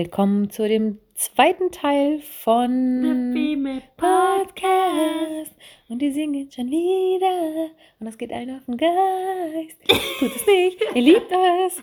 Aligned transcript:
Willkommen 0.00 0.48
zu 0.48 0.68
dem 0.68 1.00
zweiten 1.14 1.72
Teil 1.72 2.20
von 2.20 3.32
Female 3.32 3.82
Podcast. 3.96 5.56
Und 5.88 6.00
die 6.00 6.12
singen 6.12 6.48
schon 6.52 6.68
Lieder 6.68 7.70
und 7.98 8.06
es 8.06 8.16
geht 8.16 8.32
allen 8.32 8.56
auf 8.56 8.64
den 8.66 8.76
Geist. 8.76 9.76
Tut 10.20 10.36
es 10.36 10.46
nicht, 10.46 10.78
ihr 10.94 11.02
liebt 11.02 11.32
es. 11.66 11.82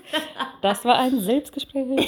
Das 0.61 0.85
war 0.85 0.97
ein 0.97 1.19
Selbstgespräch. 1.19 2.07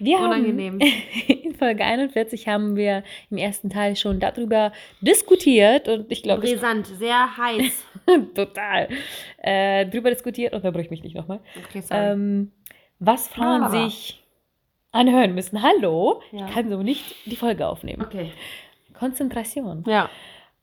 Wir 0.00 0.18
Unangenehm. 0.18 0.80
haben 0.80 0.92
in 1.28 1.54
Folge 1.54 1.84
41 1.84 2.48
haben 2.48 2.74
wir 2.74 3.04
im 3.30 3.36
ersten 3.36 3.70
Teil 3.70 3.94
schon 3.94 4.18
darüber 4.18 4.72
diskutiert 5.02 5.86
und 5.86 6.10
ich 6.10 6.24
glaube, 6.24 6.40
Brisant, 6.40 6.88
sehr 6.88 7.36
heiß. 7.36 7.84
total 8.34 8.88
äh, 9.40 9.86
drüber 9.86 10.10
diskutiert. 10.10 10.52
Unterbrich 10.52 10.90
mich 10.90 11.04
nicht 11.04 11.14
nochmal. 11.14 11.38
Okay. 11.64 11.84
Ähm, 11.92 12.50
was 12.98 13.28
Frauen 13.28 13.70
sich 13.70 14.24
anhören 14.92 15.34
müssen. 15.34 15.62
Hallo, 15.62 16.20
Ja. 16.32 16.46
ich 16.46 16.54
kann 16.54 16.68
so 16.68 16.82
nicht 16.82 17.14
die 17.26 17.36
Folge 17.36 17.66
aufnehmen. 17.66 18.02
okay. 18.02 18.32
Konzentration. 18.98 19.84
Ja, 19.86 20.08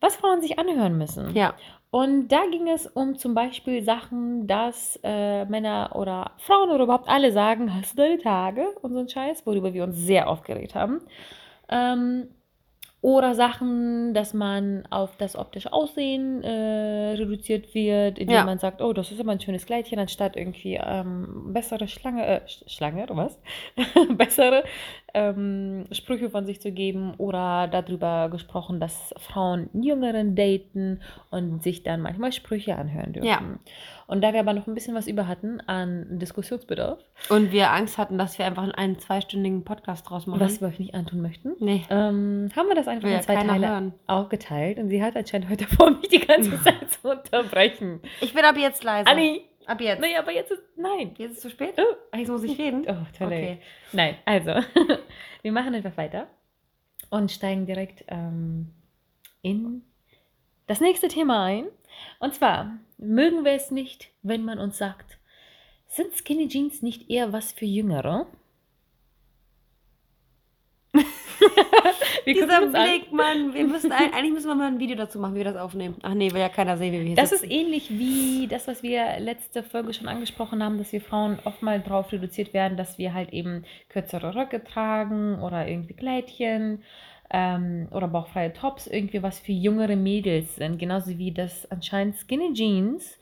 Was 0.01 0.17
Frauen 0.17 0.41
sich 0.41 0.59
anhören 0.59 0.97
müssen. 0.97 1.33
ja. 1.35 1.53
Und 1.91 2.27
da 2.27 2.41
ging 2.51 2.67
es 2.67 2.87
um 2.87 3.15
zum 3.17 3.33
Beispiel 3.33 3.81
Sachen, 3.81 4.47
dass 4.47 4.99
äh, 5.01 5.45
Männer 5.45 5.91
oder 5.95 6.31
Frauen 6.39 6.69
oder 6.69 6.83
überhaupt 6.83 7.07
alle 7.07 7.31
sagen, 7.31 7.73
hast 7.73 7.93
du 7.93 8.01
deine 8.01 8.17
Tage 8.17 8.67
und 8.81 8.91
so 8.91 8.99
ein 8.99 9.07
Scheiß, 9.07 9.45
worüber 9.45 9.73
wir 9.73 9.85
uns 9.85 9.95
sehr 9.95 10.27
aufgeregt 10.27 10.75
haben. 10.75 10.99
Ähm, 11.69 12.27
oder 13.05 13.35
Sachen, 13.35 14.15
dass 14.15 14.33
man 14.33 14.87
auf 14.89 15.15
das 15.17 15.35
optische 15.35 15.71
Aussehen 15.71 16.43
äh, 16.43 17.11
reduziert 17.13 17.75
wird, 17.75 18.17
indem 18.17 18.35
Ja. 18.37 18.43
man 18.45 18.57
sagt, 18.57 18.81
oh, 18.81 18.93
das 18.93 19.11
ist 19.11 19.19
immer 19.19 19.33
ein 19.33 19.39
schönes 19.39 19.67
Kleidchen, 19.67 19.99
anstatt 19.99 20.35
irgendwie 20.35 20.79
ähm, 20.83 21.53
bessere 21.53 21.87
Schlange, 21.87 22.25
äh, 22.25 22.41
Sch- 22.47 22.67
Schlange 22.67 23.03
oder 23.03 23.15
was? 23.15 23.39
bessere 24.17 24.63
ähm, 25.13 25.85
Sprüche 25.91 26.31
von 26.31 26.47
sich 26.47 26.59
zu 26.61 26.71
geben 26.71 27.13
oder 27.19 27.67
darüber 27.67 28.29
gesprochen, 28.31 28.79
dass 28.79 29.13
Frauen 29.17 29.69
Jüngeren 29.73 30.35
daten 30.35 30.99
und 31.29 31.61
sich 31.61 31.83
dann 31.83 32.01
manchmal 32.01 32.31
Sprüche 32.31 32.75
anhören 32.75 33.13
dürfen. 33.13 33.27
Ja. 33.27 33.39
Und 34.07 34.21
da 34.21 34.33
wir 34.33 34.39
aber 34.39 34.53
noch 34.53 34.67
ein 34.67 34.75
bisschen 34.75 34.93
was 34.95 35.07
über 35.07 35.27
hatten 35.27 35.59
an 35.61 36.19
Diskussionsbedarf, 36.19 36.99
Und 37.29 37.51
wir 37.51 37.71
Angst 37.71 37.97
hatten, 37.97 38.17
dass 38.19 38.37
wir 38.37 38.45
einfach 38.45 38.71
einen 38.73 38.99
zweistündigen 38.99 39.63
Podcast 39.63 40.07
draus 40.09 40.27
machen. 40.27 40.39
was 40.41 40.61
wir 40.61 40.67
euch 40.67 40.77
nicht 40.79 40.93
antun 40.93 41.21
möchten, 41.21 41.53
Nee. 41.59 41.83
ähm, 41.89 42.49
haben 42.55 42.67
wir 42.67 42.75
das 42.75 42.87
einfach 42.87 43.07
Will 43.07 43.15
in 43.15 43.21
zwei 43.23 43.35
Teile 43.35 43.67
hören. 43.67 43.93
aufgeteilt 44.07 44.77
und 44.77 44.89
sie 44.89 45.01
hat 45.03 45.15
anscheinend 45.15 45.49
heute 45.49 45.65
vor, 45.75 45.89
mich 45.89 46.07
die 46.09 46.19
ganze 46.19 46.51
Zeit 46.63 46.91
zu 46.91 47.09
unterbrechen. 47.09 47.99
Ich 48.21 48.33
bin 48.33 48.45
ab 48.45 48.55
jetzt 48.57 48.83
leise. 48.83 49.09
Anni! 49.09 49.41
Ab 49.67 49.81
jetzt. 49.81 49.99
Nee, 49.99 50.15
aber 50.15 50.31
jetzt 50.31 50.51
ist. 50.51 50.61
Nein. 50.77 51.15
Jetzt 51.17 51.31
ist 51.31 51.37
es 51.37 51.41
zu 51.41 51.49
spät? 51.49 51.73
Oh, 51.79 52.15
Jetzt 52.15 52.29
muss 52.29 52.43
ich 52.43 52.55
reden? 52.59 52.81
oh 52.87 52.93
toll. 53.17 53.27
Okay. 53.27 53.57
Nein, 53.93 54.15
also, 54.23 54.51
wir 55.41 55.51
machen 55.51 55.73
einfach 55.73 55.97
weiter 55.97 56.27
und 57.09 57.31
steigen 57.31 57.65
direkt 57.65 58.05
ähm, 58.07 58.69
in 59.41 59.81
das 60.67 60.81
nächste 60.81 61.07
Thema 61.07 61.43
ein. 61.45 61.65
Und 62.19 62.35
zwar 62.35 62.77
mögen 62.97 63.43
wir 63.45 63.53
es 63.53 63.71
nicht, 63.71 64.09
wenn 64.21 64.43
man 64.43 64.59
uns 64.59 64.77
sagt, 64.77 65.17
sind 65.87 66.13
Skinny 66.15 66.47
Jeans 66.47 66.81
nicht 66.81 67.09
eher 67.09 67.31
was 67.33 67.51
für 67.51 67.65
Jüngere? 67.65 68.27
wir 72.25 72.33
Dieser 72.33 72.57
an. 72.63 72.71
Blick, 72.71 73.11
Mann. 73.11 73.53
Wir 73.53 73.65
müssen, 73.67 73.91
ein- 73.91 74.13
eigentlich 74.13 74.33
müssen 74.33 74.47
wir 74.47 74.55
mal 74.55 74.67
ein 74.67 74.79
Video 74.79 74.95
dazu 74.95 75.19
machen, 75.19 75.33
wie 75.35 75.39
wir 75.39 75.45
das 75.45 75.57
aufnehmen. 75.57 75.95
Ach 76.03 76.13
nee, 76.13 76.31
will 76.31 76.39
ja 76.39 76.49
keiner 76.49 76.77
sehen, 76.77 76.93
wie 76.93 76.99
wir 76.99 77.05
hier 77.07 77.15
Das 77.15 77.31
ist 77.31 77.41
sitzen. 77.41 77.51
ähnlich 77.53 77.89
wie 77.89 78.47
das, 78.47 78.67
was 78.67 78.81
wir 78.81 79.19
letzte 79.19 79.61
Folge 79.63 79.93
schon 79.93 80.07
angesprochen 80.07 80.63
haben, 80.63 80.77
dass 80.77 80.91
wir 80.91 81.01
Frauen 81.01 81.37
oft 81.43 81.61
mal 81.61 81.81
drauf 81.81 82.11
reduziert 82.11 82.53
werden, 82.53 82.77
dass 82.77 82.97
wir 82.97 83.13
halt 83.13 83.33
eben 83.33 83.63
kürzere 83.89 84.35
Röcke 84.35 84.63
tragen 84.63 85.41
oder 85.41 85.67
irgendwie 85.67 85.93
Kleidchen 85.95 86.83
ähm, 87.31 87.87
oder 87.91 88.07
bauchfreie 88.07 88.53
Tops, 88.53 88.87
irgendwie 88.87 89.23
was 89.23 89.39
für 89.39 89.51
jüngere 89.51 89.95
Mädels 89.95 90.55
sind. 90.55 90.77
Genauso 90.79 91.17
wie 91.17 91.31
das 91.31 91.69
anscheinend 91.71 92.15
Skinny 92.17 92.53
Jeans. 92.53 93.17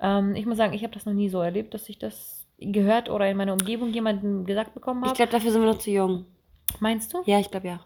Ähm, 0.00 0.34
ich 0.34 0.46
muss 0.46 0.56
sagen, 0.56 0.72
ich 0.74 0.82
habe 0.82 0.92
das 0.94 1.06
noch 1.06 1.12
nie 1.12 1.28
so 1.28 1.40
erlebt, 1.40 1.72
dass 1.74 1.88
ich 1.88 1.98
das 1.98 2.46
gehört 2.58 3.10
oder 3.10 3.28
in 3.28 3.36
meiner 3.36 3.52
Umgebung 3.52 3.90
jemanden 3.90 4.44
gesagt 4.46 4.74
bekommen 4.74 5.02
Ich 5.02 5.08
habe. 5.08 5.16
glaube, 5.16 5.32
dafür 5.32 5.50
sind 5.52 5.62
wir 5.62 5.70
noch 5.70 5.78
zu 5.78 5.90
jung. 5.90 6.26
Meinst 6.80 7.12
du? 7.14 7.22
Ja, 7.26 7.38
ich 7.38 7.50
glaube 7.50 7.68
ja. 7.68 7.80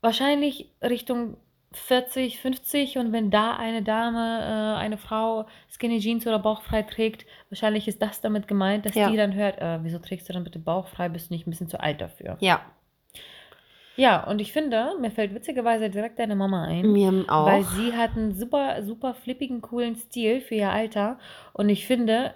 wahrscheinlich 0.00 0.70
Richtung 0.82 1.36
40, 1.72 2.38
50 2.40 2.96
und 2.98 3.12
wenn 3.12 3.30
da 3.30 3.56
eine 3.56 3.82
Dame, 3.82 4.18
äh, 4.76 4.78
eine 4.80 4.96
Frau 4.96 5.46
Skinny 5.68 5.98
Jeans 6.00 6.26
oder 6.26 6.38
bauchfrei 6.38 6.82
trägt, 6.82 7.26
wahrscheinlich 7.50 7.86
ist 7.86 8.00
das 8.00 8.20
damit 8.20 8.48
gemeint, 8.48 8.86
dass 8.86 8.94
Ja. 8.94 9.10
die 9.10 9.16
dann 9.16 9.34
hört, 9.34 9.58
äh, 9.60 9.78
wieso 9.82 9.98
trägst 9.98 10.28
du 10.28 10.32
dann 10.32 10.44
bitte 10.44 10.58
bauchfrei, 10.58 11.08
bist 11.10 11.28
du 11.30 11.34
nicht 11.34 11.46
ein 11.46 11.50
bisschen 11.50 11.68
zu 11.68 11.78
alt 11.80 12.00
dafür. 12.00 12.36
Ja, 12.40 12.62
Ja, 13.96 14.24
und 14.28 14.40
ich 14.40 14.52
finde, 14.52 14.90
mir 15.00 15.10
fällt 15.10 15.34
witzigerweise 15.34 15.88
direkt 15.90 16.18
deine 16.18 16.36
Mama 16.36 16.64
ein. 16.64 16.92
mir 16.92 17.24
auch. 17.28 17.46
Weil 17.46 17.64
sie 17.64 17.94
hat 17.94 18.16
einen 18.16 18.34
super, 18.34 18.82
super 18.82 19.14
flippigen, 19.14 19.60
coolen 19.62 19.96
Stil 19.96 20.40
für 20.40 20.54
ihr 20.54 20.70
Alter. 20.70 21.18
Und 21.52 21.68
ich 21.70 21.86
finde, 21.86 22.34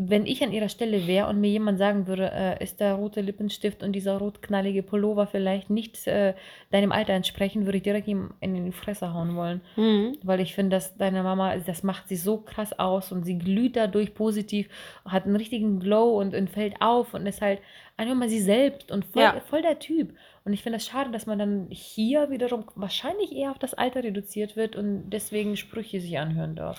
wenn 0.00 0.26
ich 0.26 0.44
an 0.44 0.52
ihrer 0.52 0.68
Stelle 0.68 1.08
wäre 1.08 1.28
und 1.28 1.40
mir 1.40 1.50
jemand 1.50 1.76
sagen 1.78 2.06
würde, 2.06 2.30
äh, 2.32 2.62
ist 2.62 2.78
der 2.78 2.94
rote 2.94 3.20
Lippenstift 3.20 3.82
und 3.82 3.92
dieser 3.92 4.18
rotknallige 4.18 4.84
Pullover 4.84 5.26
vielleicht 5.26 5.70
nicht 5.70 6.06
äh, 6.06 6.34
deinem 6.70 6.92
Alter 6.92 7.14
entsprechen, 7.14 7.64
würde 7.64 7.78
ich 7.78 7.82
direkt 7.82 8.06
ihm 8.06 8.30
in 8.38 8.64
die 8.64 8.70
Fresse 8.70 9.12
hauen 9.12 9.34
wollen. 9.34 9.60
Mhm. 9.74 10.16
Weil 10.22 10.38
ich 10.38 10.54
finde, 10.54 10.76
dass 10.76 10.96
deine 10.96 11.24
Mama, 11.24 11.56
das 11.56 11.82
macht 11.82 12.08
sie 12.08 12.14
so 12.14 12.36
krass 12.38 12.78
aus 12.78 13.10
und 13.10 13.24
sie 13.24 13.38
glüht 13.38 13.74
dadurch 13.74 14.14
positiv, 14.14 14.68
hat 15.04 15.24
einen 15.24 15.34
richtigen 15.34 15.80
Glow 15.80 16.16
und, 16.20 16.32
und 16.32 16.48
fällt 16.48 16.80
auf 16.80 17.12
und 17.14 17.26
ist 17.26 17.42
halt 17.42 17.60
einfach 17.96 18.14
mal 18.14 18.28
sie 18.28 18.40
selbst 18.40 18.92
und 18.92 19.04
voll, 19.04 19.22
Ja. 19.22 19.40
voll 19.50 19.62
der 19.62 19.80
Typ. 19.80 20.14
Und 20.48 20.54
ich 20.54 20.62
finde 20.62 20.78
das 20.78 20.86
schade, 20.86 21.10
dass 21.10 21.26
man 21.26 21.38
dann 21.38 21.66
hier 21.68 22.30
wiederum 22.30 22.64
wahrscheinlich 22.74 23.32
eher 23.32 23.50
auf 23.50 23.58
das 23.58 23.74
Alter 23.74 24.02
reduziert 24.02 24.56
wird 24.56 24.76
und 24.76 25.10
deswegen 25.10 25.58
Sprüche 25.58 26.00
sich 26.00 26.18
anhören 26.18 26.56
darf. 26.56 26.78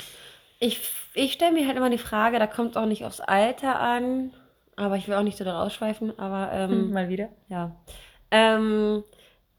Ich, 0.60 0.90
ich 1.14 1.34
stelle 1.34 1.52
mir 1.52 1.68
halt 1.68 1.78
immer 1.78 1.92
die 1.92 2.00
Frage, 2.00 2.40
da 2.40 2.48
kommt 2.48 2.72
es 2.72 2.78
auch 2.78 2.88
nicht 2.88 3.06
aufs 3.06 3.20
Alter 3.20 3.80
an, 3.80 4.34
aber 4.76 4.96
ich 4.96 5.08
will 5.08 5.14
auch 5.14 5.22
nicht 5.22 5.38
so 5.38 5.44
da 5.44 5.64
ausschweifen, 5.64 6.18
aber 6.18 6.52
ähm, 6.52 6.92
Mal 6.92 7.10
wieder. 7.10 7.30
ja. 7.48 7.76
Ähm, 8.32 9.04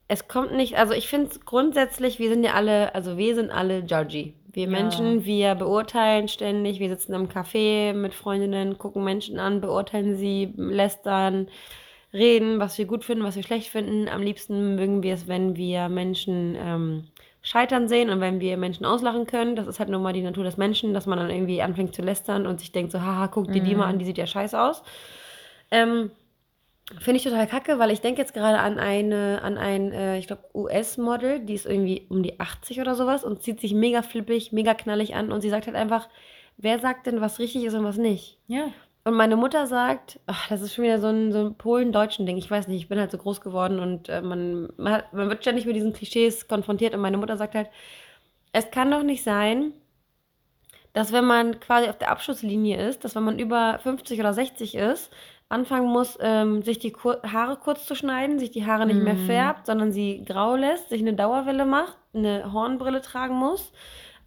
es 0.09 0.27
kommt 0.27 0.51
nicht, 0.55 0.75
also 0.75 0.91
ich 0.91 1.07
finde 1.07 1.27
es 1.27 1.45
grundsätzlich, 1.45 2.19
wir 2.19 2.27
sind 2.27 2.43
ja 2.43 2.51
alle, 2.55 2.93
also 2.93 3.17
wir 3.17 3.33
sind 3.33 3.49
alle 3.49 3.79
judgy. 3.79 4.33
Wir 4.51 4.65
Ja. 4.65 4.69
Menschen, 4.69 5.23
wir 5.23 5.55
beurteilen 5.55 6.27
ständig, 6.27 6.81
wir 6.81 6.89
sitzen 6.89 7.13
im 7.13 7.29
Café 7.29 7.93
mit 7.93 8.13
Freundinnen, 8.13 8.77
gucken 8.77 9.05
Menschen 9.05 9.39
an, 9.39 9.61
beurteilen 9.61 10.17
sie, 10.17 10.53
lästern, 10.57 11.47
reden, 12.13 12.59
was 12.59 12.77
wir 12.77 12.85
gut 12.85 13.05
finden, 13.05 13.23
was 13.23 13.35
wir 13.35 13.43
schlecht 13.43 13.69
finden. 13.69 14.09
Am 14.09 14.21
liebsten 14.21 14.75
mögen 14.75 15.03
wir 15.03 15.13
es, 15.13 15.27
wenn 15.27 15.55
wir 15.55 15.89
Menschen 15.89 16.55
ähm, 16.57 17.03
scheitern 17.41 17.87
sehen 17.87 18.09
und 18.09 18.21
wenn 18.21 18.39
wir 18.39 18.57
Menschen 18.57 18.85
auslachen 18.85 19.25
können. 19.25 19.55
Das 19.55 19.67
ist 19.67 19.79
halt 19.79 19.89
nun 19.89 20.03
mal 20.03 20.13
die 20.13 20.21
Natur 20.21 20.43
des 20.43 20.57
Menschen, 20.57 20.93
dass 20.93 21.05
man 21.05 21.17
dann 21.17 21.29
irgendwie 21.29 21.61
anfängt 21.61 21.95
zu 21.95 22.01
lästern 22.01 22.45
und 22.45 22.59
sich 22.59 22.71
denkt 22.71 22.91
so, 22.91 23.01
haha, 23.01 23.27
guck 23.27 23.51
dir 23.51 23.61
die 23.61 23.75
mal 23.75 23.87
an, 23.87 23.99
die 23.99 24.05
sieht 24.05 24.17
ja 24.17 24.27
scheiße 24.27 24.59
aus. 24.59 24.83
Ähm, 25.71 26.11
Finde 26.99 27.17
ich 27.17 27.23
total 27.23 27.47
kacke, 27.47 27.79
weil 27.79 27.89
ich 27.89 28.01
denke 28.01 28.19
jetzt 28.19 28.33
gerade 28.33 28.59
an 28.59 28.77
eine, 28.77 29.41
an 29.43 29.57
ein, 29.57 29.93
äh, 29.93 30.17
ich 30.17 30.27
glaube, 30.27 30.43
US-Model, 30.53 31.39
die 31.39 31.53
ist 31.53 31.65
irgendwie 31.65 32.05
um 32.09 32.21
die 32.21 32.37
80 32.39 32.81
oder 32.81 32.95
sowas 32.95 33.23
und 33.23 33.41
zieht 33.41 33.61
sich 33.61 33.73
mega 33.73 34.01
flippig, 34.01 34.51
mega 34.51 34.73
knallig 34.73 35.15
an 35.15 35.31
und 35.31 35.39
sie 35.39 35.49
sagt 35.49 35.67
halt 35.67 35.77
einfach, 35.77 36.09
wer 36.57 36.79
sagt 36.79 37.07
denn, 37.07 37.21
was 37.21 37.39
richtig 37.39 37.63
ist 37.63 37.75
und 37.75 37.85
was 37.85 37.97
nicht? 37.97 38.39
Ja. 38.47 38.73
Und 39.03 39.15
meine 39.15 39.35
Mutter 39.35 39.65
sagt, 39.67 40.19
ach, 40.27 40.47
das 40.49 40.61
ist 40.61 40.75
schon 40.75 40.83
wieder 40.85 40.99
so 40.99 41.07
ein, 41.07 41.31
so 41.31 41.39
ein 41.47 41.55
Polen-Deutschen 41.55 42.25
Ding. 42.27 42.37
Ich 42.37 42.51
weiß 42.51 42.67
nicht, 42.67 42.81
ich 42.83 42.87
bin 42.89 42.99
halt 42.99 43.11
so 43.11 43.17
groß 43.17 43.41
geworden 43.41 43.79
und 43.79 44.09
äh, 44.09 44.21
man, 44.21 44.69
man, 44.77 44.93
hat, 44.93 45.13
man 45.13 45.29
wird 45.29 45.41
ständig 45.41 45.65
mit 45.65 45.75
diesen 45.75 45.93
Klischees 45.93 46.47
konfrontiert. 46.47 46.93
Und 46.93 47.01
meine 47.01 47.17
Mutter 47.17 47.37
sagt 47.37 47.55
halt, 47.55 47.69
es 48.53 48.71
kann 48.71 48.91
doch 48.91 49.03
nicht 49.03 49.23
sein, 49.23 49.73
dass 50.93 51.13
wenn 51.13 51.25
man 51.25 51.59
quasi 51.59 51.89
auf 51.89 51.97
der 51.97 52.09
Abschlusslinie 52.11 52.87
ist, 52.87 53.03
dass 53.03 53.15
wenn 53.15 53.23
man 53.23 53.39
über 53.39 53.79
50 53.79 54.19
oder 54.19 54.33
60 54.33 54.75
ist, 54.75 55.11
anfangen 55.49 55.87
muss, 55.87 56.17
ähm, 56.21 56.61
sich 56.63 56.79
die 56.79 56.91
Kur 56.91 57.21
Haare 57.23 57.57
kurz 57.57 57.85
zu 57.85 57.95
schneiden, 57.95 58.39
sich 58.39 58.51
die 58.51 58.65
Haare 58.65 58.85
nicht 58.85 59.01
mehr 59.01 59.15
Mhm. 59.15 59.17
färbt, 59.17 59.65
sondern 59.65 59.91
sie 59.91 60.23
grau 60.25 60.55
lässt, 60.55 60.89
sich 60.89 61.01
eine 61.01 61.13
Dauerwelle 61.13 61.65
macht, 61.65 61.97
eine 62.13 62.51
Hornbrille 62.53 63.01
tragen 63.01 63.35
muss, 63.35 63.71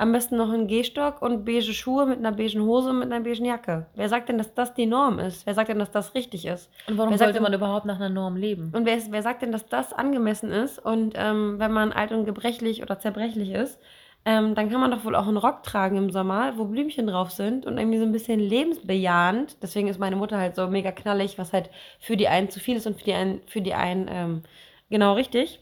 am 0.04 0.12
besten 0.12 0.36
noch 0.36 0.50
einen 0.52 0.66
Gehstock 0.68 1.20
und 1.22 1.44
beige 1.44 1.72
Schuhe 1.72 2.06
mit 2.06 2.18
einer 2.18 2.32
beigen 2.32 2.62
Hose 2.62 2.90
und 2.90 3.00
mit 3.00 3.10
einer 3.12 3.24
beigen 3.24 3.44
Jacke. 3.44 3.86
Wer 3.94 4.08
sagt 4.08 4.28
denn, 4.28 4.38
dass 4.38 4.54
das 4.54 4.72
die 4.74 4.86
Norm 4.86 5.18
ist? 5.18 5.44
Wer 5.46 5.54
sagt 5.54 5.68
denn, 5.70 5.78
dass 5.78 5.90
das 5.90 6.14
richtig 6.14 6.46
ist? 6.46 6.70
Und 6.88 6.96
warum 6.98 7.10
Wer 7.12 7.18
sollte 7.18 7.34
denn- 7.34 7.42
man 7.42 7.52
überhaupt 7.52 7.86
nach 7.86 7.96
einer 7.96 8.08
Norm 8.10 8.36
leben? 8.36 8.70
Und 8.74 8.86
wer, 8.86 8.96
ist, 8.96 9.10
wer 9.10 9.22
sagt 9.22 9.42
denn, 9.42 9.50
dass 9.52 9.66
das 9.66 9.92
angemessen 9.92 10.52
ist? 10.52 10.78
Und 10.78 11.14
ähm, 11.16 11.58
wenn 11.58 11.72
man 11.72 11.92
alt 11.92 12.12
und 12.12 12.24
gebrechlich 12.24 12.82
oder 12.82 12.98
zerbrechlich 13.00 13.50
ist, 13.50 13.80
ähm, 14.26 14.54
dann 14.54 14.70
kann 14.70 14.80
man 14.80 14.90
doch 14.90 15.04
wohl 15.04 15.16
auch 15.16 15.26
einen 15.28 15.36
Rock 15.36 15.62
tragen 15.64 15.96
im 15.98 16.10
Sommer, 16.10 16.54
wo 16.56 16.64
Blümchen 16.64 17.06
drauf 17.06 17.30
sind 17.30 17.66
und 17.66 17.76
irgendwie 17.76 17.98
so 17.98 18.04
ein 18.04 18.12
bisschen 18.12 18.40
lebensbejahend. 18.40 19.56
Deswegen 19.62 19.88
ist 19.88 19.98
meine 19.98 20.16
Mutter 20.16 20.38
halt 20.38 20.54
so 20.56 20.66
mega 20.68 20.92
knallig, 20.92 21.36
was 21.38 21.52
halt 21.52 21.68
für 22.00 22.16
die 22.16 22.28
einen 22.28 22.48
zu 22.48 22.58
viel 22.60 22.76
ist 22.76 22.86
und 22.86 22.98
für 22.98 23.04
die 23.04 23.12
einen, 23.14 23.40
für 23.46 23.60
die 23.60 23.74
einen 23.74 24.08
ähm, 24.10 24.42
genau 24.90 25.14
richtig. 25.14 25.60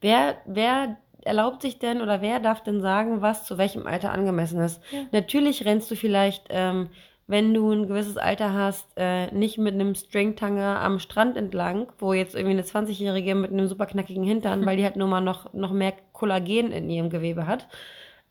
Wer, 0.00 0.36
wer 0.46 0.96
erlaubt 1.26 1.62
sich 1.62 1.78
denn 1.78 2.00
oder 2.00 2.20
wer 2.22 2.40
darf 2.40 2.62
denn 2.62 2.80
sagen, 2.80 3.22
was 3.22 3.44
zu 3.44 3.58
welchem 3.58 3.86
Alter 3.86 4.12
angemessen 4.12 4.60
ist? 4.60 4.82
Ja. 4.90 5.00
Natürlich 5.12 5.64
rennst 5.64 5.90
du 5.90 5.96
vielleicht, 5.96 6.46
ähm, 6.50 6.88
wenn 7.26 7.54
du 7.54 7.70
ein 7.70 7.86
gewisses 7.86 8.16
Alter 8.16 8.52
hast, 8.52 8.88
äh, 8.96 9.32
nicht 9.32 9.56
mit 9.58 9.74
einem 9.74 9.94
Stringtanger 9.94 10.80
am 10.80 10.98
Strand 10.98 11.36
entlang, 11.36 11.92
wo 11.98 12.12
jetzt 12.12 12.34
irgendwie 12.34 12.52
eine 12.54 12.64
20-Jährige 12.64 13.34
mit 13.34 13.52
einem 13.52 13.68
super 13.68 13.86
knackigen 13.86 14.24
Hintern, 14.24 14.66
weil 14.66 14.76
die 14.76 14.84
halt 14.84 14.96
nur 14.96 15.08
mal 15.08 15.20
noch, 15.20 15.52
noch 15.54 15.72
mehr 15.72 15.94
Kollagen 16.12 16.72
in 16.72 16.90
ihrem 16.90 17.10
Gewebe 17.10 17.46
hat, 17.46 17.68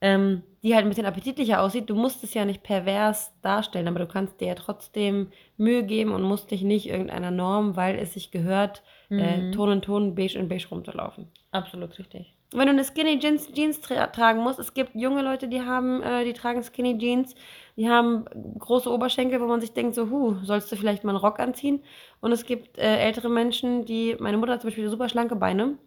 ähm, 0.02 0.44
die 0.64 0.74
halt 0.76 0.86
ein 0.86 0.90
bisschen 0.90 1.06
appetitlicher 1.06 1.62
aussieht. 1.62 1.90
Du 1.90 1.96
musst 1.96 2.24
es 2.24 2.34
ja 2.34 2.46
nicht 2.46 2.64
pervers 2.64 3.32
darstellen, 3.42 3.88
aber 3.88 4.00
du 4.00 4.08
kannst 4.08 4.40
dir 4.42 4.48
ja 4.50 4.56
trotzdem 4.56 5.32
Mühe 5.58 5.84
geben 5.84 6.12
und 6.12 6.24
musst 6.24 6.52
dich 6.52 6.62
nicht 6.64 6.88
irgendeiner 6.90 7.32
Norm, 7.32 7.76
weil 7.76 7.98
es 8.00 8.14
sich 8.14 8.32
gehört, 8.32 8.84
äh, 9.10 9.42
Mhm. 9.42 9.52
Ton 9.52 9.72
in 9.72 9.82
Ton, 9.82 10.16
beige 10.16 10.38
in 10.40 10.48
beige 10.48 10.68
rumzulaufen. 10.70 11.28
Absolut 11.52 11.98
richtig. 12.00 12.34
Wenn 12.54 12.66
du 12.66 12.72
eine 12.74 12.84
Skinny 12.84 13.18
Jeans, 13.20 13.50
Jeans 13.54 13.80
tra 13.80 14.08
tragen 14.08 14.42
musst, 14.42 14.60
es 14.60 14.74
gibt 14.74 14.94
junge 14.96 15.22
Leute, 15.22 15.48
die 15.48 15.62
haben, 15.62 16.02
äh, 16.04 16.26
die 16.26 16.34
tragen 16.34 16.62
Skinny 16.64 16.98
Jeans, 16.98 17.34
die 17.78 17.90
haben 17.90 18.26
große 18.60 18.92
Oberschenkel, 18.92 19.40
wo 19.40 19.46
man 19.48 19.62
sich 19.62 19.72
denkt, 19.74 19.96
so, 19.96 20.10
huh, 20.10 20.36
sollst 20.44 20.70
du 20.72 20.76
vielleicht 20.76 21.04
mal 21.06 21.12
einen 21.12 21.20
Rock 21.20 21.40
anziehen? 21.40 21.82
Und 22.20 22.32
es 22.34 22.46
gibt 22.46 22.78
äh, 22.78 22.98
ältere 22.98 23.30
Menschen, 23.30 23.86
die, 23.86 24.18
meine 24.20 24.38
Mutter 24.38 24.54
hat 24.54 24.62
zum 24.62 24.70
Beispiel 24.70 24.90
super 24.90 25.08
schlanke 25.08 25.36
Beine 25.38 25.78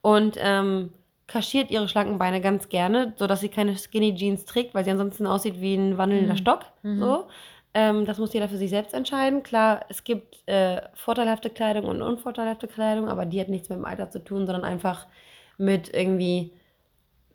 und 0.00 0.36
ähm, 0.38 0.90
kaschiert 1.26 1.70
ihre 1.70 1.88
schlanken 1.88 2.18
Beine 2.18 2.40
ganz 2.40 2.68
gerne, 2.68 3.14
sodass 3.16 3.40
sie 3.40 3.48
keine 3.48 3.76
Skinny 3.76 4.14
Jeans 4.14 4.44
trägt, 4.44 4.74
weil 4.74 4.84
sie 4.84 4.90
ansonsten 4.90 5.26
aussieht 5.26 5.60
wie 5.60 5.74
ein 5.74 5.98
wandelnder 5.98 6.34
Mhm. 6.34 6.38
Stock. 6.38 6.60
Mhm. 6.82 6.98
So. 7.00 7.26
Ähm, 7.74 8.04
das 8.04 8.18
muss 8.18 8.34
jeder 8.34 8.48
für 8.48 8.58
sich 8.58 8.68
selbst 8.70 8.92
entscheiden. 8.92 9.42
Klar, 9.42 9.86
es 9.88 10.04
gibt 10.04 10.46
äh, 10.46 10.82
vorteilhafte 10.94 11.48
Kleidung 11.48 11.86
und 11.86 12.02
unvorteilhafte 12.02 12.68
Kleidung, 12.68 13.08
aber 13.08 13.24
die 13.24 13.40
hat 13.40 13.48
nichts 13.48 13.68
mit 13.70 13.78
dem 13.78 13.86
Alter 13.86 14.10
zu 14.10 14.22
tun, 14.22 14.46
sondern 14.46 14.64
einfach 14.64 15.06
mit 15.62 15.94
irgendwie, 15.94 16.52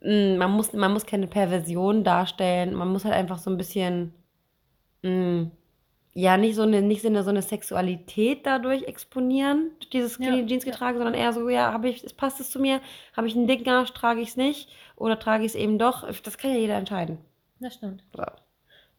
mh, 0.02 0.36
man 0.38 0.52
muss, 0.52 0.72
man 0.74 0.92
muss 0.92 1.06
keine 1.06 1.28
Perversion 1.28 2.04
darstellen, 2.04 2.74
man 2.74 2.88
muss 2.90 3.04
halt 3.04 3.14
einfach 3.14 3.38
so 3.38 3.50
ein 3.50 3.58
bisschen, 3.58 4.14
mh, 5.02 5.50
ja, 6.14 6.36
nicht 6.36 6.56
so 6.56 6.62
eine, 6.62 6.82
nicht 6.82 7.02
so 7.02 7.08
eine, 7.08 7.22
so 7.24 7.30
eine 7.30 7.42
Sexualität 7.42 8.46
dadurch 8.46 8.84
exponieren, 8.84 9.72
dieses 9.92 10.14
Skinny 10.14 10.44
Ja, 10.44 10.46
Jeans 10.46 10.64
ja. 10.64 10.72
getragen, 10.72 10.98
sondern 10.98 11.14
eher 11.14 11.32
so, 11.32 11.48
ja, 11.48 11.72
habe 11.72 11.88
ich, 11.90 12.04
es 12.04 12.14
passt 12.14 12.40
es 12.40 12.50
zu 12.50 12.60
mir, 12.60 12.80
habe 13.16 13.28
ich 13.28 13.36
einen 13.36 13.46
dicken 13.48 13.68
Arsch, 13.70 13.92
trage 13.92 14.20
ich 14.20 14.30
es 14.30 14.36
nicht 14.36 14.70
oder 14.96 15.18
trage 15.18 15.44
ich 15.44 15.52
es 15.52 15.56
eben 15.56 15.78
doch, 15.78 16.08
das 16.22 16.38
kann 16.38 16.52
ja 16.52 16.58
jeder 16.58 16.76
entscheiden. 16.76 17.18
Das 17.60 17.74
stimmt. 17.74 18.02
So. 18.12 18.24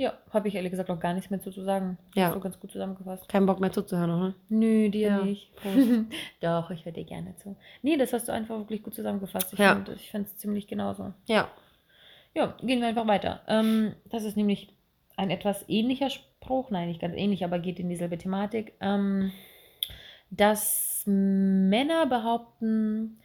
Ja, 0.01 0.13
habe 0.31 0.47
ich 0.47 0.55
ehrlich 0.55 0.71
gesagt 0.71 0.89
auch 0.89 0.99
gar 0.99 1.13
nichts 1.13 1.29
mehr 1.29 1.41
zu, 1.41 1.51
zu 1.51 1.61
sagen. 1.61 1.97
Ja. 2.15 2.27
Hast 2.27 2.35
du 2.35 2.39
ganz 2.39 2.57
gut 2.57 2.71
zusammengefasst. 2.71 3.27
Kein 3.27 3.45
Bock 3.45 3.59
mehr 3.59 3.73
zuzuhören, 3.73 4.09
oder? 4.09 4.33
Nö, 4.47 4.89
dir 4.89 5.07
Ja. 5.09 5.21
nicht. 5.25 5.51
Doch, 6.41 6.71
ich 6.71 6.85
höre 6.85 6.93
dir 6.93 7.03
gerne 7.03 7.35
zu. 7.35 7.57
Nee, 7.81 7.97
das 7.97 8.13
hast 8.13 8.29
du 8.29 8.31
einfach 8.31 8.57
wirklich 8.59 8.81
gut 8.81 8.95
zusammengefasst. 8.95 9.51
Ich 9.51 9.59
Ja. 9.59 9.75
finde 9.75 9.97
es 10.25 10.37
ziemlich 10.37 10.67
genauso. 10.67 11.13
Ja. 11.27 11.49
Ja, 12.33 12.55
gehen 12.61 12.79
wir 12.79 12.87
einfach 12.87 13.07
weiter. 13.07 13.41
Ähm, 13.49 13.93
das 14.05 14.23
ist 14.23 14.37
nämlich 14.37 14.69
ein 15.17 15.31
etwas 15.31 15.65
ähnlicher 15.67 16.09
Spruch, 16.09 16.69
nein, 16.71 16.87
nicht 16.87 17.01
ganz 17.01 17.15
ähnlich, 17.17 17.43
aber 17.43 17.59
geht 17.59 17.77
in 17.77 17.89
dieselbe 17.89 18.17
Thematik, 18.17 18.75
ähm, 18.79 19.33
dass 20.31 21.03
Männer 21.07 22.05
behaupten, 22.05 23.19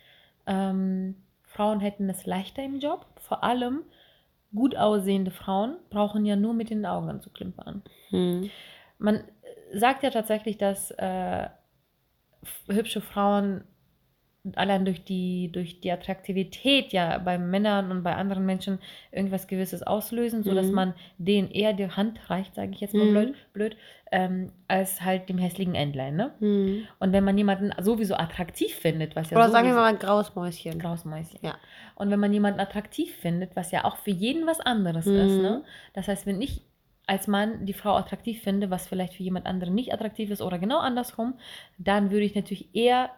ähm, 0.48 1.14
Frauen 1.44 1.78
hätten 1.78 2.08
es 2.10 2.26
leichter 2.26 2.64
im 2.64 2.80
Job. 2.80 3.06
Vor 3.20 3.44
allem 3.44 3.82
gut 4.54 4.76
aussehende 4.76 5.30
Frauen 5.30 5.76
brauchen 5.90 6.24
ja 6.24 6.36
nur 6.36 6.54
mit 6.54 6.70
den 6.70 6.86
Augen 6.86 7.08
anzuklimpern. 7.08 7.82
Hm. 8.10 8.50
Man 8.98 9.24
sagt 9.72 10.02
ja 10.02 10.10
tatsächlich, 10.10 10.58
dass 10.58 10.90
äh, 10.92 11.48
hübsche 12.68 13.00
Frauen 13.00 13.64
allein 14.56 14.84
durch 14.84 15.04
die, 15.04 15.50
durch 15.52 15.80
die 15.80 15.90
Attraktivität 15.90 16.92
ja 16.92 17.16
bei 17.18 17.38
Männern 17.38 17.90
und 17.90 18.02
bei 18.02 18.14
anderen 18.14 18.44
Menschen 18.44 18.78
irgendwas 19.10 19.46
Gewisses 19.46 19.82
auslösen, 19.82 20.42
sodass 20.42 20.66
Mhm. 20.68 20.74
man 20.74 20.94
denen 21.18 21.50
eher 21.50 21.72
die 21.72 21.88
Hand 21.88 22.28
reicht, 22.28 22.54
sage 22.54 22.72
ich 22.72 22.80
jetzt 22.80 22.94
mal 22.94 23.06
Mhm. 23.06 23.10
blöd, 23.10 23.34
blöd 23.54 23.76
ähm, 24.12 24.52
als 24.68 25.00
halt 25.02 25.28
dem 25.28 25.38
hässlichen 25.38 25.74
Entlein. 25.74 26.14
Ne? 26.16 26.30
Hm. 26.38 26.86
Und 27.00 27.12
wenn 27.12 27.24
man 27.24 27.36
jemanden 27.36 27.72
sowieso 27.82 28.14
attraktiv 28.14 28.72
findet, 28.74 29.16
was 29.16 29.30
ja 29.30 29.36
Oder 29.36 29.48
sagen 29.48 29.66
wir 29.68 29.74
mal 29.74 29.86
ein 29.86 29.98
graues 29.98 30.34
Mäuschen. 30.36 30.78
Grausmäuschen. 30.78 31.38
Ja. 31.42 31.56
Und 31.96 32.10
wenn 32.10 32.20
man 32.20 32.32
jemanden 32.32 32.60
attraktiv 32.60 33.12
findet, 33.16 33.56
was 33.56 33.72
ja 33.72 33.84
auch 33.84 33.96
für 33.96 34.10
jeden 34.12 34.46
was 34.46 34.60
anderes 34.60 35.06
Mhm. 35.06 35.16
ist, 35.16 35.38
ne? 35.38 35.64
Das 35.94 36.06
heißt, 36.06 36.26
wenn 36.26 36.40
ich 36.42 36.62
als 37.06 37.26
Mann 37.26 37.66
die 37.66 37.72
Frau 37.72 37.96
attraktiv 37.96 38.40
finde, 38.42 38.70
was 38.70 38.86
vielleicht 38.86 39.14
für 39.14 39.22
jemand 39.22 39.46
anderen 39.46 39.74
nicht 39.74 39.92
attraktiv 39.92 40.30
ist 40.30 40.40
oder 40.42 40.58
genau 40.58 40.78
andersrum, 40.78 41.34
dann 41.78 42.10
würde 42.10 42.24
ich 42.24 42.34
natürlich 42.34 42.74
eher 42.74 43.10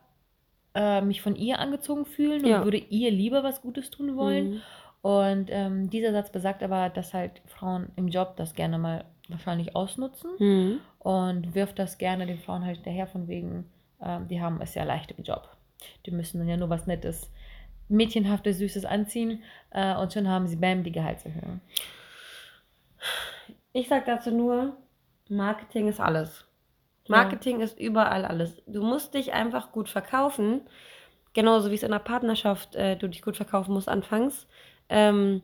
äh, 0.77 1.01
mich 1.01 1.23
von 1.23 1.35
ihr 1.35 1.59
angezogen 1.59 2.05
fühlen 2.05 2.45
und 2.45 2.51
Ja. 2.51 2.63
würde 2.65 2.77
ihr 2.77 3.11
lieber 3.11 3.43
was 3.43 3.63
Gutes 3.63 3.91
tun 3.91 4.17
wollen. 4.17 4.53
Hm. 4.53 4.61
Und 5.03 5.49
ähm, 5.51 5.89
dieser 5.91 6.13
Satz 6.13 6.31
besagt 6.31 6.63
aber, 6.63 6.89
dass 6.91 7.15
halt 7.15 7.41
Frauen 7.47 7.91
im 7.97 8.09
Job 8.09 8.37
das 8.37 8.55
gerne 8.55 8.77
mal 8.79 9.05
wahrscheinlich 9.29 9.75
ausnutzen 9.75 10.31
Hm. 10.39 10.81
und 10.99 11.55
wirft 11.55 11.79
das 11.79 11.99
gerne 11.99 12.27
den 12.27 12.39
Frauen 12.39 12.65
halt 12.65 12.77
hinterher 12.77 13.07
von 13.07 13.27
wegen, 13.27 13.71
ähm, 14.03 14.29
die 14.29 14.41
haben 14.41 14.61
es 14.61 14.75
ja 14.75 14.85
leicht 14.85 15.13
im 15.13 15.25
Job. 15.25 15.49
Die 16.05 16.11
müssen 16.11 16.39
dann 16.39 16.49
ja 16.49 16.57
nur 16.57 16.71
was 16.71 16.87
Nettes, 16.87 17.31
Mädchenhaftes, 17.89 18.59
Süßes 18.59 18.85
anziehen 18.85 19.43
äh, 19.71 19.95
und 19.97 20.13
schon 20.13 20.29
haben 20.29 20.47
sie 20.49 20.57
bam 20.57 20.83
die 20.83 20.93
Gehaltserhöhung. 20.93 21.61
Ich 23.73 23.89
sag 23.89 24.07
dazu 24.07 24.31
nur, 24.31 24.77
Marketing 25.29 25.89
ist 25.89 26.01
alles. 26.01 26.45
Ja. 27.09 27.17
Marketing 27.17 27.61
ist 27.61 27.79
überall 27.79 28.25
alles. 28.25 28.63
Du 28.67 28.83
musst 28.83 29.15
dich 29.15 29.33
einfach 29.33 29.73
gut 29.73 29.89
verkaufen, 29.89 30.63
genauso 31.35 31.71
wie 31.71 31.75
es 31.75 31.83
in 31.83 31.93
einer 31.93 32.03
Partnerschaft 32.03 32.75
äh, 32.77 32.97
du 32.97 33.09
dich 33.09 33.23
gut 33.23 33.37
verkaufen 33.37 33.73
musst 33.73 33.89
anfangs. 33.89 34.47
Ähm, 34.89 35.43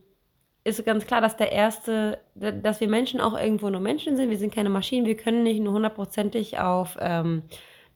ist 0.65 0.85
ganz 0.85 1.07
klar, 1.07 1.21
dass 1.21 1.37
der 1.37 1.51
erste, 1.51 2.21
dass 2.35 2.81
wir 2.81 2.89
Menschen 2.89 3.21
auch 3.21 3.37
irgendwo 3.39 3.69
nur 3.69 3.81
Menschen 3.81 4.17
sind. 4.17 4.31
Wir 4.31 4.39
sind 4.39 4.55
keine 4.55 4.71
Maschinen. 4.71 5.07
Wir 5.07 5.17
können 5.17 5.43
nicht 5.43 5.61
nur 5.61 5.73
hundertprozentig 5.73 6.59
auf 6.61 6.97
ähm, 7.01 7.43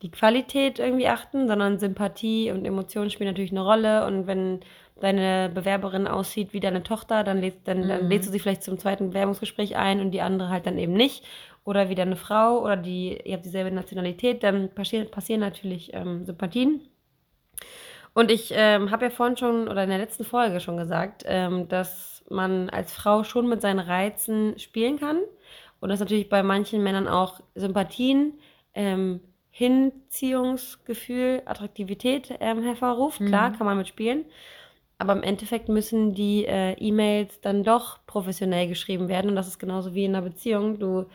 die 0.02 0.10
Qualität 0.10 0.78
irgendwie 0.80 1.06
achten, 1.06 1.46
sondern 1.46 1.78
Sympathie 1.78 2.50
und 2.50 2.64
Emotionen 2.64 3.10
spielen 3.10 3.30
natürlich 3.30 3.52
eine 3.52 3.62
Rolle. 3.64 4.04
Und 4.04 4.26
wenn 4.26 4.60
deine 5.00 5.48
Bewerberin 5.54 6.08
aussieht 6.08 6.52
wie 6.52 6.60
deine 6.60 6.82
Tochter, 6.82 7.22
dann, 7.22 7.40
lädst, 7.40 7.68
dann, 7.68 7.86
dann 7.86 8.04
Mhm. 8.04 8.08
lädst 8.10 8.28
du 8.28 8.32
sie 8.32 8.40
vielleicht 8.40 8.62
zum 8.64 8.78
zweiten 8.78 9.10
Bewerbungsgespräch 9.10 9.76
ein 9.76 10.00
und 10.00 10.10
die 10.10 10.20
andere 10.20 10.48
halt 10.48 10.66
dann 10.66 10.78
eben 10.78 10.94
nicht. 10.94 11.24
Oder 11.66 11.90
wie 11.90 11.94
deine 11.96 12.16
Frau 12.16 12.62
oder 12.62 12.76
die, 12.76 13.18
ihr 13.24 13.34
habt 13.34 13.44
dieselbe 13.44 13.70
Nationalität, 13.72 14.42
dann 14.42 14.70
passieren, 14.70 15.10
passieren 15.10 15.40
natürlich 15.40 15.92
ähm, 15.92 16.24
Sympathien. 16.24 16.80
Und 18.14 18.30
ich 18.30 18.52
ähm, 18.54 18.90
habe 18.90 19.06
ja 19.06 19.10
vorhin 19.10 19.36
schon 19.36 19.68
oder 19.68 19.82
in 19.82 19.90
der 19.90 19.98
letzten 19.98 20.24
Folge 20.24 20.60
schon 20.60 20.78
gesagt, 20.78 21.24
ähm, 21.26 21.68
dass 21.68 22.24
man 22.30 22.70
als 22.70 22.92
Frau 22.94 23.24
schon 23.24 23.48
mit 23.48 23.60
seinen 23.60 23.80
Reizen 23.80 24.58
spielen 24.58 24.98
kann. 24.98 25.18
Und 25.80 25.90
dass 25.90 26.00
natürlich 26.00 26.28
bei 26.30 26.42
manchen 26.42 26.82
Männern 26.82 27.08
auch 27.08 27.40
Sympathien, 27.54 28.38
ähm, 28.72 29.20
Hinziehungsgefühl, 29.50 31.42
Attraktivität 31.44 32.32
ähm, 32.40 32.62
hervorruft. 32.62 33.20
Klar, 33.26 33.50
Mhm. 33.50 33.56
kann 33.56 33.66
man 33.66 33.76
mitspielen. 33.76 34.24
Aber 34.98 35.12
im 35.12 35.22
Endeffekt 35.22 35.68
müssen 35.68 36.14
die 36.14 36.46
äh, 36.46 36.72
E-Mails 36.78 37.40
dann 37.42 37.64
doch 37.64 37.98
professionell 38.06 38.66
geschrieben 38.68 39.08
werden. 39.08 39.30
Und 39.30 39.36
das 39.36 39.48
ist 39.48 39.58
genauso 39.58 39.94
wie 39.94 40.04
in 40.06 40.14
einer 40.14 40.24
Beziehung. 40.26 40.78
Du 40.78 41.06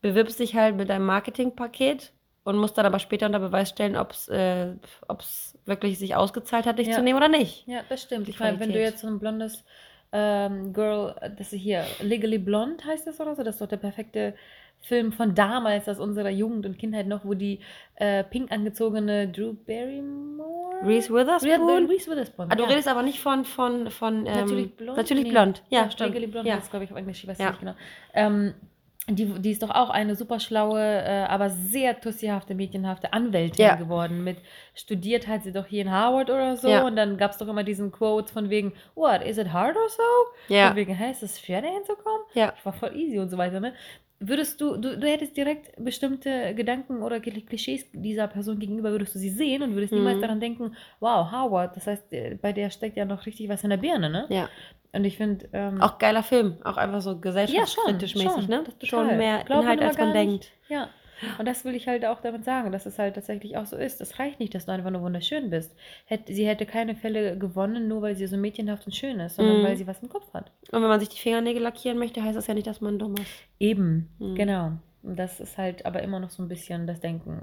bewirbst 0.00 0.38
dich 0.40 0.54
halt 0.54 0.76
mit 0.76 0.88
deinem 0.90 1.06
Marketingpaket 1.06 2.12
und 2.44 2.56
musst 2.56 2.78
dann 2.78 2.86
aber 2.86 2.98
später 2.98 3.26
unter 3.26 3.40
Beweis 3.40 3.68
stellen, 3.68 3.96
ob 3.96 4.12
es 4.12 4.28
äh, 4.28 4.68
ob's 5.08 5.58
wirklich 5.66 5.98
sich 5.98 6.14
ausgezahlt 6.16 6.66
hat, 6.66 6.78
dich 6.78 6.88
Ja. 6.88 6.94
zu 6.94 7.02
nehmen 7.02 7.18
oder 7.18 7.28
nicht. 7.28 7.66
Ja, 7.66 7.80
das 7.88 8.02
stimmt. 8.02 8.28
Ich 8.28 8.38
meine, 8.40 8.58
wenn 8.60 8.72
du 8.72 8.80
jetzt 8.80 9.00
so 9.00 9.06
ein 9.06 9.18
blondes 9.18 9.64
ähm, 10.12 10.72
Girl, 10.72 11.14
das 11.36 11.52
ist 11.52 11.60
hier, 11.60 11.84
Legally 12.00 12.38
Blonde 12.38 12.82
heißt 12.84 13.06
das 13.06 13.20
oder 13.20 13.34
so, 13.36 13.42
das 13.42 13.56
ist 13.56 13.60
doch 13.60 13.68
der 13.68 13.76
perfekte 13.76 14.34
Film 14.80 15.12
von 15.12 15.34
damals, 15.34 15.88
aus 15.88 15.98
unserer 15.98 16.30
Jugend 16.30 16.64
und 16.64 16.78
Kindheit 16.78 17.06
noch, 17.08 17.24
wo 17.24 17.34
die 17.34 17.58
äh, 17.96 18.22
pink 18.24 18.50
angezogene 18.52 19.28
Drew 19.28 19.52
Barrymore? 19.52 20.86
Reese 20.86 21.12
Witherspoon? 21.12 21.86
Reese 21.86 22.10
Witherspoon. 22.10 22.46
Ah, 22.50 22.54
du 22.54 22.62
ja. 22.62 22.68
redest 22.70 22.88
aber 22.88 23.02
nicht 23.02 23.20
von, 23.20 23.44
von, 23.44 23.90
von 23.90 24.24
ähm, 24.26 24.32
Natürlich 24.34 24.76
blond. 24.76 24.96
Natürlich 24.96 25.24
Nee. 25.24 25.30
blond. 25.30 25.62
Ja, 25.68 25.82
Ja, 25.82 25.90
stimmt. 25.90 26.10
Legally 26.14 26.26
Blonde 26.28 26.48
Ja. 26.50 26.56
heißt, 26.56 26.70
glaube 26.70 26.84
ich, 26.84 26.92
auf 26.92 26.96
Englisch, 26.96 27.22
ich 27.22 27.28
weiß 27.28 27.38
Ja. 27.38 27.50
nicht 27.50 27.60
genau. 27.60 27.74
Ähm, 28.14 28.54
die, 29.10 29.26
die 29.40 29.50
ist 29.52 29.62
doch 29.62 29.70
auch 29.70 29.90
eine 29.90 30.14
super 30.16 30.38
schlaue, 30.40 30.80
äh, 30.82 31.24
aber 31.28 31.50
sehr 31.50 32.00
tussihafte, 32.00 32.54
mädchenhafte 32.54 33.12
Anwältin 33.12 33.64
Ja. 33.64 33.74
geworden. 33.76 34.22
Mit 34.24 34.38
studiert 34.74 35.26
hat 35.26 35.44
sie 35.44 35.52
doch 35.52 35.66
hier 35.66 35.82
in 35.82 35.90
Harvard 35.90 36.30
oder 36.30 36.56
so. 36.56 36.68
Ja. 36.68 36.86
Und 36.86 36.96
dann 36.96 37.16
gab 37.16 37.30
es 37.32 37.38
doch 37.38 37.48
immer 37.48 37.64
diesen 37.64 37.90
Quote 37.90 38.32
von 38.32 38.50
wegen, 38.50 38.72
what, 38.94 39.22
is 39.22 39.38
it 39.38 39.52
hard 39.52 39.76
or 39.76 39.88
so? 39.88 40.54
Ja. 40.54 40.68
Von 40.68 40.76
wegen, 40.76 40.94
hä, 40.94 41.10
ist 41.10 41.22
es 41.22 41.40
schwer, 41.40 41.62
da 41.62 41.68
hinzukommen? 41.68 42.20
Ja. 42.34 42.52
Ich 42.56 42.64
war 42.64 42.72
voll 42.72 42.94
easy 42.96 43.18
und 43.18 43.28
so 43.30 43.38
weiter, 43.38 43.60
ne? 43.60 43.72
Würdest 44.20 44.60
du, 44.60 44.76
du, 44.76 44.98
du 44.98 45.06
hättest 45.06 45.36
direkt 45.36 45.72
bestimmte 45.82 46.52
Gedanken 46.56 47.02
oder 47.04 47.18
Kli- 47.18 47.46
Klischees 47.46 47.86
dieser 47.92 48.26
Person 48.26 48.58
gegenüber, 48.58 48.90
würdest 48.90 49.14
du 49.14 49.18
sie 49.20 49.28
sehen 49.30 49.62
und 49.62 49.74
würdest 49.76 49.92
niemals 49.92 50.16
Mhm. 50.16 50.22
daran 50.22 50.40
denken, 50.40 50.74
wow, 50.98 51.30
Harvard, 51.30 51.76
das 51.76 51.86
heißt, 51.86 52.12
äh, 52.12 52.36
bei 52.42 52.52
der 52.52 52.70
steckt 52.70 52.96
ja 52.96 53.04
noch 53.04 53.26
richtig 53.26 53.48
was 53.48 53.62
in 53.62 53.70
der 53.70 53.76
Birne, 53.76 54.10
ne? 54.10 54.26
Ja. 54.28 54.48
Und 54.92 55.04
ich 55.04 55.16
finde, 55.16 55.48
ähm, 55.52 55.80
Auch 55.82 55.98
geiler 55.98 56.22
Film. 56.22 56.56
Auch 56.64 56.76
einfach 56.76 57.00
so 57.02 57.18
gesellschaftskritisch 57.18 58.14
Ja, 58.14 58.20
schon, 58.22 58.26
mäßig, 58.26 58.44
schon. 58.46 58.50
ne? 58.50 58.64
Das. 58.80 58.88
Schon 58.88 59.16
mehr 59.18 59.44
Glaubt 59.44 59.64
man 59.64 59.78
Inhalt, 59.78 59.82
als 59.82 59.98
man 59.98 60.12
gar 60.14 60.24
nicht. 60.24 60.30
denkt. 60.30 60.52
Ja, 60.68 60.88
und 61.38 61.46
das 61.48 61.64
will 61.64 61.74
ich 61.74 61.88
halt 61.88 62.06
auch 62.06 62.20
damit 62.20 62.44
sagen, 62.44 62.70
dass 62.70 62.86
es 62.86 62.98
halt 62.98 63.16
tatsächlich 63.16 63.56
auch 63.56 63.66
so 63.66 63.76
ist. 63.76 64.00
Es 64.00 64.18
reicht 64.20 64.38
nicht, 64.38 64.54
dass 64.54 64.66
du 64.66 64.72
einfach 64.72 64.90
nur 64.90 65.02
wunderschön 65.02 65.50
bist. 65.50 65.74
Hätte, 66.06 66.32
sie 66.32 66.46
hätte 66.46 66.64
keine 66.64 66.94
Fälle 66.94 67.36
gewonnen, 67.36 67.88
nur 67.88 68.02
weil 68.02 68.14
sie 68.14 68.26
so 68.28 68.36
mädchenhaft 68.36 68.86
und 68.86 68.92
schön 68.94 69.18
ist, 69.20 69.34
sondern 69.36 69.58
Mhm. 69.60 69.64
weil 69.64 69.76
sie 69.76 69.86
was 69.86 70.00
im 70.00 70.08
Kopf 70.08 70.32
hat. 70.32 70.52
Und 70.70 70.80
wenn 70.80 70.88
man 70.88 71.00
sich 71.00 71.08
die 71.08 71.18
Fingernägel 71.18 71.60
lackieren 71.62 71.98
möchte, 71.98 72.22
heißt 72.22 72.36
das 72.36 72.46
ja 72.46 72.54
nicht, 72.54 72.66
dass 72.68 72.80
man 72.80 72.98
dumm 73.00 73.14
ist. 73.16 73.26
Eben, 73.58 74.08
Mhm. 74.20 74.34
genau. 74.36 74.72
Und 75.02 75.18
das 75.18 75.40
ist 75.40 75.58
halt 75.58 75.84
aber 75.86 76.02
immer 76.02 76.20
noch 76.20 76.30
so 76.30 76.42
ein 76.42 76.48
bisschen 76.48 76.86
das 76.86 77.00
Denken. 77.00 77.42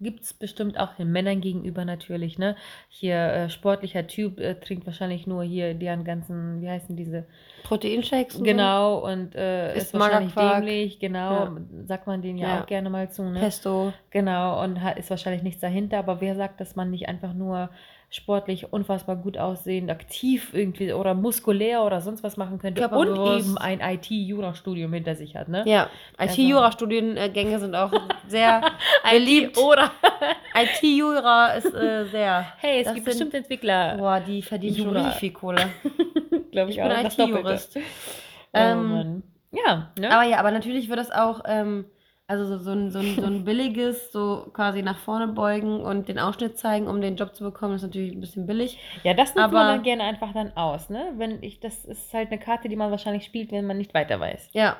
Gibt 0.00 0.22
es 0.24 0.34
bestimmt 0.34 0.78
auch 0.78 0.94
den 0.94 1.12
Männern 1.12 1.40
gegenüber 1.40 1.84
natürlich, 1.84 2.36
ne? 2.38 2.56
Hier, 2.88 3.16
äh, 3.16 3.48
sportlicher 3.50 4.06
Typ 4.06 4.40
äh, 4.40 4.56
trinkt 4.56 4.86
wahrscheinlich 4.86 5.26
nur 5.26 5.44
hier 5.44 5.72
deren 5.74 6.04
ganzen, 6.04 6.60
wie 6.60 6.68
heißen 6.68 6.96
diese? 6.96 7.26
Proteinshakes 7.62 8.42
Genau, 8.42 8.98
und 8.98 9.34
äh, 9.34 9.76
Isst 9.76 9.86
ist 9.86 9.94
wahrscheinlich 9.94 10.34
dämlich, 10.34 10.98
genau, 10.98 11.44
Ja. 11.44 11.56
sagt 11.86 12.06
man 12.06 12.22
denen 12.22 12.38
ja, 12.38 12.48
Ja. 12.48 12.62
auch 12.62 12.66
gerne 12.66 12.90
mal 12.90 13.08
zu, 13.10 13.22
so. 13.22 13.30
ne? 13.30 13.40
Pesto. 13.40 13.92
Genau, 14.10 14.62
und 14.62 14.78
ist 14.96 15.10
wahrscheinlich 15.10 15.42
nichts 15.42 15.60
dahinter, 15.60 15.98
aber 15.98 16.20
wer 16.20 16.34
sagt, 16.34 16.60
dass 16.60 16.76
man 16.76 16.90
nicht 16.90 17.08
einfach 17.08 17.32
nur 17.32 17.70
sportlich 18.10 18.72
unfassbar 18.72 19.16
gut 19.16 19.38
aussehend, 19.38 19.90
aktiv 19.90 20.50
irgendwie 20.52 20.92
oder 20.92 21.14
muskulär 21.14 21.82
oder 21.82 22.00
sonst 22.00 22.22
was 22.22 22.36
machen 22.36 22.58
könnte 22.58 22.88
und 22.88 23.08
eben 23.38 23.58
ein 23.58 23.80
IT-Jurastudium 23.80 24.92
hinter 24.92 25.14
sich 25.16 25.34
hat, 25.36 25.48
ne? 25.48 25.62
Ja, 25.66 25.88
Also- 26.16 26.40
IT-Jura-Studiengänge 26.40 27.58
sind 27.58 27.74
auch 27.74 27.90
sehr 28.28 28.62
beliebt. 29.10 29.58
Oder 29.58 29.90
IT-Jura 30.54 31.48
ist 31.54 31.74
äh, 31.74 32.04
sehr. 32.06 32.46
hey, 32.58 32.78
es 32.80 32.84
Das 32.86 32.94
gibt 32.94 33.06
sind- 33.06 33.12
bestimmt 33.30 33.34
Entwickler, 33.34 33.96
Boah, 33.96 34.20
die 34.20 34.42
verdienen 34.42 34.76
schon 34.76 34.86
Jura. 34.86 35.00
richtig 35.00 35.20
viel 35.20 35.32
Kohle. 35.32 35.68
glaube 36.52 36.70
Ich 36.70 36.76
ich, 36.78 36.82
bin 36.82 36.92
auch. 36.92 37.02
das 37.02 37.16
Doppelte. 37.16 37.38
IT-Jurist. 37.40 37.76
Oh, 37.76 37.80
Ähm. 38.54 39.22
Ja, 39.50 39.90
ne? 39.98 40.10
Aber 40.10 40.24
ja, 40.28 40.38
aber 40.38 40.50
natürlich 40.50 40.88
wird 40.88 40.98
es 40.98 41.10
auch, 41.12 41.42
ähm, 41.46 41.84
also 42.26 42.46
so, 42.46 42.58
so, 42.58 42.70
ein, 42.72 42.90
so, 42.90 42.98
ein, 43.00 43.14
so 43.16 43.26
ein 43.26 43.44
billiges, 43.44 44.10
so 44.12 44.50
quasi 44.52 44.82
nach 44.82 44.98
vorne 44.98 45.28
beugen 45.28 45.80
und 45.80 46.08
den 46.08 46.18
Ausschnitt 46.18 46.56
zeigen, 46.58 46.86
um 46.86 47.00
den 47.00 47.16
Job 47.16 47.34
zu 47.34 47.44
bekommen, 47.44 47.74
ist 47.74 47.82
natürlich 47.82 48.12
ein 48.12 48.20
bisschen 48.20 48.46
billig. 48.46 48.78
ja, 49.02 49.12
das 49.14 49.30
nutzt 49.34 49.44
aber- 49.44 49.52
man 49.58 49.66
dann 49.76 49.82
gerne 49.82 50.04
einfach 50.04 50.32
dann 50.32 50.56
aus, 50.56 50.88
ne? 50.90 51.12
Wenn 51.16 51.42
ich, 51.42 51.60
das 51.60 51.84
ist 51.84 52.12
halt 52.14 52.28
eine 52.30 52.38
Karte, 52.40 52.68
die 52.68 52.76
man 52.76 52.90
wahrscheinlich 52.90 53.24
spielt, 53.24 53.52
wenn 53.52 53.66
man 53.66 53.76
nicht 53.78 53.92
weiter 53.94 54.18
weiß. 54.20 54.50
Ja. 54.52 54.76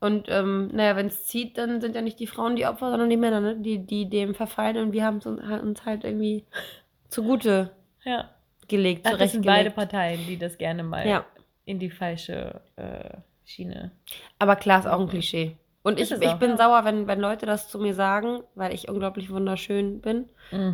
Und 0.00 0.28
ähm, 0.28 0.68
naja, 0.72 0.94
wenn 0.94 1.06
es 1.06 1.26
zieht, 1.26 1.58
dann 1.58 1.80
sind 1.80 1.96
ja 1.96 2.02
nicht 2.02 2.20
die 2.20 2.28
Frauen 2.28 2.54
die 2.54 2.66
Opfer, 2.66 2.90
sondern 2.90 3.10
die 3.10 3.16
Männer, 3.16 3.40
ne? 3.40 3.56
die, 3.56 3.78
die 3.84 4.08
dem 4.08 4.32
verfallen 4.36 4.76
und 4.76 4.92
wir 4.92 5.04
haben 5.04 5.16
es 5.18 5.26
uns, 5.26 5.84
halt 5.84 6.04
irgendwie 6.04 6.44
zugute 7.08 7.70
Ja. 8.04 8.30
gelegt, 8.68 9.06
Ach, 9.10 9.18
das 9.18 9.32
sind 9.32 9.44
beide. 9.44 9.70
Parteien, 9.72 10.20
die 10.28 10.38
das 10.38 10.56
gerne 10.58 10.84
mal 10.84 11.04
Ja. 11.08 11.24
in 11.64 11.80
die 11.80 11.90
falsche 11.90 12.60
äh, 12.76 13.10
Schiene. 13.44 13.90
Aber 14.38 14.54
klar 14.54 14.78
ist 14.78 14.86
auch 14.86 15.00
ein 15.00 15.08
Klischee. 15.08 15.56
Und 15.88 15.98
ich, 15.98 16.10
ich 16.10 16.34
bin 16.34 16.56
sauer, 16.58 16.84
wenn, 16.84 17.06
wenn 17.06 17.18
Leute 17.18 17.46
das 17.46 17.68
zu 17.68 17.78
mir 17.78 17.94
sagen, 17.94 18.40
weil 18.54 18.74
ich 18.74 18.88
unglaublich 18.88 19.30
wunderschön 19.30 20.00
bin 20.02 20.26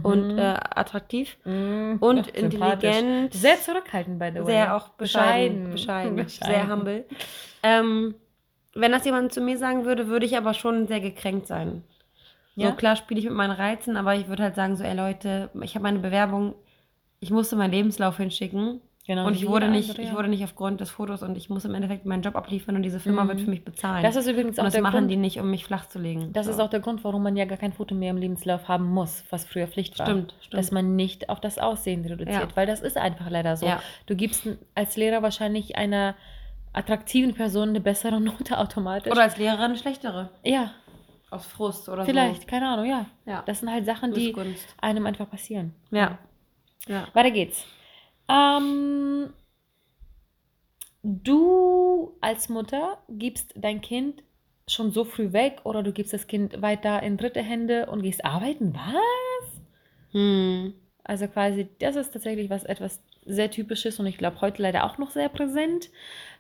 und 0.03 0.39
äh, 0.39 0.57
attraktiv 0.75 1.37
Mhm. 1.45 1.99
und 2.01 2.27
sympathisch. 2.27 2.43
intelligent. 2.43 3.33
Sehr 3.35 3.61
zurückhaltend, 3.61 4.19
by 4.19 4.31
the 4.35 4.41
way. 4.41 4.47
Sehr 4.47 4.77
auch 4.77 4.89
bescheiden. 4.91 5.71
Bescheiden. 5.71 6.17
Bescheiden. 6.17 6.53
Sehr 6.55 6.69
humble. 6.69 7.05
Ähm, 7.63 8.15
wenn 8.75 8.91
das 8.91 9.05
jemand 9.05 9.33
zu 9.33 9.41
mir 9.41 9.57
sagen 9.57 9.85
würde, 9.85 10.09
würde 10.09 10.27
ich 10.27 10.37
aber 10.37 10.53
schon 10.53 10.89
sehr 10.89 11.01
gekränkt 11.01 11.47
sein. 11.47 11.85
Ja? 12.57 12.71
So 12.71 12.75
klar 12.75 12.97
spiele 12.97 13.21
ich 13.21 13.27
mit 13.27 13.35
meinen 13.35 13.53
Reizen, 13.53 13.97
aber 13.97 14.17
ich 14.17 14.27
würde 14.29 14.43
halt 14.43 14.57
sagen, 14.57 14.75
so, 14.77 14.83
ey 14.83 14.97
Leute, 14.97 15.51
ich 15.63 15.75
habe 15.77 15.85
meine 15.85 16.01
Bewerbung, 16.01 16.55
ich 17.21 17.31
musste 17.31 17.55
meinen 17.57 17.71
Lebenslauf 17.73 18.17
hinschicken 18.17 18.81
Genau, 19.07 19.27
und 19.27 19.35
ich 19.37 19.47
wurde 19.47 19.67
jeder 19.67 19.77
nicht, 19.77 19.91
andere, 19.91 20.03
ich 20.03 20.09
ja. 20.09 20.15
wurde 20.15 20.29
nicht 20.29 20.43
aufgrund 20.45 20.81
des 20.81 20.89
Fotos 20.91 21.23
und 21.23 21.37
ich 21.37 21.51
muss 21.51 21.67
im 21.67 21.75
Endeffekt 21.75 22.07
meinen 22.07 22.23
Job 22.23 22.37
abliefern 22.37 22.75
und 22.77 22.83
diese 22.83 23.01
Firma 23.01 23.25
Mhm. 23.25 23.29
wird 23.29 23.41
für 23.43 23.51
mich 23.51 23.63
bezahlen. 23.63 24.03
Das 24.03 24.17
ist 24.17 24.27
übrigens 24.27 24.57
und 24.57 24.61
auch 24.61 24.65
das 24.65 24.73
der 24.73 24.83
machen 24.83 24.97
Grund, 25.01 25.11
die 25.11 25.17
nicht, 25.17 25.39
um 25.41 25.51
mich 25.51 25.67
flach 25.67 25.87
zu 25.87 25.99
legen. 25.99 26.33
das 26.33 26.47
so. 26.47 26.53
ist 26.53 26.59
auch 26.61 26.71
der 26.71 26.81
Grund, 26.81 27.05
warum 27.05 27.23
man 27.23 27.37
ja 27.37 27.45
gar 27.45 27.59
kein 27.59 27.75
Foto 27.75 27.95
mehr 27.95 28.11
im 28.11 28.17
Lebenslauf 28.17 28.67
haben 28.67 28.87
muss, 28.87 29.23
was 29.29 29.45
früher 29.45 29.67
Pflicht 29.67 29.99
war. 29.99 30.07
Stimmt, 30.07 30.35
stimmt. 30.41 30.55
Dass 30.59 30.71
man 30.71 30.97
nicht 30.97 31.29
auf 31.29 31.39
das 31.39 31.59
Aussehen 31.59 32.03
reduziert, 32.07 32.35
Ja. 32.51 32.57
weil 32.57 32.67
das 32.67 32.81
ist 32.81 32.97
einfach 32.97 33.29
leider 33.29 33.59
so. 33.59 33.67
Ja. 33.67 33.83
Du 34.07 34.17
gibst 34.17 34.49
als 34.75 34.97
Lehrer 34.97 35.23
wahrscheinlich 35.23 35.77
einer 35.77 36.15
attraktiven 36.73 37.35
Person 37.35 37.69
eine 37.71 37.81
bessere 37.81 38.21
Note 38.23 38.57
automatisch. 38.57 39.13
Oder 39.13 39.23
als 39.25 39.37
Lehrerin 39.37 39.65
eine 39.65 39.77
schlechtere. 39.77 40.31
ja, 40.45 40.71
Aus 41.31 41.45
Frust 41.47 41.89
oder 41.91 42.07
vielleicht, 42.07 42.49
keine 42.49 42.69
Ahnung, 42.69 42.87
ja. 42.87 43.05
so. 43.27 43.31
Ja. 43.33 43.43
Das 43.45 43.61
sind 43.61 43.71
halt 43.71 43.85
Sachen, 43.85 44.15
die 44.15 44.35
einem 44.81 45.05
einfach 45.05 45.29
passieren. 45.29 45.75
Ja. 45.91 46.17
ja. 46.87 47.07
Weiter 47.13 47.31
geht's. 47.31 47.67
Ähm, 48.29 49.33
du 51.03 52.17
als 52.21 52.49
Mutter 52.49 52.99
gibst 53.09 53.53
dein 53.57 53.81
Kind 53.81 54.23
schon 54.67 54.91
so 54.91 55.05
früh 55.05 55.33
weg 55.33 55.61
oder 55.65 55.83
du 55.83 55.93
gibst 55.93 56.13
das 56.13 56.27
Kind 56.27 56.63
weiter 56.63 57.03
in 57.03 57.17
dritte 57.17 57.43
Hände 57.43 57.87
und 57.87 58.03
gehst 58.03 58.25
arbeiten? 58.25 58.75
Was? 58.75 59.63
Hm. 60.13 60.75
Also 61.03 61.29
quasi, 61.29 61.69
das 61.81 61.97
ist 61.97 62.13
tatsächlich 62.13 62.49
was 62.49 62.65
etwas 62.65 63.03
sehr 63.27 63.51
typisches 63.51 64.01
und 64.01 64.07
ich 64.07 64.17
glaube 64.17 64.41
heute 64.41 64.63
leider 64.63 64.85
auch 64.85 64.97
noch 64.99 65.11
sehr 65.11 65.29
präsent, 65.29 65.91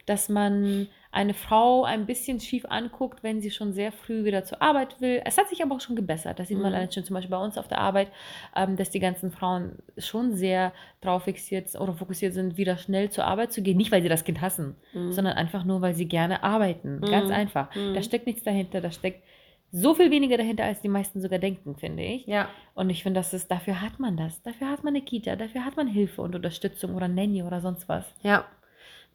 dass 0.06 0.28
man 0.28 0.88
eine 1.14 1.32
Frau 1.32 1.84
ein 1.84 2.06
bisschen 2.06 2.40
schief 2.40 2.64
anguckt, 2.68 3.22
wenn 3.22 3.40
sie 3.40 3.50
schon 3.50 3.72
sehr 3.72 3.92
früh 3.92 4.24
wieder 4.24 4.44
zur 4.44 4.60
Arbeit 4.60 5.00
will. 5.00 5.22
Es 5.24 5.38
hat 5.38 5.48
sich 5.48 5.62
aber 5.62 5.74
auch 5.76 5.80
schon 5.80 5.96
gebessert. 5.96 6.38
Das 6.38 6.48
sieht 6.48 6.58
man 6.58 6.72
Mhm. 6.72 6.90
schon 6.90 7.04
zum 7.04 7.14
Beispiel 7.14 7.30
bei 7.30 7.42
uns 7.42 7.56
auf 7.56 7.68
der 7.68 7.78
Arbeit, 7.78 8.10
ähm, 8.56 8.76
dass 8.76 8.90
die 8.90 9.00
ganzen 9.00 9.30
Frauen 9.30 9.76
schon 9.96 10.34
sehr 10.34 10.72
drauf 11.00 11.24
fixiert 11.24 11.74
oder 11.78 11.94
fokussiert 11.94 12.34
sind, 12.34 12.56
wieder 12.56 12.76
schnell 12.76 13.10
zur 13.10 13.24
Arbeit 13.24 13.52
zu 13.52 13.62
gehen. 13.62 13.76
Nicht, 13.76 13.92
weil 13.92 14.02
sie 14.02 14.08
das 14.08 14.24
Kind 14.24 14.40
hassen, 14.40 14.76
Mhm. 14.92 15.12
sondern 15.12 15.34
einfach 15.34 15.64
nur, 15.64 15.80
weil 15.80 15.94
sie 15.94 16.06
gerne 16.06 16.42
arbeiten. 16.42 17.00
Ganz 17.00 17.28
Mhm. 17.28 17.34
einfach. 17.34 17.74
Mhm. 17.74 17.94
Da 17.94 18.02
steckt 18.02 18.26
nichts 18.26 18.42
dahinter. 18.42 18.80
Da 18.80 18.90
steckt 18.90 19.22
so 19.70 19.94
viel 19.94 20.10
weniger 20.10 20.36
dahinter, 20.36 20.64
als 20.64 20.80
die 20.82 20.88
meisten 20.88 21.20
sogar 21.20 21.38
denken, 21.38 21.76
finde 21.76 22.02
ich. 22.02 22.26
Ja. 22.26 22.48
Und 22.74 22.90
ich 22.90 23.02
finde, 23.02 23.20
das 23.20 23.34
ist, 23.34 23.50
dafür 23.50 23.80
hat 23.80 23.98
man 23.98 24.16
das. 24.16 24.42
Dafür 24.42 24.68
hat 24.70 24.84
man 24.84 24.94
eine 24.94 25.04
Kita, 25.04 25.34
dafür 25.36 25.64
hat 25.64 25.76
man 25.76 25.86
Hilfe 25.88 26.22
und 26.22 26.34
Unterstützung 26.34 26.94
oder 26.94 27.08
Nanny 27.08 27.42
oder 27.42 27.60
sonst 27.60 27.88
was. 27.88 28.04
Ja. 28.22 28.44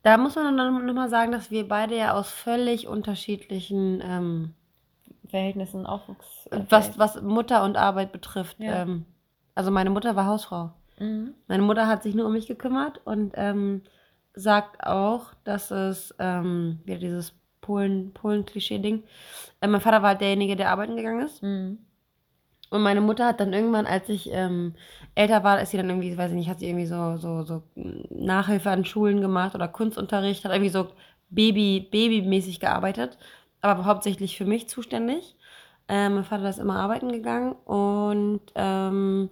Da 0.01 0.17
muss 0.17 0.35
man 0.35 0.55
dann 0.55 0.85
nochmal 0.85 1.09
sagen, 1.09 1.31
dass 1.31 1.51
wir 1.51 1.67
beide 1.67 1.97
ja 1.97 2.13
aus 2.13 2.29
völlig 2.31 2.87
unterschiedlichen, 2.87 4.01
ähm, 4.03 4.53
Verhältnissen, 5.27 5.85
Aufwuchs. 5.85 6.49
was, 6.69 6.97
was 6.97 7.21
Mutter 7.21 7.63
und 7.63 7.77
Arbeit 7.77 8.11
betrifft. 8.11 8.59
Ja. 8.59 8.81
Ähm, 8.83 9.05
also 9.55 9.71
meine 9.71 9.89
Mutter 9.89 10.15
war 10.15 10.25
Hausfrau. 10.25 10.71
Mhm. 10.99 11.33
Meine 11.47 11.63
Mutter 11.63 11.87
hat 11.87 12.03
sich 12.03 12.15
nur 12.15 12.25
um 12.25 12.33
mich 12.33 12.47
gekümmert 12.47 13.01
und 13.05 13.33
ähm, 13.35 13.83
sagt 14.33 14.85
auch, 14.85 15.33
dass 15.43 15.71
es 15.71 16.15
ähm, 16.19 16.79
wieder 16.85 16.99
dieses 16.99 17.33
Polen, 17.61 18.13
Polen-Klischee-Ding. 18.13 19.03
Äh, 19.61 19.67
mein 19.67 19.81
Vater 19.81 20.01
war 20.01 20.09
halt 20.09 20.21
derjenige, 20.21 20.55
der 20.55 20.71
arbeiten 20.71 20.95
gegangen 20.95 21.25
ist. 21.25 21.43
Mhm. 21.43 21.79
Und 22.69 22.81
meine 22.81 23.01
Mutter 23.01 23.25
hat 23.25 23.39
dann 23.39 23.53
irgendwann, 23.53 23.85
als 23.87 24.09
ich 24.09 24.29
ähm, 24.31 24.75
älter 25.15 25.43
war, 25.43 25.61
ist 25.61 25.71
sie 25.71 25.77
dann 25.77 25.89
irgendwie, 25.89 26.15
weiß 26.17 26.31
ich 26.31 26.37
nicht, 26.37 26.49
hat 26.49 26.59
sie 26.59 26.67
irgendwie 26.67 26.85
so, 26.85 27.17
so, 27.17 27.43
so 27.43 27.63
Nachhilfe 28.09 28.69
an 28.69 28.85
Schulen 28.85 29.21
gemacht 29.21 29.55
oder 29.55 29.67
Kunstunterricht, 29.67 30.45
hat 30.45 30.51
irgendwie 30.51 30.69
so 30.69 30.87
Baby, 31.29 31.87
Babymäßig 31.91 32.59
gearbeitet, 32.59 33.17
aber 33.61 33.85
hauptsächlich 33.85 34.37
für 34.37 34.45
mich 34.45 34.67
zuständig. 34.69 35.35
Ähm, 35.87 36.15
mein 36.15 36.23
Vater 36.23 36.49
ist 36.49 36.59
immer 36.59 36.75
arbeiten 36.79 37.11
gegangen 37.11 37.53
und 37.65 38.41
ähm, 38.55 39.29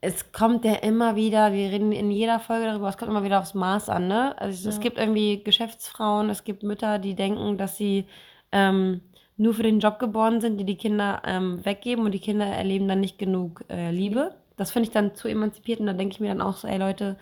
es 0.00 0.32
kommt 0.32 0.64
ja 0.64 0.74
immer 0.74 1.16
wieder, 1.16 1.52
wir 1.52 1.70
reden 1.70 1.92
in 1.92 2.10
jeder 2.10 2.40
Folge 2.40 2.66
darüber, 2.66 2.88
es 2.88 2.96
kommt 2.96 3.10
immer 3.10 3.24
wieder 3.24 3.40
aufs 3.40 3.54
Maß 3.54 3.88
an, 3.90 4.08
ne? 4.08 4.34
Also 4.40 4.68
es 4.68 4.76
Ja. 4.76 4.82
gibt 4.82 4.98
irgendwie 4.98 5.42
Geschäftsfrauen, 5.42 6.30
es 6.30 6.44
gibt 6.44 6.62
Mütter, 6.62 6.98
die 6.98 7.14
denken, 7.14 7.58
dass 7.58 7.76
sie 7.76 8.06
ähm, 8.52 9.02
nur 9.40 9.54
für 9.54 9.62
den 9.62 9.80
Job 9.80 9.98
geboren 9.98 10.42
sind, 10.42 10.58
die 10.58 10.64
die 10.64 10.76
Kinder 10.76 11.22
ähm, 11.24 11.64
weggeben 11.64 12.04
und 12.04 12.12
die 12.12 12.20
Kinder 12.20 12.44
erleben 12.44 12.86
dann 12.88 13.00
nicht 13.00 13.18
genug 13.18 13.64
äh, 13.70 13.90
Liebe. 13.90 14.34
Das 14.58 14.70
finde 14.70 14.88
ich 14.88 14.92
dann 14.92 15.14
zu 15.14 15.28
emanzipiert 15.28 15.80
und 15.80 15.86
da 15.86 15.94
denke 15.94 16.12
ich 16.12 16.20
mir 16.20 16.28
dann 16.28 16.42
auch 16.42 16.56
so, 16.56 16.68
ey 16.68 16.76
Leute, 16.78 17.16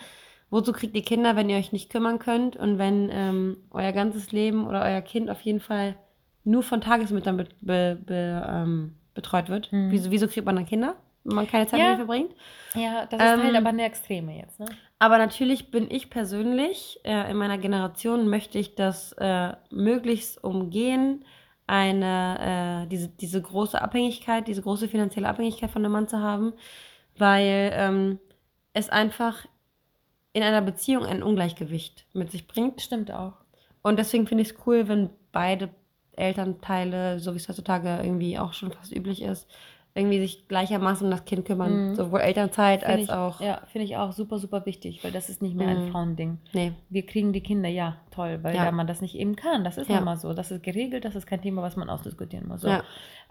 wozu 0.50 0.72
kriegt 0.72 0.96
ihr 0.96 1.02
Kinder, 1.04 1.36
wenn 1.36 1.48
ihr 1.48 1.56
euch 1.56 1.70
nicht 1.70 1.90
kümmern 1.90 2.18
könnt 2.18 2.56
und 2.56 2.76
wenn 2.76 3.08
ähm, 3.12 3.58
euer 3.70 3.92
ganzes 3.92 4.32
Leben 4.32 4.66
oder 4.66 4.82
euer 4.82 5.00
Kind 5.00 5.30
auf 5.30 5.40
jeden 5.42 5.60
Fall 5.60 5.94
nur 6.42 6.64
von 6.64 6.80
Tagesmüttern 6.80 7.36
be 7.36 7.46
be 7.60 7.98
be 8.04 8.46
ähm, 8.48 8.94
betreut 9.14 9.48
wird? 9.48 9.70
Mhm. 9.72 9.92
Wieso, 9.92 10.10
wieso 10.10 10.26
kriegt 10.26 10.44
man 10.44 10.56
dann 10.56 10.66
Kinder, 10.66 10.96
wenn 11.22 11.36
man 11.36 11.46
keine 11.46 11.68
Zeit 11.68 11.78
Ja. 11.78 11.86
mehr 11.86 11.96
verbringt? 11.98 12.32
Ja, 12.74 13.06
das 13.06 13.22
ist 13.22 13.32
Ähm, 13.34 13.42
halt 13.44 13.54
aber 13.56 13.68
eine 13.68 13.84
Extreme 13.84 14.36
jetzt, 14.38 14.58
ne? 14.58 14.66
Aber 14.98 15.18
natürlich 15.18 15.70
bin 15.70 15.88
ich 15.88 16.10
persönlich, 16.10 16.98
äh, 17.04 17.30
in 17.30 17.36
meiner 17.36 17.58
Generation 17.58 18.28
möchte 18.28 18.58
ich 18.58 18.74
das 18.74 19.12
äh, 19.12 19.52
möglichst 19.70 20.42
umgehen, 20.42 21.24
eine, 21.68 22.84
äh, 22.84 22.88
diese, 22.88 23.08
diese 23.08 23.40
große 23.40 23.80
Abhängigkeit, 23.80 24.48
diese 24.48 24.62
große 24.62 24.88
finanzielle 24.88 25.28
Abhängigkeit 25.28 25.70
von 25.70 25.84
einem 25.84 25.92
Mann 25.92 26.08
zu 26.08 26.18
haben, 26.18 26.54
weil 27.16 27.70
ähm, 27.74 28.18
es 28.72 28.88
einfach 28.88 29.46
in 30.32 30.42
einer 30.42 30.62
Beziehung 30.62 31.04
ein 31.04 31.22
Ungleichgewicht 31.22 32.06
mit 32.14 32.30
sich 32.30 32.48
bringt. 32.48 32.80
Stimmt 32.80 33.12
auch. 33.12 33.34
Und 33.82 33.98
deswegen 33.98 34.26
finde 34.26 34.42
ich 34.42 34.50
es 34.50 34.66
cool, 34.66 34.88
wenn 34.88 35.10
beide 35.30 35.68
Elternteile, 36.16 37.20
so 37.20 37.34
wie 37.34 37.36
es 37.36 37.48
heutzutage 37.48 38.00
irgendwie 38.02 38.38
auch 38.38 38.54
schon 38.54 38.72
fast 38.72 38.92
üblich 38.92 39.22
ist, 39.22 39.46
irgendwie 39.98 40.20
sich 40.20 40.48
gleichermaßen 40.48 41.04
um 41.06 41.10
das 41.10 41.24
Kind 41.24 41.44
kümmern. 41.44 41.88
Mhm. 41.90 41.94
Sowohl 41.94 42.20
Elternzeit 42.20 42.80
Find 42.80 42.90
als 42.92 43.02
ich, 43.02 43.10
auch. 43.10 43.40
Ja, 43.40 43.60
finde 43.70 43.84
ich 43.86 43.96
auch 43.96 44.12
super, 44.12 44.38
super 44.38 44.64
wichtig, 44.64 45.02
weil 45.04 45.12
das 45.12 45.28
ist 45.28 45.42
nicht 45.42 45.54
mehr 45.56 45.68
ein 45.68 45.86
Mhm. 45.86 45.90
Frauending. 45.90 46.38
Nee. 46.52 46.72
Wir 46.88 47.04
kriegen 47.04 47.32
die 47.32 47.40
Kinder, 47.42 47.68
ja, 47.68 47.96
toll, 48.10 48.38
weil 48.42 48.54
Ja. 48.56 48.64
da 48.64 48.72
man 48.72 48.86
das 48.86 49.00
nicht 49.00 49.14
eben 49.16 49.36
kann. 49.36 49.64
Das 49.64 49.76
ist 49.78 49.90
Ja. 49.90 50.00
mal 50.00 50.16
so. 50.16 50.32
Das 50.32 50.50
ist 50.50 50.62
geregelt, 50.62 51.04
das 51.04 51.14
ist 51.16 51.26
kein 51.26 51.42
Thema, 51.42 51.62
was 51.62 51.76
man 51.76 51.90
ausdiskutieren 51.90 52.48
muss. 52.48 52.62
So. 52.62 52.68
Ja. 52.68 52.82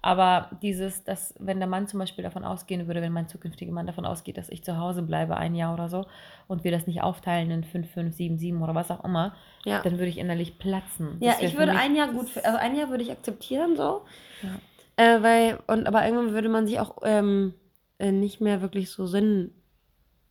Aber 0.03 0.51
dieses, 0.61 1.03
dass, 1.03 1.33
wenn 1.39 1.57
der 1.57 1.67
Mann 1.67 1.87
zum 1.87 1.99
Beispiel 1.99 2.23
davon 2.23 2.43
ausgehen 2.45 2.85
würde, 2.85 3.01
wenn 3.01 3.11
mein 3.11 3.27
zukünftiger 3.27 3.71
Mann 3.71 3.87
davon 3.87 4.05
ausgeht, 4.05 4.37
dass 4.37 4.47
ich 4.49 4.63
zu 4.63 4.77
Hause 4.77 5.01
bleibe 5.01 5.35
ein 5.37 5.55
Jahr 5.55 5.73
oder 5.73 5.89
so 5.89 6.05
und 6.47 6.63
wir 6.63 6.71
das 6.71 6.85
nicht 6.85 7.01
aufteilen 7.01 7.49
in 7.49 7.63
5, 7.63 7.89
5, 7.91 8.15
7, 8.15 8.37
7 8.37 8.61
oder 8.61 8.75
was 8.75 8.91
auch 8.91 9.03
immer, 9.03 9.33
Ja. 9.65 9.81
dann 9.81 9.93
würde 9.93 10.05
ich 10.07 10.19
innerlich 10.19 10.59
platzen. 10.59 11.17
Ja, 11.19 11.33
ich 11.41 11.57
würde 11.57 11.71
ein 11.71 11.95
Jahr 11.95 12.09
gut, 12.09 12.27
also 12.43 12.57
ein 12.59 12.75
Jahr 12.77 12.89
würde 12.89 13.03
ich 13.03 13.11
akzeptieren 13.11 13.75
so. 13.75 14.01
Ja. 14.43 14.49
Äh, 14.97 15.21
weil, 15.21 15.59
und 15.67 15.87
aber 15.87 16.05
irgendwann 16.05 16.33
würde 16.33 16.49
man 16.49 16.67
sich 16.67 16.79
auch 16.79 16.97
ähm, 17.03 17.53
äh, 17.99 18.11
nicht 18.11 18.41
mehr 18.41 18.61
wirklich 18.61 18.89
so 18.89 19.05
sinn, 19.05 19.51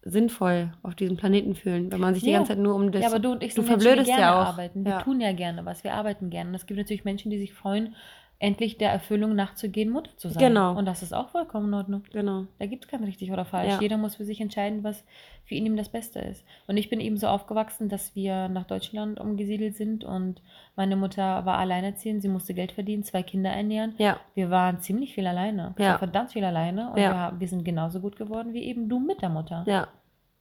sinnvoll 0.02 0.72
auf 0.82 0.94
diesem 0.94 1.16
Planeten 1.16 1.54
fühlen, 1.54 1.90
wenn 1.90 2.00
man 2.00 2.14
sich 2.14 2.22
die 2.22 2.30
Ja. 2.30 2.38
ganze 2.38 2.52
Zeit 2.52 2.58
nur 2.62 2.74
um 2.74 2.92
das. 2.92 3.02
ja, 3.02 3.08
aber 3.08 3.18
du 3.18 3.32
und 3.32 3.42
ich 3.42 3.54
du 3.54 3.62
sind 3.62 3.70
Menschen, 3.70 3.78
die 3.80 3.84
verblödest 3.84 4.08
gerne 4.08 4.22
ja 4.22 4.42
auch. 4.42 4.46
arbeiten. 4.46 4.84
Wir 4.84 4.92
Ja. 4.92 5.02
tun 5.02 5.20
ja 5.20 5.32
gerne 5.32 5.64
was, 5.64 5.84
wir 5.84 5.94
arbeiten 5.94 6.30
gerne. 6.30 6.50
Und 6.50 6.54
es 6.56 6.66
gibt 6.66 6.78
natürlich 6.78 7.04
Menschen, 7.04 7.30
die 7.30 7.38
sich 7.38 7.54
freuen, 7.54 7.94
endlich 8.38 8.76
der 8.76 8.90
Erfüllung 8.90 9.34
nachzugehen, 9.34 9.88
Mutter 9.88 10.10
zu 10.18 10.28
sein. 10.28 10.42
Genau. 10.48 10.76
Und 10.76 10.84
das 10.84 11.02
ist 11.02 11.14
auch 11.14 11.30
vollkommen 11.30 11.68
in 11.68 11.74
Ordnung. 11.74 12.02
Genau. 12.12 12.44
Da 12.58 12.66
gibt 12.66 12.84
es 12.84 12.90
kein 12.90 13.02
richtig 13.02 13.32
oder 13.32 13.46
falsch. 13.46 13.72
Ja. 13.72 13.80
Jeder 13.80 13.96
muss 13.96 14.16
für 14.16 14.24
sich 14.26 14.42
entscheiden, 14.42 14.84
was 14.84 15.04
für 15.46 15.54
ihn 15.54 15.64
ihm 15.64 15.76
das 15.76 15.88
Beste 15.88 16.18
ist. 16.18 16.44
Und 16.66 16.76
ich 16.76 16.90
bin 16.90 17.00
eben 17.00 17.16
so 17.16 17.28
aufgewachsen, 17.28 17.88
dass 17.88 18.14
wir 18.14 18.48
nach 18.48 18.64
Deutschland 18.66 19.18
umgesiedelt 19.20 19.74
sind 19.76 20.04
und 20.04 20.42
meine 20.74 20.96
Mutter 20.96 21.46
war 21.46 21.56
alleinerziehend, 21.56 22.20
sie 22.20 22.28
musste 22.28 22.52
Geld 22.52 22.72
verdienen, 22.72 23.04
zwei 23.04 23.22
Kinder 23.22 23.50
ernähren. 23.50 23.94
Ja. 23.96 24.18
Wir 24.34 24.50
waren 24.50 24.80
ziemlich 24.80 25.14
viel 25.14 25.26
alleine. 25.26 25.74
Ja. 25.78 25.96
verdammt 25.96 26.32
viel 26.32 26.44
alleine 26.44 26.90
und 26.90 26.98
Ja. 26.98 27.10
wir, 27.10 27.18
haben- 27.18 27.40
wir 27.40 27.48
sind 27.48 27.64
genauso 27.64 28.00
gut 28.00 28.16
geworden 28.16 28.52
wie 28.52 28.64
eben 28.64 28.88
du 28.90 28.98
mit 28.98 29.22
der 29.22 29.30
Mutter. 29.30 29.64
Ja. 29.66 29.88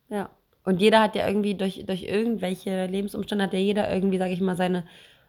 Ja. 0.10 0.30
Und 0.66 0.82
jeder 0.82 1.00
hat 1.02 1.16
ja 1.16 1.28
irgendwie 1.28 1.54
durch, 1.54 1.86
durch 1.86 2.04
irgendwelche 2.04 2.88
Lebensumstände 2.88 3.44
hat 3.46 3.54
ja 3.54 3.60
jeder 3.60 3.94
irgendwie, 3.94 4.18
sage 4.18 4.34
ich 4.34 4.42
mal, 4.42 4.58
seine 4.58 4.84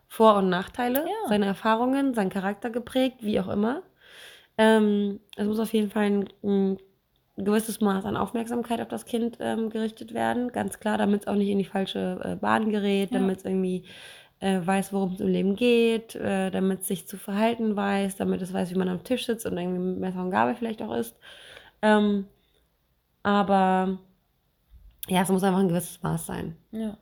Vor- 0.09 0.37
und 0.37 0.49
Nachteile, 0.49 1.01
Ja. 1.01 1.29
seine 1.29 1.47
Erfahrungen, 1.47 2.15
seinen 2.15 2.31
Charakter 2.31 2.71
geprägt, 2.71 3.19
wie 3.21 3.41
auch 3.41 3.49
immer. 3.49 3.83
Ähm, 4.59 5.21
es 5.37 5.47
muss 5.47 5.59
auf 5.59 5.73
jeden 5.73 5.91
Fall 5.91 6.05
ein, 6.05 6.29
ein 6.43 6.79
gewisses 7.37 7.81
Maß 7.81 8.05
an 8.07 8.17
Aufmerksamkeit 8.17 8.81
auf 8.81 8.89
das 8.89 9.05
Kind 9.05 9.37
ähm, 9.41 9.69
gerichtet 9.69 10.15
werden, 10.15 10.53
ganz 10.53 10.79
klar, 10.81 10.97
damit 10.97 11.23
es 11.23 11.27
auch 11.29 11.35
nicht 11.35 11.51
in 11.51 11.59
die 11.59 11.65
falsche 11.65 12.21
äh, 12.25 12.37
Bahn 12.37 12.71
gerät, 12.71 13.11
Ja. 13.11 13.19
damit 13.19 13.39
es 13.39 13.45
irgendwie 13.45 13.85
äh, 14.41 14.61
weiß, 14.65 14.93
worum 14.93 15.13
es 15.13 15.21
im 15.21 15.29
Leben 15.29 15.57
geht, 15.57 16.15
äh, 16.15 16.51
damit 16.51 16.81
es 16.81 16.89
sich 16.89 17.07
zu 17.07 17.17
verhalten 17.19 17.77
weiß, 17.77 18.17
damit 18.17 18.41
es 18.43 18.53
weiß, 18.53 18.71
wie 18.71 18.79
man 18.79 18.89
am 18.89 19.05
Tisch 19.05 19.27
sitzt 19.27 19.45
und 19.47 19.57
irgendwie 19.59 19.79
mit 19.81 19.99
Messer 19.99 20.23
und 20.23 20.31
Gabel 20.31 20.55
vielleicht 20.55 20.81
auch 20.83 20.95
isst. 20.95 21.17
Ähm, 21.83 22.27
aber 23.23 23.99
ja, 25.09 25.23
es 25.23 25.29
muss 25.29 25.43
einfach 25.45 25.61
ein 25.61 25.69
gewisses 25.69 26.03
Maß 26.03 26.27
sein. 26.27 26.57
Ja. 26.71 26.97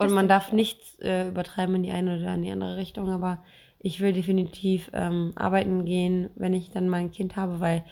Und 0.00 0.12
man 0.12 0.28
darf 0.28 0.50
nichts 0.50 0.98
äh, 1.00 1.28
übertreiben 1.28 1.74
in 1.74 1.82
die 1.82 1.90
eine 1.90 2.16
oder 2.16 2.32
in 2.34 2.40
die 2.40 2.50
andere 2.50 2.78
Richtung, 2.78 3.10
aber 3.10 3.44
ich 3.80 4.00
will 4.00 4.14
definitiv 4.14 4.90
ähm, 4.94 5.32
arbeiten 5.36 5.84
gehen, 5.84 6.30
wenn 6.36 6.54
ich 6.54 6.70
dann 6.70 6.88
mein 6.88 7.10
Kind 7.10 7.36
habe, 7.36 7.60
weil 7.60 7.84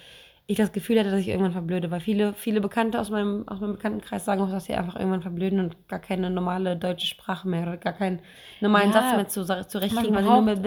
ich 0.51 0.57
das 0.57 0.73
Gefühl 0.73 0.99
hatte, 0.99 1.11
dass 1.11 1.21
ich 1.21 1.29
irgendwann 1.29 1.53
verblöde. 1.53 1.91
Weil 1.91 2.01
viele, 2.01 2.33
viele 2.33 2.63
Bekannte 2.63 2.99
aus 2.99 3.11
meinem, 3.11 3.47
aus 3.49 3.61
meinem 3.61 3.75
Bekanntenkreis 3.75 4.25
sagen 4.25 4.41
auch, 4.41 4.51
dass 4.51 4.65
sie 4.65 4.75
einfach 4.75 4.97
irgendwann 4.97 5.21
verblöden 5.21 5.61
und 5.61 5.89
gar 5.89 5.99
keine 5.99 6.31
normale 6.31 6.75
deutsche 6.75 7.07
Sprache 7.07 7.47
mehr 7.47 7.65
oder 7.65 7.77
gar 7.77 7.93
keinen 7.93 8.21
normalen 8.61 8.91
Ja, 8.91 8.95
Satz 8.95 9.15
mehr 9.17 9.29
zu, 9.29 9.45
zurechtkriegen, 9.45 10.15
man 10.15 10.15
weil 10.15 10.25
sie 10.25 10.31
nur 10.31 10.43
mit 10.43 10.63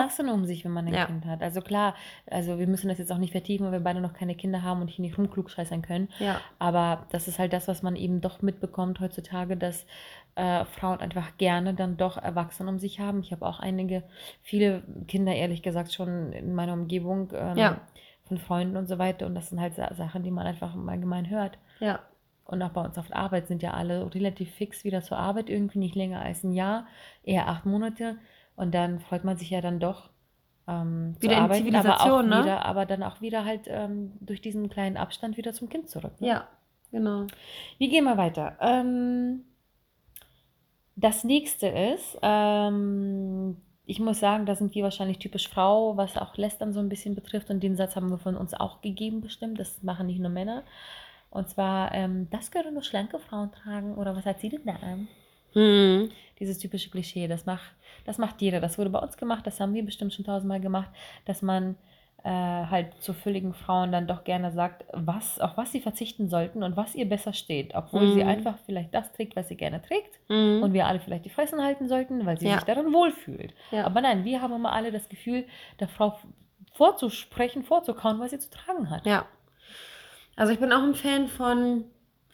Erwachsene 0.00 0.32
um 0.32 0.44
sich, 0.44 0.64
wenn 0.64 0.72
man 0.72 0.88
ein 0.88 0.94
Ja. 0.94 1.06
Kind 1.06 1.24
hat. 1.26 1.42
Also 1.42 1.60
klar, 1.60 1.94
also 2.28 2.58
wir 2.58 2.66
müssen 2.66 2.88
das 2.88 2.98
jetzt 2.98 3.12
auch 3.12 3.18
nicht 3.18 3.30
vertiefen, 3.30 3.66
weil 3.66 3.72
wir 3.72 3.80
beide 3.80 4.00
noch 4.00 4.14
keine 4.14 4.34
Kinder 4.34 4.62
haben 4.64 4.80
und 4.80 4.88
hier 4.88 5.04
nicht 5.04 5.16
rumklugscheißern 5.16 5.82
können. 5.82 6.08
Ja, 6.18 6.40
Aber 6.58 7.06
das 7.12 7.28
ist 7.28 7.38
halt 7.38 7.52
das, 7.52 7.68
was 7.68 7.84
man 7.84 7.94
eben 7.94 8.20
doch 8.20 8.42
mitbekommt 8.42 8.98
heutzutage, 8.98 9.56
dass 9.56 9.86
äh, 10.34 10.64
Frauen 10.64 10.98
einfach 10.98 11.36
gerne 11.38 11.72
dann 11.72 11.96
doch 11.96 12.16
Erwachsene 12.16 12.68
um 12.68 12.80
sich 12.80 12.98
haben. 12.98 13.20
Ich 13.20 13.30
habe 13.30 13.46
auch 13.46 13.60
einige, 13.60 14.02
viele 14.42 14.82
Kinder 15.06 15.32
ehrlich 15.32 15.62
gesagt 15.62 15.92
schon 15.92 16.32
in 16.32 16.52
meiner 16.52 16.72
Umgebung 16.72 17.30
ähm, 17.32 17.56
Ja. 17.56 17.80
Von 18.26 18.38
Freunden 18.38 18.76
und 18.76 18.86
so 18.88 18.98
weiter. 18.98 19.26
Und 19.26 19.34
das 19.34 19.48
sind 19.50 19.60
halt 19.60 19.74
Sa- 19.74 19.94
Sachen, 19.94 20.22
die 20.22 20.30
man 20.30 20.46
einfach 20.46 20.74
im 20.74 20.88
Allgemeinen 20.88 21.30
hört. 21.30 21.58
ja, 21.80 22.00
Und 22.44 22.62
auch 22.62 22.70
bei 22.70 22.82
uns 22.84 22.98
auf 22.98 23.08
der 23.08 23.16
Arbeit 23.16 23.48
sind 23.48 23.62
ja 23.62 23.72
alle 23.74 24.12
relativ 24.14 24.50
fix 24.54 24.84
wieder 24.84 25.02
zur 25.02 25.18
Arbeit, 25.18 25.48
irgendwie 25.50 25.78
nicht 25.78 25.94
länger 25.94 26.20
als 26.20 26.44
ein 26.44 26.52
Jahr, 26.52 26.86
eher 27.22 27.48
acht 27.48 27.66
Monate. 27.66 28.16
Und 28.56 28.74
dann 28.74 29.00
freut 29.00 29.24
man 29.24 29.36
sich 29.36 29.50
ja 29.50 29.60
dann 29.60 29.80
doch 29.80 30.10
ähm, 30.68 31.14
zu 31.16 31.22
Wieder 31.22 31.36
in 31.36 31.42
arbeiten, 31.42 31.74
aber 31.76 31.94
auch 31.94 31.98
Zivilisation, 32.04 32.28
ne? 32.28 32.42
wieder, 32.42 32.64
aber 32.64 32.86
dann 32.86 33.02
auch 33.02 33.20
wieder 33.20 33.44
halt 33.44 33.62
ähm, 33.68 34.12
durch 34.20 34.40
diesen 34.40 34.68
kleinen 34.68 34.96
Abstand 34.96 35.36
wieder 35.36 35.52
zum 35.52 35.68
Kind 35.68 35.88
zurück. 35.88 36.20
Ne? 36.20 36.28
ja, 36.28 36.48
genau. 36.90 37.26
Wir 37.78 37.88
gehen 37.88 38.04
mal 38.04 38.16
weiter. 38.16 38.56
Ähm, 38.60 39.44
das 40.96 41.24
nächste 41.24 41.66
ist, 41.68 42.18
ähm, 42.22 43.58
ich 43.86 44.00
muss 44.00 44.18
sagen, 44.18 44.46
da 44.46 44.56
sind 44.56 44.74
wir 44.74 44.82
wahrscheinlich 44.82 45.18
typisch 45.18 45.48
Frau, 45.48 45.96
was 45.96 46.16
auch 46.16 46.36
Lästern 46.36 46.72
so 46.72 46.80
ein 46.80 46.88
bisschen 46.88 47.14
betrifft. 47.14 47.50
Und 47.50 47.62
den 47.62 47.76
Satz 47.76 47.94
haben 47.94 48.10
wir 48.10 48.18
von 48.18 48.36
uns 48.36 48.52
auch 48.52 48.80
gegeben, 48.80 49.20
bestimmt. 49.20 49.60
Das 49.60 49.82
machen 49.84 50.08
nicht 50.08 50.18
nur 50.18 50.30
Männer. 50.30 50.64
Und 51.30 51.48
zwar, 51.48 51.94
ähm, 51.94 52.28
das 52.30 52.50
können 52.50 52.74
nur 52.74 52.82
schlanke 52.82 53.20
Frauen 53.20 53.52
tragen. 53.52 53.94
Oder 53.94 54.16
was 54.16 54.26
hat 54.26 54.40
sie 54.40 54.48
denn 54.48 54.64
da 54.64 54.74
an? 54.74 55.08
Hm. 55.52 56.10
Dieses 56.40 56.58
typische 56.58 56.90
Klischee, 56.90 57.28
das 57.28 57.46
macht, 57.46 57.74
das 58.04 58.18
macht 58.18 58.42
jeder. 58.42 58.60
Das 58.60 58.76
wurde 58.76 58.90
bei 58.90 58.98
uns 58.98 59.16
gemacht, 59.16 59.46
das 59.46 59.60
haben 59.60 59.72
wir 59.72 59.84
bestimmt 59.84 60.12
schon 60.12 60.24
tausendmal 60.24 60.60
gemacht, 60.60 60.90
dass 61.24 61.40
man 61.40 61.76
äh, 62.26 62.66
halt 62.70 63.00
zu 63.00 63.14
fülligen 63.14 63.54
Frauen 63.54 63.92
dann 63.92 64.08
doch 64.08 64.24
gerne 64.24 64.50
sagt, 64.50 64.84
was, 64.92 65.38
auf 65.38 65.56
was 65.56 65.70
sie 65.70 65.80
verzichten 65.80 66.28
sollten 66.28 66.64
und 66.64 66.76
was 66.76 66.96
ihr 66.96 67.08
besser 67.08 67.32
steht. 67.32 67.74
Obwohl 67.76 68.08
sie 68.08 68.22
Mhm. 68.24 68.28
einfach 68.28 68.54
vielleicht 68.66 68.92
das 68.92 69.12
trägt, 69.12 69.36
was 69.36 69.46
sie 69.48 69.56
gerne 69.56 69.80
trägt. 69.80 70.18
Hm. 70.28 70.60
Und 70.62 70.72
wir 70.72 70.86
alle 70.86 70.98
vielleicht 70.98 71.24
die 71.24 71.30
Fressen 71.30 71.62
halten 71.62 71.86
sollten, 71.88 72.26
weil 72.26 72.38
sie 72.40 72.48
Ja. 72.48 72.54
sich 72.56 72.64
darin 72.64 72.92
wohlfühlt. 72.92 73.54
Ja. 73.70 73.86
Aber 73.86 74.00
nein, 74.00 74.24
wir 74.24 74.42
haben 74.42 74.52
immer 74.54 74.72
alle 74.72 74.90
das 74.90 75.08
Gefühl, 75.08 75.44
der 75.78 75.86
Frau 75.86 76.18
vorzusprechen, 76.72 77.62
vorzukauen, 77.62 78.18
was 78.18 78.30
sie 78.32 78.38
zu 78.38 78.50
tragen 78.50 78.90
hat. 78.90 79.06
Ja. 79.06 79.24
Also 80.36 80.52
ich 80.52 80.58
bin 80.58 80.72
auch 80.72 80.82
ein 80.82 80.94
Fan 80.94 81.28
von, 81.28 81.84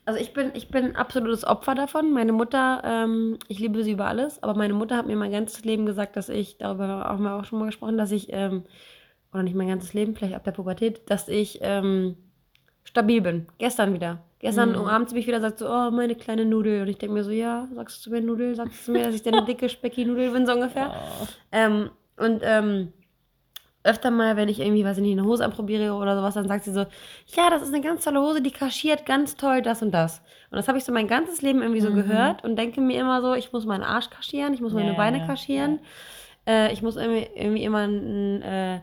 also 0.04 0.18
ich 0.18 0.32
bin, 0.32 0.50
ich 0.54 0.68
bin 0.68 0.96
absolutes 0.96 1.44
Opfer 1.44 1.74
davon. 1.74 2.12
Meine 2.12 2.32
Mutter, 2.32 2.82
ähm, 2.84 3.38
ich 3.48 3.58
liebe 3.60 3.84
sie 3.84 3.92
über 3.92 4.06
alles, 4.06 4.42
aber 4.42 4.54
meine 4.54 4.74
Mutter 4.74 4.96
hat 4.96 5.06
mir 5.06 5.16
mein 5.16 5.30
ganzes 5.32 5.64
Leben 5.64 5.86
gesagt, 5.86 6.16
dass 6.16 6.28
ich, 6.28 6.58
darüber 6.58 6.86
haben 7.04 7.22
wir 7.22 7.34
auch 7.34 7.44
schon 7.44 7.58
mal 7.60 7.66
gesprochen, 7.66 7.98
dass 7.98 8.10
ich, 8.10 8.32
ähm, 8.32 8.64
oder 9.32 9.42
nicht 9.42 9.54
mein 9.56 9.68
ganzes 9.68 9.94
Leben, 9.94 10.14
vielleicht 10.14 10.34
ab 10.34 10.44
der 10.44 10.52
Pubertät, 10.52 11.02
dass 11.10 11.28
ich 11.28 11.58
ähm, 11.62 12.16
stabil 12.84 13.20
bin. 13.20 13.46
Gestern 13.58 13.94
wieder. 13.94 14.22
Gestern 14.38 14.70
Mhm. 14.70 14.76
umarmt 14.76 15.08
sie 15.08 15.14
mich 15.14 15.26
wieder, 15.26 15.40
sagt 15.40 15.58
so, 15.60 15.68
oh, 15.68 15.90
meine 15.90 16.14
kleine 16.16 16.44
Nudel. 16.44 16.82
Und 16.82 16.88
ich 16.88 16.98
denke 16.98 17.14
mir 17.14 17.24
so, 17.24 17.30
ja, 17.30 17.68
sagst 17.74 18.04
du 18.04 18.10
mir 18.10 18.20
Nudel? 18.20 18.54
Sagst 18.56 18.86
du 18.88 18.92
mir, 18.92 19.04
dass 19.06 19.14
ich 19.14 19.22
deine 19.22 19.42
dicke, 19.42 19.68
specki 19.68 20.04
Nudel 20.04 20.32
bin, 20.32 20.46
so 20.46 20.52
ungefähr? 20.52 20.90
Oh. 20.92 21.26
Ähm, 21.52 21.90
und 22.16 22.40
ähm, 22.44 22.92
öfter 23.84 24.10
mal, 24.10 24.36
wenn 24.36 24.48
ich 24.48 24.60
irgendwie, 24.60 24.84
weiß 24.84 24.98
ich 24.98 25.02
nicht, 25.02 25.18
eine 25.18 25.24
Hose 25.26 25.44
anprobiere 25.44 25.94
oder 25.94 26.16
sowas, 26.16 26.34
dann 26.34 26.46
sagt 26.46 26.64
sie 26.64 26.72
so, 26.72 26.80
ja, 27.34 27.50
das 27.50 27.62
ist 27.62 27.74
eine 27.74 27.80
ganz 27.82 28.04
tolle 28.04 28.20
Hose, 28.20 28.40
die 28.40 28.52
kaschiert 28.52 29.06
ganz 29.06 29.36
toll 29.36 29.60
das 29.62 29.82
und 29.82 29.90
das. 29.92 30.20
Und 30.50 30.56
das 30.56 30.68
habe 30.68 30.78
ich 30.78 30.84
so 30.84 30.92
mein 30.92 31.08
ganzes 31.08 31.42
Leben 31.42 31.62
irgendwie 31.62 31.80
so 31.80 31.90
Mhm. 31.90 31.96
gehört 31.96 32.44
und 32.44 32.56
denke 32.56 32.80
mir 32.80 33.00
immer 33.00 33.22
so, 33.22 33.34
ich 33.34 33.52
muss 33.52 33.64
meinen 33.64 33.82
Arsch 33.82 34.10
kaschieren, 34.10 34.54
ich 34.54 34.60
muss 34.60 34.72
Ja, 34.72 34.78
meine 34.78 34.92
ja, 34.92 34.96
Beine 34.96 35.18
ja, 35.18 35.26
kaschieren, 35.26 35.80
äh, 36.46 36.72
ich 36.72 36.82
muss 36.82 36.96
irgendwie, 36.96 37.28
irgendwie 37.34 37.64
immer 37.64 37.78
einen 37.78 38.42
äh, 38.42 38.80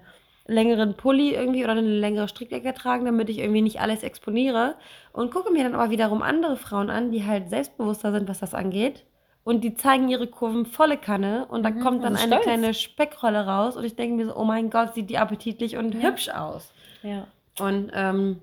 längeren 0.50 0.96
Pulli 0.96 1.34
irgendwie 1.34 1.64
oder 1.64 1.74
eine 1.74 1.82
längere 1.82 2.28
Strickjacke 2.28 2.74
tragen, 2.74 3.06
damit 3.06 3.30
ich 3.30 3.40
irgendwie 3.40 3.62
nicht 3.62 3.82
alles 3.82 4.04
exponiere. 4.04 4.76
Und 5.14 5.32
gucke 5.34 5.52
mir 5.52 5.64
dann 5.64 5.76
aber 5.76 5.90
wiederum 5.92 6.22
andere 6.22 6.58
Frauen 6.58 6.90
an, 6.90 7.12
die 7.12 7.26
halt 7.26 7.50
selbstbewusster 7.50 8.12
sind, 8.12 8.28
was 8.30 8.40
das 8.40 8.54
angeht. 8.54 9.06
Und 9.44 9.64
die 9.64 9.74
zeigen 9.76 10.10
ihre 10.10 10.28
Kurven 10.28 10.66
volle 10.66 10.98
Kanne 10.98 11.48
und 11.50 11.64
da 11.64 11.72
Mhm, 11.72 11.80
kommt 11.80 12.04
dann 12.04 12.16
eine 12.16 12.28
stolz. 12.34 12.44
kleine 12.44 12.74
Speckrolle 12.74 13.46
raus 13.48 13.78
und 13.78 13.84
ich 13.86 13.96
denke 13.96 14.16
mir 14.16 14.26
so, 14.28 14.36
oh 14.36 14.44
mein 14.44 14.70
Gott, 14.70 14.94
sieht 14.94 15.10
die 15.10 15.18
appetitlich 15.18 15.78
und 15.78 15.94
Ja. 15.94 16.02
hübsch 16.02 16.30
aus. 16.30 16.74
Ja, 17.02 17.28
Und 17.60 17.92
ähm, 17.94 18.42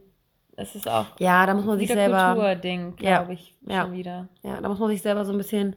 es 0.56 0.74
ist 0.74 0.88
auch 0.88 1.06
ja, 1.18 1.46
da 1.46 1.54
muss 1.54 1.64
man 1.64 1.78
sich 1.78 1.88
selber, 1.92 2.34
Kulturding, 2.34 2.96
Ja, 3.00 3.18
glaube 3.18 3.34
ich, 3.34 3.54
ja. 3.66 3.82
schon 3.84 3.92
wieder. 3.92 4.28
ja, 4.42 4.60
da 4.60 4.68
muss 4.68 4.78
man 4.78 4.88
sich 4.90 5.02
selber 5.02 5.24
so 5.24 5.32
ein 5.32 5.38
bisschen, 5.38 5.76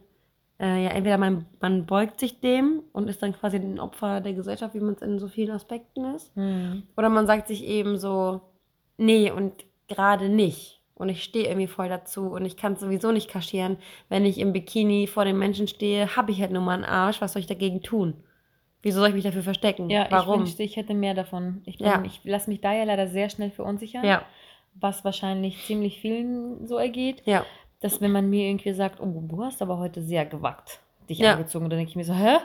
äh, 0.60 0.84
ja, 0.84 0.90
entweder 0.90 1.16
man, 1.18 1.46
man 1.60 1.86
beugt 1.86 2.20
sich 2.20 2.40
dem 2.40 2.82
und 2.92 3.08
ist 3.08 3.22
dann 3.22 3.32
quasi 3.32 3.56
ein 3.56 3.80
Opfer 3.80 4.20
der 4.20 4.34
Gesellschaft, 4.34 4.74
wie 4.74 4.80
man 4.80 4.94
es 4.94 5.02
in 5.02 5.18
so 5.18 5.28
vielen 5.28 5.50
Aspekten 5.52 6.04
ist. 6.14 6.34
Hm. 6.36 6.82
Oder 6.96 7.08
man 7.08 7.26
sagt 7.26 7.48
sich 7.48 7.64
eben 7.64 7.96
so, 7.96 8.42
nee, 8.98 9.30
und 9.30 9.64
gerade 9.88 10.28
nicht. 10.28 10.80
Und 10.94 11.08
ich 11.08 11.24
stehe 11.24 11.46
irgendwie 11.46 11.66
voll 11.66 11.88
dazu 11.88 12.32
und 12.32 12.44
ich 12.44 12.58
kann 12.58 12.74
es 12.74 12.80
sowieso 12.80 13.10
nicht 13.10 13.30
kaschieren. 13.30 13.78
Wenn 14.10 14.26
ich 14.26 14.38
im 14.38 14.52
Bikini 14.52 15.06
vor 15.06 15.24
den 15.24 15.38
Menschen 15.38 15.66
stehe, 15.66 16.14
habe 16.14 16.30
ich 16.30 16.42
halt 16.42 16.50
nur 16.50 16.60
mal 16.60 16.74
einen 16.74 16.84
Arsch. 16.84 17.22
Was 17.22 17.32
soll 17.32 17.40
ich 17.40 17.46
dagegen 17.46 17.82
tun? 17.82 18.22
Wieso 18.82 19.00
soll 19.00 19.08
ich 19.08 19.14
mich 19.14 19.24
dafür 19.24 19.42
verstecken? 19.42 19.88
Ja, 19.88 20.04
ich 20.04 20.10
Warum? 20.10 20.40
wünschte, 20.40 20.62
ich 20.62 20.76
hätte 20.76 20.92
mehr 20.92 21.14
davon. 21.14 21.62
Ich, 21.64 21.78
bin, 21.78 21.86
Ja. 21.86 22.02
ich 22.04 22.20
lasse 22.24 22.50
mich 22.50 22.60
da 22.60 22.74
ja 22.74 22.84
leider 22.84 23.08
sehr 23.08 23.30
schnell 23.30 23.50
verunsichern, 23.50 24.04
ja, 24.04 24.22
was 24.74 25.02
wahrscheinlich 25.04 25.64
ziemlich 25.64 26.00
vielen 26.00 26.66
so 26.66 26.76
ergeht, 26.76 27.22
ja, 27.24 27.44
dass 27.80 28.00
wenn 28.00 28.12
man 28.12 28.28
mir 28.30 28.48
irgendwie 28.48 28.72
sagt, 28.72 29.00
oh, 29.00 29.22
du 29.26 29.44
hast 29.44 29.60
aber 29.62 29.78
heute 29.78 30.02
sehr 30.02 30.26
gewackt 30.26 30.80
dich 31.08 31.18
Ja. 31.18 31.32
angezogen, 31.32 31.68
dann 31.68 31.78
denke 31.78 31.90
ich 31.90 31.96
mir 31.96 32.04
so, 32.04 32.14
hä? 32.14 32.38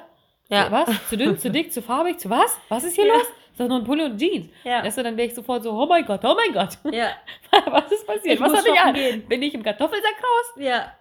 Ja. 0.50 0.72
Was? 0.72 0.90
Zu 1.10 1.18
dünn, 1.18 1.38
zu 1.38 1.50
dick, 1.52 1.72
zu 1.74 1.82
farbig, 1.82 2.20
zu 2.20 2.30
was? 2.30 2.58
Was 2.70 2.84
ist 2.84 2.96
hier 2.96 3.08
Ja. 3.08 3.14
los? 3.16 3.24
Ist 3.52 3.60
das 3.60 3.68
nur 3.70 3.78
ein 3.78 3.84
Pulli 3.84 4.04
und 4.04 4.18
Jeans? 4.18 4.48
Ja. 4.64 4.84
Weißt 4.84 4.98
du, 4.98 5.04
dann 5.04 5.16
wäre 5.18 5.28
ich 5.28 5.34
sofort 5.36 5.64
so, 5.64 5.72
oh 5.72 5.86
mein 5.86 6.06
Gott, 6.06 6.22
oh 6.24 6.36
mein 6.36 6.54
Gott. 6.54 6.78
ja, 6.94 7.10
was 7.72 7.92
ist 7.92 8.06
passiert? 8.06 8.36
Ich 8.36 8.40
was 8.42 8.54
habe 8.56 8.68
ich 8.70 8.80
an? 8.80 8.94
gehen. 8.94 9.26
Bin 9.28 9.42
ich 9.42 9.54
im 9.54 9.64
Kartoffelsack 9.64 10.16
raus? 10.16 10.62
ja, 10.64 10.92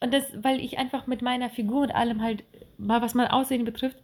Und 0.00 0.12
das, 0.12 0.24
weil 0.42 0.60
ich 0.60 0.78
einfach 0.78 1.06
mit 1.06 1.22
meiner 1.22 1.50
Figur 1.50 1.82
und 1.82 1.90
allem 1.92 2.22
halt, 2.22 2.42
mal 2.78 3.00
was 3.02 3.14
mein 3.14 3.28
Aussehen 3.28 3.64
betrifft, 3.64 3.96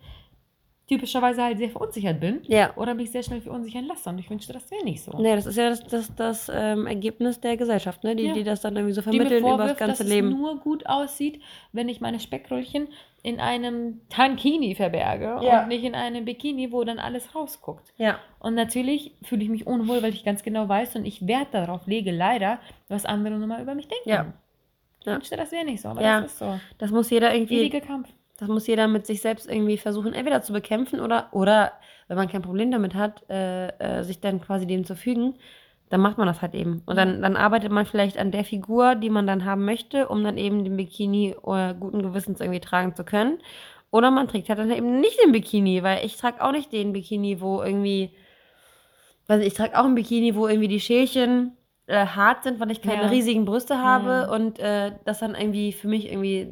typischerweise 0.88 1.42
halt 1.42 1.58
sehr 1.58 1.70
verunsichert 1.70 2.20
bin. 2.20 2.40
ja. 2.44 2.70
Oder 2.76 2.94
mich 2.94 3.10
sehr 3.10 3.22
schnell 3.24 3.40
verunsichern 3.40 3.86
lasse. 3.86 4.08
Und 4.08 4.18
ich 4.18 4.30
wünschte, 4.30 4.52
das 4.52 4.70
wäre 4.70 4.84
nicht 4.84 5.02
so. 5.02 5.16
Nee, 5.18 5.34
das 5.34 5.46
ist 5.46 5.56
ja 5.56 5.70
das, 5.70 5.84
das, 5.86 6.14
das 6.14 6.52
ähm, 6.54 6.86
Ergebnis 6.86 7.40
der 7.40 7.56
Gesellschaft, 7.56 8.04
ne? 8.04 8.14
Die, 8.14 8.24
Ja. 8.26 8.34
die 8.34 8.44
das 8.44 8.60
dann 8.60 8.76
irgendwie 8.76 8.94
so 8.94 9.02
vermitteln 9.02 9.40
über 9.40 9.48
vorwirft, 9.48 9.70
das 9.72 9.78
ganze 9.78 10.04
dass 10.04 10.12
Leben. 10.12 10.28
es 10.28 10.34
nur 10.34 10.56
gut 10.60 10.86
aussieht, 10.86 11.40
wenn 11.72 11.88
ich 11.88 12.00
meine 12.00 12.20
Speckröllchen 12.20 12.88
in 13.24 13.40
einem 13.40 14.00
Tankini 14.10 14.76
verberge 14.76 15.40
Ja. 15.44 15.62
und 15.62 15.68
nicht 15.68 15.82
in 15.82 15.96
einem 15.96 16.24
Bikini, 16.24 16.70
wo 16.70 16.84
dann 16.84 17.00
alles 17.00 17.34
rausguckt. 17.34 17.92
Ja, 17.96 18.20
Und 18.38 18.54
natürlich 18.54 19.10
fühle 19.24 19.42
ich 19.42 19.48
mich 19.48 19.66
unwohl, 19.66 20.00
weil 20.04 20.12
ich 20.12 20.24
ganz 20.24 20.44
genau 20.44 20.68
weiß 20.68 20.94
und 20.94 21.04
ich 21.04 21.26
Wert 21.26 21.48
darauf 21.50 21.86
lege, 21.88 22.12
leider, 22.12 22.60
was 22.88 23.04
andere 23.04 23.34
nun 23.34 23.48
mal 23.48 23.60
über 23.60 23.74
mich 23.74 23.88
denken. 23.88 24.08
Ja. 24.08 24.32
Ich 25.00 25.06
wünschte, 25.06 25.36
das 25.36 25.50
wäre 25.50 25.64
nicht 25.64 25.80
so, 25.82 25.88
aber 25.88 26.00
das 26.00 26.26
ist 26.26 26.38
so. 26.38 26.60
das 26.78 26.90
muss 26.92 27.10
jeder 27.10 27.34
irgendwie, 27.34 27.60
Ewiger 27.62 27.80
Kampf. 27.80 28.08
Das 28.36 28.48
muss 28.48 28.66
jeder 28.66 28.88
mit 28.88 29.06
sich 29.06 29.20
selbst 29.20 29.48
irgendwie 29.50 29.78
versuchen, 29.78 30.12
entweder 30.12 30.42
zu 30.42 30.52
bekämpfen 30.52 31.00
oder, 31.00 31.28
oder 31.32 31.72
wenn 32.08 32.16
man 32.16 32.28
kein 32.28 32.42
Problem 32.42 32.70
damit 32.70 32.94
hat, 32.94 33.28
äh, 33.30 33.68
äh, 33.78 34.02
sich 34.04 34.20
dann 34.20 34.40
quasi 34.40 34.66
dem 34.66 34.84
zu 34.84 34.94
fügen, 34.94 35.34
dann 35.88 36.00
macht 36.00 36.18
man 36.18 36.26
das 36.26 36.42
halt 36.42 36.54
eben. 36.54 36.82
Und 36.86 36.96
dann, 36.96 37.22
dann 37.22 37.36
arbeitet 37.36 37.70
man 37.70 37.86
vielleicht 37.86 38.18
an 38.18 38.32
der 38.32 38.44
Figur, 38.44 38.94
die 38.96 39.10
man 39.10 39.26
dann 39.26 39.44
haben 39.44 39.64
möchte, 39.64 40.08
um 40.08 40.22
dann 40.24 40.36
eben 40.36 40.64
den 40.64 40.76
Bikini 40.76 41.36
äh, 41.46 41.74
guten 41.74 42.02
Gewissens 42.02 42.40
irgendwie 42.40 42.60
tragen 42.60 42.94
zu 42.94 43.04
können. 43.04 43.38
Oder 43.92 44.10
man 44.10 44.26
trägt 44.28 44.48
halt 44.48 44.58
dann 44.58 44.70
eben 44.72 45.00
nicht 45.00 45.22
den 45.24 45.32
Bikini, 45.32 45.82
weil 45.82 46.04
ich 46.04 46.16
trage 46.16 46.42
auch 46.44 46.52
nicht 46.52 46.72
den 46.72 46.92
Bikini, 46.92 47.40
wo 47.40 47.62
irgendwie, 47.62 48.10
weiß 49.28 49.38
nicht, 49.38 49.48
ich 49.48 49.54
trage 49.54 49.78
auch 49.78 49.84
ein 49.84 49.94
Bikini, 49.94 50.34
wo 50.34 50.48
irgendwie 50.48 50.68
die 50.68 50.80
Schälchen 50.80 51.56
äh, 51.86 52.04
hart 52.06 52.42
sind, 52.42 52.58
weil 52.60 52.70
ich 52.72 52.82
keine 52.82 53.02
Ja. 53.02 53.08
riesigen 53.08 53.44
Brüste 53.44 53.82
habe 53.82 54.26
Ja. 54.28 54.34
und 54.34 54.58
äh, 54.58 54.92
das 55.04 55.20
dann 55.20 55.34
irgendwie 55.36 55.72
für 55.72 55.88
mich 55.88 56.10
irgendwie 56.10 56.48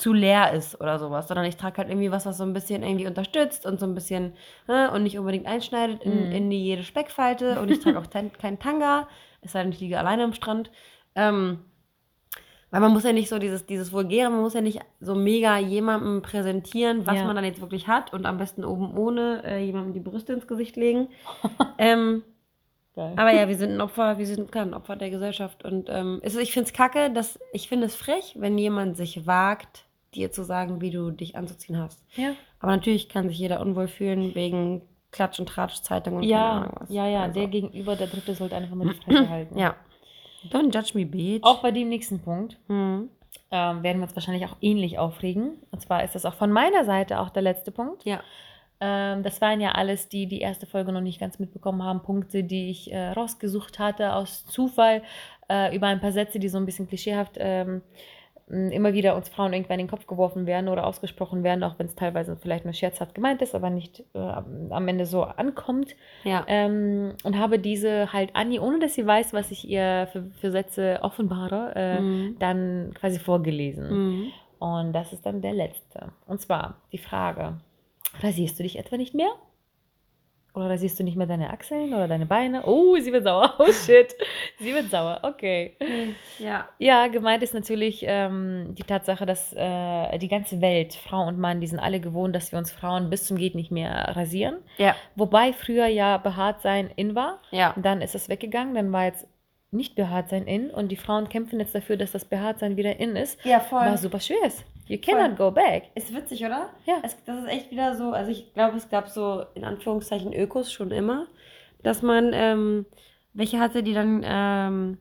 zu 0.00 0.12
leer 0.12 0.52
ist 0.52 0.80
oder 0.80 0.98
sowas, 0.98 1.28
sondern 1.28 1.46
ich 1.46 1.56
trage 1.56 1.78
halt 1.78 1.88
irgendwie 1.88 2.10
was, 2.10 2.26
was 2.26 2.38
so 2.38 2.44
ein 2.44 2.52
bisschen 2.52 2.82
irgendwie 2.82 3.06
unterstützt 3.06 3.66
und 3.66 3.78
so 3.78 3.86
ein 3.86 3.94
bisschen 3.94 4.34
äh, 4.68 4.88
und 4.88 5.02
nicht 5.02 5.18
unbedingt 5.18 5.46
einschneidet 5.46 6.02
in, 6.02 6.26
Mhm. 6.26 6.32
in 6.32 6.50
die 6.50 6.64
jede 6.64 6.82
Speckfalte 6.82 7.60
und 7.60 7.70
ich 7.70 7.80
trage 7.80 7.98
auch 7.98 8.08
kein, 8.10 8.32
kein 8.32 8.58
Tanga, 8.58 9.08
es 9.42 9.52
sei 9.52 9.62
denn, 9.62 9.72
ich 9.72 9.80
liege 9.80 9.98
alleine 9.98 10.24
am 10.24 10.32
Strand. 10.32 10.70
Ähm, 11.14 11.60
weil 12.72 12.80
man 12.80 12.92
muss 12.92 13.02
ja 13.02 13.12
nicht 13.12 13.28
so 13.28 13.38
dieses, 13.40 13.66
dieses 13.66 13.92
Vulgäre, 13.92 14.30
man 14.30 14.42
muss 14.42 14.54
ja 14.54 14.60
nicht 14.60 14.80
so 15.00 15.16
mega 15.16 15.58
jemandem 15.58 16.22
präsentieren, 16.22 17.04
was 17.06 17.16
Ja. 17.16 17.24
man 17.24 17.34
dann 17.34 17.44
jetzt 17.44 17.60
wirklich 17.60 17.88
hat 17.88 18.12
und 18.12 18.26
am 18.26 18.38
besten 18.38 18.64
oben 18.64 18.96
ohne 18.96 19.42
äh, 19.44 19.58
jemandem 19.64 19.92
die 19.92 19.98
Brüste 20.00 20.32
ins 20.32 20.46
Gesicht 20.46 20.76
legen. 20.76 21.08
ähm, 21.78 22.22
aber 23.16 23.32
ja, 23.32 23.48
wir 23.48 23.56
sind 23.56 23.72
ein 23.72 23.80
Opfer, 23.80 24.18
wir 24.18 24.26
sind 24.26 24.52
klar, 24.52 24.64
ein 24.66 24.74
Opfer 24.74 24.94
der 24.94 25.10
Gesellschaft. 25.10 25.64
Und 25.64 25.88
ähm, 25.90 26.20
ich 26.22 26.52
finde 26.52 26.68
es 26.68 26.72
kacke, 26.72 27.10
dass 27.10 27.40
ich 27.52 27.68
finde 27.68 27.86
es 27.86 27.96
frech, 27.96 28.36
wenn 28.38 28.56
jemand 28.58 28.96
sich 28.96 29.26
wagt, 29.26 29.86
dir 30.14 30.30
zu 30.32 30.42
sagen, 30.44 30.80
wie 30.80 30.90
du 30.90 31.10
dich 31.10 31.36
anzuziehen 31.36 31.78
hast. 31.78 32.02
ja. 32.16 32.32
Aber 32.62 32.72
natürlich 32.76 33.08
kann 33.08 33.28
sich 33.28 33.38
jeder 33.38 33.60
unwohl 33.60 33.88
fühlen 33.88 34.34
wegen 34.34 34.82
Klatsch- 35.12 35.40
und 35.40 35.48
Tratsch-Zeitung 35.48 36.14
und 36.16 36.20
keine 36.20 36.30
Ja, 36.32 36.70
was. 36.78 36.90
ja, 36.90 37.06
ja, 37.08 37.22
Also, 37.22 37.40
der 37.40 37.48
Gegenüber, 37.48 37.96
der 37.96 38.06
Dritte, 38.06 38.34
sollte 38.34 38.54
einfach 38.56 38.74
mal 38.76 38.88
die 38.88 38.94
Fresse 39.00 39.28
halten. 39.30 39.58
Ja. 39.58 39.76
Don't 40.50 40.74
judge 40.74 40.92
me, 40.94 41.06
bitch. 41.06 41.42
Auch 41.42 41.62
bei 41.62 41.70
dem 41.70 41.88
nächsten 41.88 42.20
Punkt 42.20 42.58
Hm. 42.68 43.08
ähm, 43.50 43.82
werden 43.82 43.98
wir 43.98 44.02
uns 44.04 44.14
wahrscheinlich 44.14 44.44
auch 44.46 44.56
ähnlich 44.60 44.98
aufregen. 44.98 45.54
Und 45.70 45.80
zwar 45.80 46.04
ist 46.04 46.14
das 46.14 46.24
auch 46.26 46.34
von 46.34 46.50
meiner 46.52 46.84
Seite 46.84 47.18
auch 47.20 47.30
der 47.30 47.42
letzte 47.42 47.70
Punkt. 47.72 48.04
Ja. 48.04 48.20
Ähm, 48.80 49.22
das 49.22 49.40
waren 49.40 49.60
ja 49.60 49.72
alles, 49.72 50.08
die 50.08 50.26
die 50.26 50.40
erste 50.40 50.66
Folge 50.66 50.92
noch 50.92 51.00
nicht 51.02 51.18
ganz 51.20 51.38
mitbekommen 51.38 51.82
haben, 51.82 52.02
Punkte, 52.02 52.44
die 52.44 52.70
ich 52.70 52.92
äh, 52.92 53.08
rausgesucht 53.12 53.78
hatte 53.78 54.14
aus 54.14 54.44
Zufall 54.46 55.02
äh, 55.50 55.74
über 55.74 55.86
ein 55.88 56.00
paar 56.00 56.12
Sätze, 56.12 56.38
die 56.38 56.48
so 56.48 56.56
ein 56.58 56.66
bisschen 56.66 56.88
klischeehaft 56.88 57.36
ähm, 57.38 57.82
immer 58.50 58.92
wieder 58.92 59.16
uns 59.16 59.28
Frauen 59.28 59.52
irgendwann 59.52 59.78
in 59.78 59.86
den 59.86 59.90
Kopf 59.90 60.06
geworfen 60.06 60.46
werden 60.46 60.68
oder 60.68 60.86
ausgesprochen 60.86 61.42
werden, 61.42 61.62
auch 61.64 61.78
wenn 61.78 61.86
es 61.86 61.94
teilweise 61.94 62.36
vielleicht 62.36 62.64
nur 62.64 62.74
scherzhaft 62.74 63.14
gemeint 63.14 63.40
ist, 63.42 63.54
aber 63.54 63.70
nicht 63.70 64.04
äh, 64.14 64.18
am 64.18 64.88
Ende 64.88 65.06
so 65.06 65.22
ankommt. 65.22 65.94
Ja. 66.24 66.44
Ähm, 66.48 67.14
und 67.24 67.38
habe 67.38 67.58
diese 67.58 68.12
halt 68.12 68.30
Anni, 68.34 68.58
ohne 68.58 68.78
dass 68.80 68.94
sie 68.94 69.06
weiß, 69.06 69.32
was 69.32 69.50
ich 69.50 69.68
ihr 69.68 70.08
für, 70.12 70.24
für 70.40 70.50
Sätze 70.50 70.98
offenbare, 71.02 71.72
äh, 71.76 72.00
Mhm. 72.00 72.36
dann 72.38 72.92
quasi 72.94 73.18
vorgelesen. 73.18 73.88
Mhm. 73.90 74.26
Und 74.58 74.92
das 74.92 75.12
ist 75.12 75.24
dann 75.24 75.40
der 75.42 75.54
letzte. 75.54 76.12
Und 76.26 76.40
zwar 76.40 76.76
die 76.92 76.98
Frage: 76.98 77.58
Rasierst 78.20 78.58
du 78.58 78.62
dich 78.62 78.78
etwa 78.78 78.96
nicht 78.96 79.14
mehr? 79.14 79.30
Oder 80.52 80.70
rasierst 80.70 80.98
du 80.98 81.04
nicht 81.04 81.16
mehr 81.16 81.26
deine 81.26 81.50
Achseln 81.50 81.94
oder 81.94 82.08
deine 82.08 82.26
Beine? 82.26 82.64
Oh, 82.64 82.96
sie 82.98 83.12
wird 83.12 83.24
sauer. 83.24 83.54
Oh 83.58 83.72
shit. 83.72 84.14
Sie 84.58 84.74
wird 84.74 84.90
sauer. 84.90 85.20
Okay. 85.22 85.76
Ja. 86.38 86.68
Ja, 86.78 87.06
gemeint 87.06 87.42
ist 87.42 87.54
natürlich 87.54 88.04
ähm, 88.06 88.74
die 88.74 88.82
Tatsache, 88.82 89.26
dass 89.26 89.52
äh, 89.52 90.18
die 90.18 90.28
ganze 90.28 90.60
Welt, 90.60 90.94
Frau 90.94 91.26
und 91.26 91.38
Mann, 91.38 91.60
die 91.60 91.66
sind 91.66 91.78
alle 91.78 92.00
gewohnt, 92.00 92.34
dass 92.34 92.50
wir 92.52 92.58
uns 92.58 92.72
Frauen 92.72 93.10
bis 93.10 93.26
zum 93.26 93.36
Geht 93.36 93.54
nicht 93.54 93.70
mehr 93.70 93.92
rasieren. 94.16 94.56
Ja. 94.78 94.96
Wobei 95.14 95.52
früher 95.52 95.86
ja 95.86 96.16
behaart 96.16 96.62
sein 96.62 96.90
in 96.96 97.14
war. 97.14 97.40
Ja. 97.50 97.74
Dann 97.80 98.02
ist 98.02 98.14
es 98.14 98.28
weggegangen, 98.28 98.74
dann 98.74 98.92
war 98.92 99.04
jetzt 99.04 99.26
nicht 99.70 99.94
behaart 99.94 100.30
sein 100.30 100.46
in 100.46 100.70
und 100.70 100.88
die 100.88 100.96
Frauen 100.96 101.28
kämpfen 101.28 101.60
jetzt 101.60 101.74
dafür, 101.74 101.96
dass 101.96 102.10
das 102.10 102.24
behaart 102.24 102.58
sein 102.58 102.76
wieder 102.76 102.98
in 102.98 103.14
ist. 103.14 103.42
Ja, 103.44 103.60
voll. 103.60 103.86
Was 103.86 104.02
super 104.02 104.18
schwer 104.18 104.44
ist. 104.44 104.64
You 104.90 104.98
cannot 104.98 105.36
go 105.38 105.52
back. 105.52 105.84
Ist 105.94 106.12
witzig, 106.12 106.44
oder? 106.44 106.70
Ja. 106.84 106.94
Es, 107.04 107.16
das 107.24 107.38
ist 107.44 107.48
echt 107.48 107.70
wieder 107.70 107.94
so, 107.96 108.10
also 108.10 108.30
ich 108.32 108.52
glaube, 108.54 108.76
es 108.76 108.88
gab 108.88 109.08
so 109.08 109.44
in 109.54 109.64
Anführungszeichen 109.64 110.32
Ökos 110.32 110.72
schon 110.72 110.90
immer, 110.90 111.26
dass 111.84 112.02
man 112.02 112.32
ähm, 112.34 112.86
welche 113.32 113.60
hatte, 113.60 113.84
die 113.84 113.94
dann 113.94 114.22
ähm, 114.24 114.98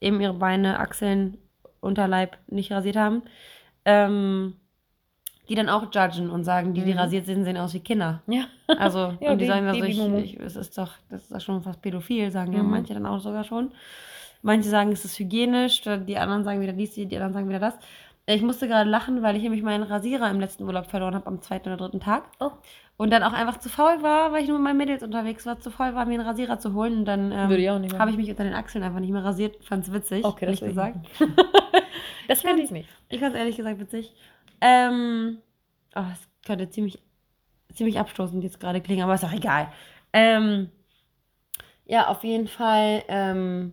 eben 0.00 0.20
ihre 0.20 0.34
Beine, 0.34 0.80
Achseln, 0.80 1.38
Unterleib 1.80 2.36
nicht 2.48 2.72
rasiert 2.72 2.96
haben, 2.96 3.22
ähm, 3.84 4.54
die 5.48 5.54
dann 5.54 5.68
auch 5.68 5.92
judgen 5.94 6.28
und 6.30 6.42
sagen, 6.44 6.74
die, 6.74 6.82
die 6.84 6.92
Mhm. 6.94 6.98
rasiert 6.98 7.26
sind, 7.26 7.44
sehen 7.44 7.56
aus 7.56 7.74
wie 7.74 7.80
Kinder. 7.80 8.22
Ja. 8.26 8.46
Also, 8.66 8.98
Ja, 9.20 9.30
und 9.32 9.38
die 9.38 9.44
die 9.44 9.46
sagen 9.46 9.66
dann 9.66 9.76
so, 9.76 9.84
ich, 9.84 10.34
ich, 10.34 10.40
es 10.40 10.56
ist 10.56 10.76
doch, 10.78 10.94
das 11.10 11.22
ist 11.22 11.32
doch 11.32 11.40
schon 11.40 11.62
fast 11.62 11.80
pädophil, 11.80 12.30
sagen 12.32 12.52
ja 12.54 12.62
Mhm. 12.64 12.70
manche 12.70 12.94
dann 12.94 13.06
auch 13.06 13.20
sogar 13.20 13.44
schon. 13.44 13.70
Manche 14.44 14.68
sagen, 14.68 14.90
es 14.90 15.04
ist 15.04 15.16
hygienisch, 15.20 15.82
die 15.82 16.16
anderen 16.18 16.42
sagen 16.42 16.60
wieder 16.60 16.72
dies, 16.72 16.94
die 16.94 17.06
die 17.06 17.16
anderen 17.16 17.32
sagen 17.34 17.48
wieder 17.48 17.60
das. 17.60 17.74
Ich 18.26 18.42
musste 18.42 18.68
gerade 18.68 18.88
lachen, 18.88 19.22
weil 19.22 19.36
ich 19.36 19.42
nämlich 19.42 19.62
meinen 19.62 19.82
Rasierer 19.82 20.30
im 20.30 20.38
letzten 20.38 20.62
Urlaub 20.62 20.86
verloren 20.86 21.14
habe, 21.14 21.26
am 21.26 21.42
zweiten 21.42 21.68
oder 21.68 21.76
dritten 21.76 21.98
Tag. 21.98 22.24
Oh. 22.38 22.52
Und 22.96 23.10
dann 23.10 23.24
auch 23.24 23.32
einfach 23.32 23.58
zu 23.58 23.68
faul 23.68 24.00
war, 24.02 24.32
weil 24.32 24.42
ich 24.42 24.48
nur 24.48 24.58
mit 24.58 24.64
meinen 24.64 24.76
Mädels 24.76 25.02
unterwegs 25.02 25.44
war, 25.44 25.58
zu 25.58 25.72
faul 25.72 25.94
war, 25.94 26.06
mir 26.06 26.14
einen 26.14 26.28
Rasierer 26.28 26.58
zu 26.60 26.72
holen. 26.72 26.98
Und 26.98 27.04
dann 27.04 27.32
ähm, 27.32 27.98
habe 27.98 28.10
ich 28.10 28.16
mich 28.16 28.30
unter 28.30 28.44
den 28.44 28.54
Achseln 28.54 28.84
einfach 28.84 29.00
nicht 29.00 29.10
mehr 29.10 29.24
rasiert. 29.24 29.64
Fand's 29.64 29.92
witzig, 29.92 30.24
Okay, 30.24 30.46
das 30.46 30.62
ehrlich 30.62 30.76
gesagt. 30.76 30.98
Das 32.28 32.42
kann 32.42 32.58
ich 32.58 32.70
nicht. 32.70 32.88
Ich 33.08 33.18
fand's 33.18 33.36
ehrlich 33.36 33.56
gesagt 33.56 33.80
witzig. 33.80 34.14
Ähm, 34.60 35.38
oh, 35.96 36.04
es 36.12 36.28
könnte 36.46 36.70
ziemlich, 36.70 37.02
ziemlich 37.74 37.98
abstoßend 37.98 38.44
jetzt 38.44 38.60
gerade 38.60 38.80
klingen, 38.80 39.02
aber 39.02 39.14
ist 39.14 39.24
auch 39.24 39.32
egal. 39.32 39.66
Ähm, 40.12 40.70
ja, 41.84 42.06
auf 42.06 42.22
jeden 42.22 42.46
Fall, 42.46 43.02
ähm, 43.08 43.72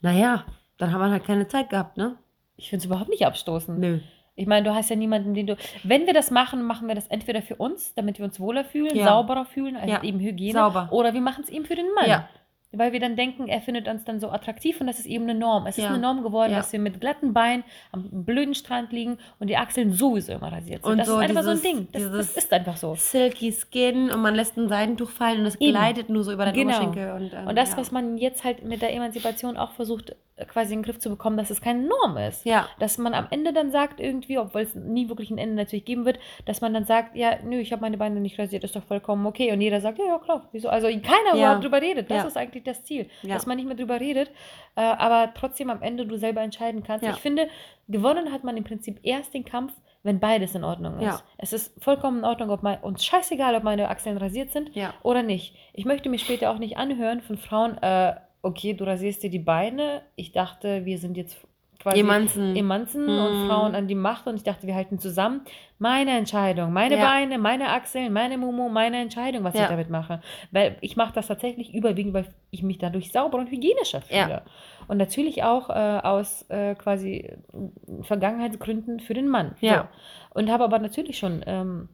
naja, 0.00 0.44
dann 0.78 0.92
haben 0.92 1.00
wir 1.00 1.10
halt 1.10 1.24
keine 1.24 1.48
Zeit 1.48 1.70
gehabt, 1.70 1.96
ne? 1.96 2.16
Ich 2.64 2.70
finde 2.70 2.80
es 2.80 2.86
überhaupt 2.86 3.10
nicht 3.10 3.26
abstoßend. 3.26 3.78
Nö. 3.78 3.98
Ich 4.36 4.46
meine, 4.46 4.66
du 4.66 4.74
hast 4.74 4.88
ja 4.88 4.96
niemanden, 4.96 5.34
den 5.34 5.46
du. 5.46 5.56
Wenn 5.82 6.06
wir 6.06 6.14
das 6.14 6.30
machen, 6.30 6.62
machen 6.62 6.88
wir 6.88 6.94
das 6.94 7.06
entweder 7.08 7.42
für 7.42 7.56
uns, 7.56 7.92
damit 7.94 8.16
wir 8.18 8.24
uns 8.24 8.40
wohler 8.40 8.64
fühlen, 8.64 8.96
Ja. 8.96 9.04
sauberer 9.04 9.44
fühlen, 9.44 9.76
also 9.76 9.92
Ja. 9.92 10.02
eben 10.02 10.18
Hygiene. 10.18 10.54
Sauber. 10.58 10.88
Oder 10.90 11.12
wir 11.12 11.20
machen 11.20 11.44
es 11.44 11.50
eben 11.50 11.66
für 11.66 11.74
den 11.76 11.92
Mann. 11.94 12.08
Ja. 12.08 12.26
Weil 12.76 12.92
wir 12.92 13.00
dann 13.00 13.16
denken, 13.16 13.48
er 13.48 13.60
findet 13.60 13.88
uns 13.88 14.04
dann 14.04 14.20
so 14.20 14.28
attraktiv 14.30 14.80
und 14.80 14.86
das 14.86 14.98
ist 14.98 15.06
eben 15.06 15.24
eine 15.24 15.38
Norm. 15.38 15.66
Es 15.66 15.78
ist 15.78 15.84
Ja. 15.84 15.90
eine 15.90 15.98
Norm 15.98 16.22
geworden, 16.22 16.52
Ja. 16.52 16.58
dass 16.58 16.72
wir 16.72 16.78
mit 16.80 17.00
glatten 17.00 17.32
Beinen 17.32 17.64
am 17.92 18.08
blöden 18.24 18.54
Strand 18.54 18.92
liegen 18.92 19.18
und 19.38 19.48
die 19.48 19.56
Achseln 19.56 19.92
sowieso 19.92 20.32
immer 20.32 20.52
rasiert 20.52 20.82
sind. 20.82 20.92
Und 20.92 20.98
das 20.98 21.06
so 21.08 21.14
ist 21.18 21.28
einfach 21.30 21.40
dieses- 21.42 21.62
so 21.62 21.68
ein 21.68 21.74
Ding. 21.76 21.88
Das, 21.92 22.10
das 22.10 22.36
ist 22.36 22.52
einfach 22.52 22.76
so. 22.76 22.94
Silky 22.94 23.52
Skin 23.52 24.10
und 24.10 24.20
man 24.22 24.34
lässt 24.34 24.56
ein 24.56 24.68
Seidentuch 24.68 25.10
fallen 25.10 25.40
und 25.40 25.46
es 25.46 25.58
gleitet 25.58 26.08
nur 26.08 26.24
so 26.24 26.32
über 26.32 26.44
den 26.46 26.54
Genau. 26.54 26.74
Oberschenkel. 26.76 27.12
Und, 27.12 27.32
ähm, 27.32 27.46
Und 27.48 27.56
das, 27.56 27.70
ja. 27.72 27.76
was 27.76 27.90
man 27.92 28.18
jetzt 28.18 28.44
halt 28.44 28.64
mit 28.64 28.82
der 28.82 28.92
Emanzipation 28.94 29.56
auch 29.56 29.72
versucht, 29.72 30.16
äh, 30.36 30.44
quasi 30.46 30.72
in 30.74 30.80
den 30.80 30.84
Griff 30.84 30.98
zu 30.98 31.10
bekommen, 31.10 31.36
dass 31.36 31.50
es 31.50 31.60
keine 31.60 31.82
Norm 31.86 32.16
ist. 32.16 32.44
Ja, 32.44 32.66
Dass 32.80 32.98
man 32.98 33.14
am 33.14 33.28
Ende 33.30 33.52
dann 33.52 33.70
sagt, 33.70 34.00
irgendwie, 34.00 34.36
obwohl 34.38 34.62
es 34.62 34.74
nie 34.74 35.08
wirklich 35.08 35.30
ein 35.30 35.38
Ende 35.38 35.54
natürlich 35.54 35.84
geben 35.84 36.04
wird, 36.04 36.18
dass 36.44 36.60
man 36.60 36.74
dann 36.74 36.84
sagt, 36.86 37.14
ja, 37.14 37.36
nö, 37.44 37.58
ich 37.60 37.70
habe 37.70 37.82
meine 37.82 37.96
Beine 37.98 38.18
nicht 38.18 38.36
rasiert, 38.38 38.64
ist 38.64 38.74
doch 38.74 38.82
vollkommen 38.82 39.24
okay. 39.26 39.52
Und 39.52 39.60
jeder 39.60 39.80
sagt, 39.80 39.98
ja, 39.98 40.06
ja, 40.06 40.18
klar, 40.18 40.48
wieso? 40.50 40.68
Also 40.68 40.88
keiner 40.88 41.34
Ja. 41.34 41.34
überhaupt 41.36 41.64
drüber 41.64 41.80
redet. 41.80 42.10
Das 42.10 42.24
ist 42.26 42.36
eigentlich 42.36 42.63
das 42.64 42.84
Ziel. 42.84 43.08
Ja. 43.22 43.34
Dass 43.34 43.46
man 43.46 43.56
nicht 43.56 43.66
mehr 43.66 43.76
drüber 43.76 44.00
redet, 44.00 44.30
äh, 44.76 44.80
aber 44.80 45.32
trotzdem 45.34 45.70
am 45.70 45.82
Ende 45.82 46.06
du 46.06 46.16
selber 46.16 46.40
entscheiden 46.40 46.82
kannst. 46.82 47.04
Ja. 47.04 47.12
Ich 47.12 47.18
finde, 47.20 47.48
gewonnen 47.88 48.32
hat 48.32 48.44
man 48.44 48.56
im 48.56 48.64
Prinzip 48.64 49.00
erst 49.02 49.34
den 49.34 49.44
Kampf, 49.44 49.72
wenn 50.02 50.20
beides 50.20 50.54
in 50.54 50.64
Ordnung 50.64 50.98
ist. 50.98 51.04
Ja. 51.04 51.22
Es 51.38 51.52
ist 51.52 51.82
vollkommen 51.82 52.18
in 52.18 52.24
Ordnung, 52.24 52.50
ob 52.50 52.62
mein, 52.62 52.78
uns 52.80 53.04
scheißegal, 53.04 53.54
ob 53.54 53.62
meine 53.62 53.88
Achseln 53.88 54.18
rasiert 54.18 54.50
sind 54.52 54.74
Ja. 54.74 54.92
oder 55.02 55.22
nicht. 55.22 55.56
Ich 55.72 55.84
möchte 55.86 56.08
mir 56.08 56.18
später 56.18 56.50
auch 56.50 56.58
nicht 56.58 56.76
anhören 56.76 57.22
von 57.22 57.38
Frauen, 57.38 57.78
äh, 57.78 58.14
okay, 58.42 58.74
du 58.74 58.84
rasierst 58.84 59.22
dir 59.22 59.30
die 59.30 59.38
Beine. 59.38 60.02
Ich 60.16 60.32
dachte, 60.32 60.84
wir 60.84 60.98
sind 60.98 61.16
jetzt 61.16 61.38
quasi 61.78 62.00
Emanzen. 62.00 62.56
Emanzen 62.56 63.06
Hm. 63.06 63.18
und 63.18 63.48
Frauen 63.48 63.74
an 63.74 63.86
die 63.88 63.94
Macht 63.94 64.26
und 64.26 64.36
ich 64.36 64.42
dachte, 64.42 64.66
wir 64.66 64.74
halten 64.74 64.98
zusammen. 64.98 65.42
Meine 65.78 66.16
Entscheidung, 66.16 66.72
meine 66.72 66.96
Ja. 66.96 67.04
Beine, 67.06 67.38
meine 67.38 67.68
Achseln, 67.70 68.12
meine 68.12 68.38
Mumu, 68.38 68.68
meine 68.68 69.00
Entscheidung, 69.00 69.44
was 69.44 69.54
Ja. 69.54 69.64
ich 69.64 69.68
damit 69.68 69.90
mache. 69.90 70.20
Weil 70.50 70.76
ich 70.80 70.96
mache 70.96 71.12
das 71.12 71.26
tatsächlich 71.26 71.74
überwiegend, 71.74 72.14
weil 72.14 72.26
ich 72.50 72.62
mich 72.62 72.78
dadurch 72.78 73.12
sauber 73.12 73.38
und 73.38 73.50
hygienischer 73.50 74.00
fühle. 74.00 74.18
Ja. 74.30 74.42
Und 74.88 74.98
natürlich 74.98 75.42
auch 75.42 75.70
äh, 75.70 75.72
aus 75.72 76.48
äh, 76.50 76.74
quasi 76.74 77.16
äh, 77.18 78.02
Vergangenheitsgründen 78.02 79.00
für 79.00 79.14
den 79.14 79.28
Mann. 79.28 79.56
Ja. 79.60 79.88
So. 80.32 80.40
Und 80.40 80.50
habe 80.50 80.64
aber 80.64 80.78
natürlich 80.78 81.18
schon 81.18 81.42
ähm, 81.46 81.88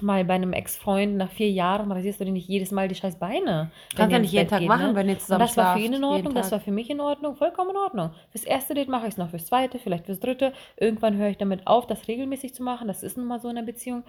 mal 0.00 0.24
bei 0.24 0.34
einem 0.34 0.52
Ex-Freund 0.52 1.16
nach 1.16 1.30
vier 1.30 1.50
Jahren 1.50 1.92
rasierst 1.92 2.20
du 2.20 2.24
dir 2.24 2.32
nicht 2.32 2.48
jedes 2.48 2.70
Mal 2.70 2.88
die 2.88 2.94
scheiß 2.94 3.18
Beine. 3.18 3.70
Kannst 3.94 4.12
ja 4.12 4.18
nicht 4.18 4.32
jeden 4.32 4.44
Bett 4.44 4.50
Tag 4.50 4.58
geht, 4.60 4.68
machen, 4.68 4.88
ne? 4.88 4.94
wenn 4.94 5.08
ihr 5.08 5.14
Und 5.14 5.20
zusammen 5.20 5.40
das 5.40 5.56
war 5.56 5.76
für 5.76 5.82
ihn 5.84 5.92
in 5.92 6.04
Ordnung, 6.04 6.34
das 6.34 6.50
war 6.50 6.60
für 6.60 6.72
mich 6.72 6.88
in 6.88 7.00
Ordnung, 7.00 7.36
vollkommen 7.36 7.70
in 7.70 7.76
Ordnung. 7.76 8.10
Fürs 8.30 8.44
erste 8.44 8.74
Date 8.74 8.88
mache 8.88 9.06
ich 9.06 9.12
es 9.12 9.18
noch, 9.18 9.28
fürs 9.30 9.46
zweite, 9.46 9.78
vielleicht 9.78 10.06
fürs 10.06 10.18
dritte. 10.20 10.54
Irgendwann 10.78 11.16
höre 11.16 11.28
ich 11.28 11.36
damit 11.36 11.66
auf, 11.66 11.86
das 11.86 12.08
regelmäßig 12.08 12.54
zu 12.54 12.62
machen. 12.62 12.88
Das 12.88 13.02
ist 13.02 13.18
nun 13.18 13.26
mal 13.26 13.38
so 13.38 13.48
in 13.50 13.58
einer 13.58 13.66
Beziehung. 13.66 14.02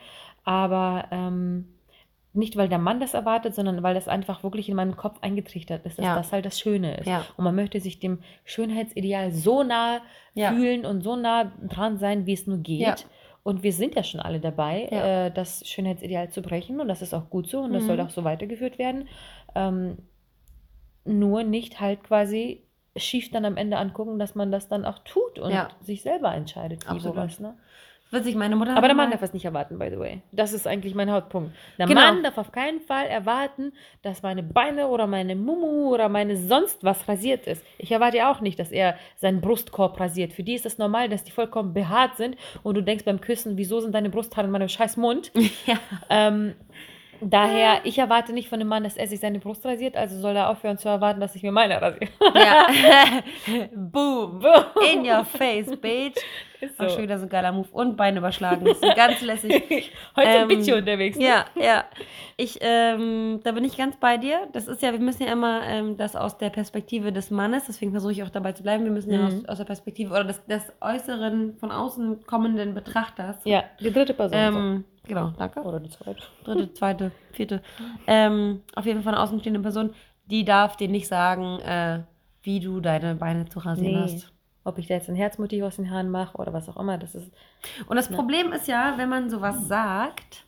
Aber 0.46 1.06
ähm, 1.12 1.68
nicht, 2.32 2.56
weil 2.56 2.70
der 2.70 2.80
Mann 2.80 3.00
das 3.00 3.14
erwartet, 3.14 3.54
sondern 3.54 3.84
weil 3.84 3.94
das 3.94 4.08
einfach 4.08 4.42
wirklich 4.42 4.70
in 4.70 4.76
meinem 4.76 4.96
Kopf 4.96 5.18
eingetrichtert 5.22 5.86
ist, 5.86 6.00
dass 6.00 6.06
Ja. 6.06 6.16
das 6.16 6.32
halt 6.32 6.46
das 6.46 6.60
Schöne 6.60 6.96
ist. 6.98 7.08
Ja. 7.08 7.26
Und 7.38 7.44
man 7.44 7.54
möchte 7.56 7.80
sich 7.82 8.00
dem 8.00 8.20
Schönheitsideal 8.46 9.32
so 9.32 9.64
nah 9.64 10.00
Ja. 10.34 10.52
fühlen 10.54 10.86
und 10.86 11.02
so 11.02 11.16
nah 11.18 11.52
dran 11.62 11.98
sein, 12.00 12.26
wie 12.26 12.34
es 12.34 12.48
nur 12.48 12.58
geht. 12.58 13.06
Und 13.44 13.62
wir 13.62 13.74
sind 13.74 13.96
ja 13.96 14.04
schon 14.04 14.22
alle 14.22 14.40
dabei, 14.40 14.88
Ja. 14.92 15.26
äh, 15.26 15.32
das 15.32 15.68
Schönheitsideal 15.68 16.30
zu 16.30 16.42
brechen. 16.42 16.80
Und 16.80 16.88
das 16.88 17.02
ist 17.02 17.14
auch 17.14 17.30
gut 17.30 17.48
so 17.48 17.60
und 17.60 17.74
das 17.74 17.84
Mhm. 17.84 17.88
soll 17.88 18.02
auch 18.02 18.10
so 18.10 18.24
weitergeführt 18.24 18.78
werden. 18.80 19.08
Ähm, 19.54 19.98
nur 21.06 21.44
nicht 21.44 21.80
halt 21.82 22.04
quasi 22.04 22.64
schief 22.96 23.32
dann 23.32 23.44
am 23.44 23.58
Ende 23.58 23.78
angucken, 23.78 24.20
dass 24.20 24.36
man 24.36 24.52
das 24.52 24.68
dann 24.70 24.86
auch 24.86 25.00
tut 25.00 25.40
und 25.40 25.52
Ja. 25.52 25.70
sich 25.82 26.02
selber 26.04 26.34
entscheidet, 26.34 26.86
wie 26.86 26.92
wo 26.92 26.96
Absolut. 27.10 27.18
was. 27.18 27.40
Ne? 27.40 27.58
Witzig, 28.14 28.36
meine 28.36 28.56
Mutter 28.56 28.78
Aber 28.78 28.88
der 28.88 28.96
Mann 28.96 29.10
darf 29.12 29.22
es 29.24 29.34
nicht 29.34 29.44
erwarten, 29.46 29.80
by 29.80 29.90
the 29.90 29.98
way. 29.98 30.22
Das 30.32 30.54
ist 30.54 30.68
eigentlich 30.68 30.94
mein 30.94 31.12
Hauptpunkt. 31.12 31.52
Der 31.80 31.88
Genau. 31.88 32.00
Mann 32.00 32.22
darf 32.24 32.38
auf 32.38 32.52
keinen 32.52 32.80
Fall 32.80 33.08
erwarten, 33.08 33.74
dass 34.04 34.22
meine 34.22 34.44
Beine 34.44 34.88
oder 34.88 35.08
meine 35.08 35.36
Mumu 35.36 35.92
oder 35.94 36.10
meine 36.10 36.38
sonst 36.38 36.84
was 36.84 37.08
rasiert 37.08 37.48
ist. 37.48 37.66
Ich 37.80 37.92
erwarte 37.92 38.18
ja 38.18 38.32
auch 38.32 38.40
nicht, 38.40 38.60
dass 38.60 38.72
er 38.72 38.96
seinen 39.16 39.42
Brustkorb 39.42 40.00
rasiert. 40.00 40.32
Für 40.32 40.44
die 40.44 40.54
ist 40.54 40.66
es 40.66 40.78
normal, 40.78 41.10
dass 41.10 41.24
die 41.24 41.32
vollkommen 41.32 41.74
behaart 41.74 42.18
sind 42.18 42.38
und 42.62 42.76
du 42.76 42.82
denkst 42.82 43.04
beim 43.06 43.20
Küssen, 43.20 43.58
wieso 43.58 43.80
sind 43.80 43.94
deine 43.96 44.10
Brusthaare 44.12 44.46
in 44.46 44.52
meinem 44.52 44.70
scheiß 44.70 44.98
Mund? 44.98 45.32
Ja. 45.66 45.78
Ähm, 46.10 46.54
daher, 47.30 47.82
ich 47.86 47.98
erwarte 47.98 48.34
nicht 48.34 48.50
von 48.50 48.60
dem 48.60 48.68
Mann, 48.68 48.84
dass 48.84 48.98
er 48.98 49.08
sich 49.08 49.20
seine 49.20 49.40
Brust 49.40 49.66
rasiert, 49.66 49.96
also 49.96 50.18
soll 50.20 50.36
er 50.36 50.50
aufhören 50.50 50.78
zu 50.78 50.90
erwarten, 50.90 51.20
dass 51.20 51.36
ich 51.36 51.44
mir 51.44 51.52
meine 51.52 51.82
rasiere. 51.82 52.10
Ja. 52.34 52.66
Boom. 53.76 54.44
In 54.94 55.06
your 55.06 55.26
face, 55.26 55.76
bitch. 55.80 56.18
Ist 56.62 56.80
Auch 56.80 56.88
so. 56.88 56.96
schon 56.96 57.04
wieder 57.04 57.18
so 57.18 57.26
ein 57.26 57.30
geiler 57.30 57.52
Move. 57.52 57.68
Und 57.74 57.98
Beine 57.98 58.20
überschlagen. 58.20 58.64
Das 58.66 58.78
ist 58.80 58.96
ganz 58.96 59.20
lässig. 59.22 59.92
Heute 60.16 60.28
Ähm, 60.30 60.42
ein 60.44 60.48
bisschen 60.48 60.78
unterwegs. 60.78 61.18
ne? 61.18 61.26
Ja, 61.26 61.46
ja. 61.56 61.84
Ich, 62.38 62.58
ähm, 62.62 63.42
da 63.44 63.52
bin 63.52 63.66
ich 63.66 63.76
ganz 63.78 63.98
bei 63.98 64.18
dir. 64.18 64.48
Das 64.54 64.68
ist 64.70 64.82
ja, 64.82 64.94
wir 64.94 65.00
müssen 65.00 65.24
ja 65.24 65.34
immer 65.34 65.62
ähm, 65.66 65.98
das 65.98 66.16
aus 66.16 66.38
der 66.38 66.50
Perspektive 66.52 67.12
des 67.12 67.32
Mannes, 67.32 67.66
deswegen 67.68 67.92
versuche 67.92 68.14
ich 68.14 68.24
auch 68.24 68.30
dabei 68.30 68.54
zu 68.54 68.64
bleiben. 68.64 68.86
Wir 68.86 68.92
müssen 68.92 69.12
ja 69.12 69.20
Mhm. 69.20 69.26
aus, 69.26 69.46
aus 69.50 69.58
der 69.58 69.66
Perspektive 69.66 70.12
oder 70.12 70.24
des, 70.24 70.46
des 70.46 70.64
äußeren, 70.80 71.58
von 71.60 71.70
außen 71.72 72.26
kommenden 72.26 72.74
Betrachters. 72.74 73.38
Ja, 73.44 73.66
die 73.82 73.92
dritte 73.92 74.14
Person. 74.14 74.40
Ähm, 74.40 74.86
genau, 75.08 75.32
danke. 75.38 75.62
Oder 75.62 75.80
die 75.80 75.90
zweite. 75.90 76.22
dritte, 76.44 76.74
zweite, 76.74 77.12
vierte. 77.32 77.62
Ähm, 78.08 78.62
auf 78.76 78.86
jeden 78.86 79.04
Fall 79.04 79.14
eine 79.14 79.24
außenstehende 79.24 79.60
Person, 79.60 79.94
die 80.26 80.46
darf 80.46 80.76
dir 80.78 80.88
nicht 80.88 81.08
sagen, 81.08 81.60
äh, 81.60 82.04
wie 82.44 82.60
du 82.60 82.80
deine 82.82 83.16
Beine 83.16 83.46
zu 83.46 83.60
rasieren 83.60 83.94
Nee. 83.94 84.00
hast. 84.00 84.32
Ob 84.66 84.78
ich 84.78 84.88
da 84.88 84.94
jetzt 84.94 85.10
ein 85.10 85.16
Herzmotiv 85.16 85.64
aus 85.64 85.76
den 85.76 85.92
Haaren 85.92 86.10
mache 86.10 86.38
oder 86.38 86.54
was 86.54 86.70
auch 86.70 86.78
immer, 86.78 86.98
das 86.98 87.16
ist. 87.16 87.32
Und 87.88 87.98
das 87.98 88.10
Ja. 88.10 88.16
Problem 88.16 88.54
ist 88.54 88.68
ja, 88.68 88.94
wenn 88.98 89.10
man 89.10 89.30
sowas 89.30 89.68
sagt, 89.68 90.46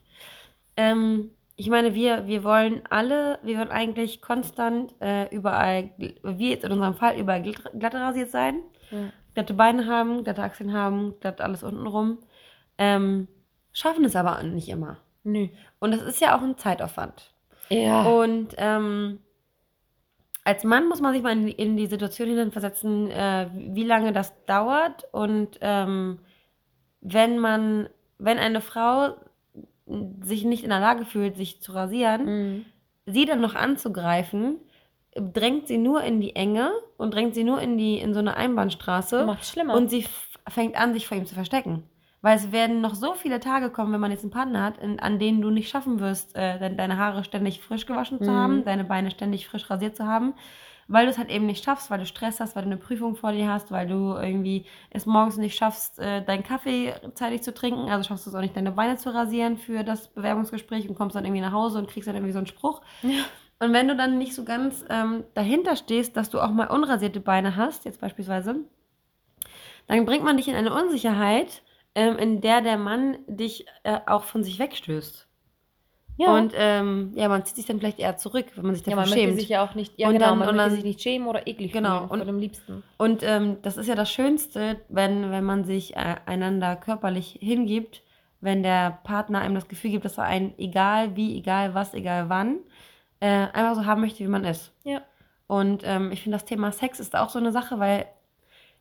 ähm, 0.77 1.31
ich 1.57 1.69
meine, 1.69 1.93
wir, 1.95 2.27
wir 2.27 2.43
wollen 2.43 2.81
alle, 2.89 3.39
wir 3.43 3.57
wollen 3.57 3.69
eigentlich 3.71 4.21
konstant 4.21 4.93
äh, 5.01 5.33
überall, 5.33 5.89
wie 5.97 6.49
jetzt 6.49 6.65
in 6.65 6.71
unserem 6.71 6.95
Fall, 6.95 7.17
überall 7.17 7.41
glatt, 7.43 7.71
glatt 7.77 7.95
rasiert 7.95 8.29
sein, 8.31 8.59
Ja. 8.91 9.09
glatte 9.33 9.53
Beine 9.53 9.85
haben, 9.87 10.23
glatte 10.23 10.43
Achseln 10.43 10.73
haben, 10.73 11.13
glatt 11.21 11.39
alles 11.41 11.63
unten 11.63 11.87
rum. 11.87 12.19
Ähm, 12.77 13.27
schaffen 13.75 14.05
es 14.05 14.15
aber 14.15 14.41
nicht 14.43 14.69
immer. 14.69 14.97
Nö. 15.23 15.47
Und 15.79 15.91
das 15.91 16.01
ist 16.01 16.21
ja 16.21 16.37
auch 16.37 16.41
ein 16.41 16.57
Zeitaufwand. 16.57 17.33
Ja. 17.69 18.03
Und 18.03 18.55
ähm, 18.57 19.19
als 20.43 20.63
Mann 20.63 20.87
muss 20.87 21.01
man 21.01 21.13
sich 21.13 21.23
mal 21.23 21.31
in, 21.33 21.45
die- 21.47 21.51
in 21.53 21.75
die 21.77 21.87
Situation 21.87 22.29
hineinversetzen, 22.29 23.09
äh, 23.09 23.49
wie 23.53 23.83
lange 23.83 24.13
das 24.13 24.33
dauert. 24.45 25.05
Und 25.11 25.57
ähm, 25.61 26.19
wenn 27.01 27.39
man, 27.39 27.89
wenn 28.19 28.37
eine 28.37 28.61
Frau 28.61 29.15
sich 30.21 30.43
nicht 30.45 30.63
in 30.63 30.69
der 30.69 30.79
Lage 30.79 31.05
fühlt, 31.05 31.35
sich 31.37 31.61
zu 31.61 31.71
rasieren, 31.73 32.25
Mhm. 32.25 32.65
sie 33.07 33.25
dann 33.25 33.41
noch 33.41 33.55
anzugreifen, 33.55 34.57
drängt 35.15 35.67
sie 35.67 35.77
nur 35.77 36.03
in 36.03 36.21
die 36.21 36.35
Enge 36.35 36.71
und 36.97 37.13
drängt 37.13 37.33
sie 37.35 37.43
nur 37.43 37.61
in 37.61 37.77
die 37.77 37.97
in 37.99 38.13
so 38.13 38.19
eine 38.19 38.35
Einbahnstraße 38.37 39.25
Macht 39.25 39.45
schlimmer. 39.45 39.73
und 39.75 39.89
sie 39.89 40.05
fängt 40.47 40.75
an, 40.75 40.93
sich 40.93 41.07
vor 41.07 41.17
ihm 41.17 41.25
zu 41.25 41.33
verstecken. 41.35 41.83
Weil 42.25 42.37
es 42.37 42.51
werden 42.51 42.81
noch 42.81 42.95
so 42.95 43.13
viele 43.13 43.39
Tage 43.39 43.69
kommen, 43.69 43.93
wenn 43.93 43.99
man 43.99 44.09
jetzt 44.09 44.23
einen 44.23 44.31
Partner 44.31 44.63
hat, 44.63 44.79
in, 44.79 44.99
an 44.99 45.19
denen 45.19 45.43
du 45.43 45.51
nicht 45.51 45.69
schaffen 45.69 45.99
wirst, 45.99 46.35
äh, 46.35 46.57
de 46.57 46.75
deine 46.75 46.97
Haare 46.97 47.23
ständig 47.23 47.61
frisch 47.61 47.85
gewaschen 47.85 48.19
zu 48.19 48.31
Mhm. 48.31 48.35
haben, 48.35 48.65
deine 48.65 48.83
Beine 48.83 49.11
ständig 49.11 49.47
frisch 49.47 49.69
rasiert 49.69 49.95
zu 49.95 50.07
haben, 50.07 50.33
weil 50.87 51.05
du 51.05 51.11
es 51.11 51.19
halt 51.19 51.29
eben 51.29 51.45
nicht 51.45 51.63
schaffst, 51.63 51.91
weil 51.91 51.99
du 51.99 52.07
Stress 52.07 52.39
hast, 52.39 52.55
weil 52.55 52.63
du 52.63 52.69
eine 52.69 52.77
Prüfung 52.77 53.15
vor 53.15 53.31
dir 53.31 53.47
hast, 53.51 53.71
weil 53.71 53.87
du 53.87 54.15
irgendwie 54.15 54.65
es 54.89 55.05
morgens 55.05 55.37
nicht 55.37 55.55
schaffst, 55.55 55.99
äh, 55.99 56.23
deinen 56.25 56.41
Kaffee 56.41 56.95
zeitig 57.13 57.43
zu 57.43 57.53
trinken, 57.53 57.91
also 57.91 58.07
schaffst 58.07 58.25
du 58.25 58.31
es 58.31 58.35
auch 58.35 58.41
nicht, 58.41 58.57
deine 58.57 58.71
Beine 58.71 58.97
zu 58.97 59.13
rasieren 59.13 59.57
für 59.57 59.83
das 59.83 60.07
Bewerbungsgespräch 60.07 60.89
und 60.89 60.95
kommst 60.95 61.15
dann 61.15 61.25
irgendwie 61.25 61.41
nach 61.41 61.53
Hause 61.53 61.77
und 61.77 61.89
kriegst 61.91 62.07
dann 62.07 62.15
irgendwie 62.15 62.33
so 62.33 62.39
einen 62.39 62.47
Spruch. 62.47 62.81
Und 63.59 63.73
wenn 63.73 63.87
du 63.87 63.95
dann 63.95 64.17
nicht 64.17 64.33
so 64.35 64.43
ganz 64.45 64.83
ähm, 64.89 65.25
dahinter 65.35 65.75
stehst, 65.75 66.17
dass 66.17 66.29
du 66.31 66.39
auch 66.41 66.51
mal 66.51 66.67
unrasierte 66.67 67.19
Beine 67.19 67.55
hast, 67.55 67.85
jetzt 67.85 68.01
beispielsweise, 68.01 68.55
dann 69.87 70.05
bringt 70.05 70.23
man 70.23 70.37
dich 70.37 70.47
in 70.47 70.55
eine 70.55 70.73
Unsicherheit, 70.73 71.61
ähm, 71.95 72.17
in 72.17 72.41
der 72.41 72.61
der 72.61 72.77
Mann 72.77 73.17
dich 73.27 73.65
äh, 73.83 73.99
auch 74.05 74.23
von 74.23 74.43
sich 74.43 74.59
wegstößt. 74.59 75.27
ja. 76.17 76.33
Und 76.35 76.53
ähm, 76.55 77.11
ja, 77.15 77.27
man 77.29 77.43
zieht 77.45 77.55
sich 77.55 77.65
dann 77.65 77.79
vielleicht 77.79 77.99
eher 77.99 78.17
zurück, 78.17 78.45
wenn 78.55 78.65
man 78.65 78.75
sich 78.75 78.85
ja, 78.85 78.91
dafür 78.95 79.01
man 79.01 79.09
möchte 79.09 79.25
schämt. 79.27 79.39
sich 79.39 79.49
ja 79.49 79.63
auch 79.65 79.75
nicht, 79.75 79.93
ja 79.97 80.07
Und 80.07 80.13
genau, 80.13 80.27
dann- 80.29 80.39
man 80.39 80.49
und 80.49 80.57
dann- 80.57 80.71
sich 80.71 80.83
nicht 80.83 81.01
schämen 81.01 81.27
oder 81.27 81.47
eklig 81.47 81.71
Genau, 81.71 81.99
fühlen 81.99 82.09
und- 82.11 82.17
von 82.19 82.27
dem 82.27 82.39
Liebsten. 82.39 82.83
Und 82.97 83.23
ähm, 83.23 83.57
das 83.63 83.77
ist 83.77 83.87
ja 83.87 83.95
das 83.95 84.11
Schönste, 84.11 84.81
wenn, 84.89 85.31
wenn 85.31 85.43
man 85.43 85.63
sich 85.65 85.95
äh, 85.95 86.15
einander 86.25 86.75
körperlich 86.75 87.37
hingibt, 87.41 88.01
wenn 88.41 88.61
der 88.63 88.99
Partner 89.03 89.39
einem 89.39 89.55
das 89.55 89.67
Gefühl 89.67 89.91
gibt, 89.91 90.05
dass 90.05 90.17
er 90.17 90.25
einen, 90.25 90.53
egal 90.59 91.15
wie, 91.15 91.37
egal 91.37 91.73
was, 91.73 91.93
egal 91.93 92.29
wann, 92.29 92.59
äh, 93.19 93.27
einfach 93.27 93.75
so 93.75 93.85
haben 93.85 94.01
möchte, 94.01 94.19
wie 94.23 94.27
man 94.27 94.43
ist. 94.43 94.71
Ja. 94.83 95.01
Und 95.47 95.83
ähm, 95.85 96.11
ich 96.11 96.21
finde, 96.21 96.35
das 96.37 96.45
Thema 96.45 96.71
Sex 96.71 96.99
ist 96.99 97.15
auch 97.15 97.29
so 97.29 97.39
eine 97.39 97.51
Sache, 97.51 97.79
weil 97.79 98.05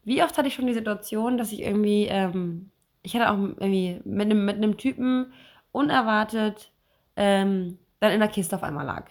wie 0.02 0.22
oft 0.22 0.36
hatte 0.36 0.48
ich 0.48 0.54
schon 0.54 0.66
die 0.66 0.74
Situation, 0.74 1.38
dass 1.38 1.52
ich 1.52 1.62
irgendwie, 1.62 2.06
ähm, 2.06 2.70
ich 3.04 3.14
hatte 3.14 3.30
auch 3.30 3.36
irgendwie 3.36 4.00
mit 4.04 4.30
einem, 4.30 4.44
mit 4.44 4.56
einem 4.56 4.76
Typen 4.76 5.32
unerwartet 5.70 6.72
ähm, 7.16 7.78
dann 8.00 8.12
in 8.12 8.20
der 8.20 8.28
Kiste 8.28 8.56
auf 8.56 8.64
einmal 8.64 8.86
lag. 8.86 9.04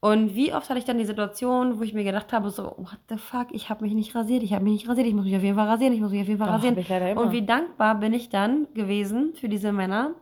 Und 0.00 0.36
wie 0.36 0.54
oft 0.54 0.68
hatte 0.68 0.78
ich 0.78 0.84
dann 0.84 0.98
die 0.98 1.04
Situation, 1.04 1.80
wo 1.80 1.82
ich 1.82 1.92
mir 1.92 2.04
gedacht 2.04 2.32
habe, 2.32 2.50
so, 2.50 2.74
what 2.76 3.00
the 3.08 3.16
fuck, 3.16 3.48
ich 3.50 3.68
habe 3.68 3.82
mich 3.82 3.94
nicht 3.94 4.14
rasiert, 4.14 4.44
ich 4.44 4.52
habe 4.52 4.62
mich 4.62 4.74
nicht 4.74 4.88
rasiert, 4.88 5.08
ich 5.08 5.14
muss 5.14 5.24
mich 5.24 5.34
auf 5.34 5.42
jeden 5.42 5.56
Fall 5.56 5.66
rasieren, 5.66 5.92
ich 5.92 6.00
muss 6.00 6.12
mich 6.12 6.20
auf 6.20 6.28
jeden 6.28 6.38
Fall 6.38 6.46
Doch, 6.46 6.54
rasieren. 6.54 6.76
Und 7.18 7.32
wie 7.32 7.44
dankbar 7.44 7.96
bin 7.96 8.12
ich 8.12 8.28
dann 8.28 8.68
gewesen 8.74 9.34
für 9.34 9.48
diese 9.48 9.72
Männer, 9.72 10.12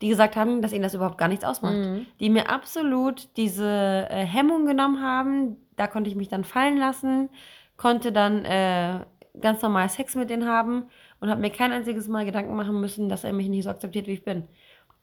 die 0.00 0.08
gesagt 0.08 0.34
haben, 0.34 0.60
dass 0.60 0.72
ihnen 0.72 0.82
das 0.82 0.94
überhaupt 0.94 1.18
gar 1.18 1.28
nichts 1.28 1.44
ausmacht. 1.44 1.76
Mhm. 1.76 2.06
Die 2.18 2.30
mir 2.30 2.50
absolut 2.50 3.28
diese 3.36 4.08
äh, 4.10 4.24
Hemmung 4.24 4.66
genommen 4.66 5.02
haben. 5.02 5.56
Da 5.76 5.86
konnte 5.86 6.10
ich 6.10 6.16
mich 6.16 6.28
dann 6.28 6.42
fallen 6.42 6.78
lassen, 6.78 7.28
konnte 7.76 8.10
dann 8.10 8.44
äh, 8.44 9.00
ganz 9.40 9.62
normal 9.62 9.88
Sex 9.88 10.16
mit 10.16 10.30
denen 10.30 10.48
haben 10.48 10.86
und 11.20 11.30
habe 11.30 11.40
mir 11.40 11.50
kein 11.50 11.72
einziges 11.72 12.08
Mal 12.08 12.24
Gedanken 12.24 12.54
machen 12.56 12.80
müssen, 12.80 13.08
dass 13.08 13.24
er 13.24 13.32
mich 13.32 13.48
nicht 13.48 13.64
so 13.64 13.70
akzeptiert, 13.70 14.06
wie 14.06 14.12
ich 14.12 14.24
bin. 14.24 14.44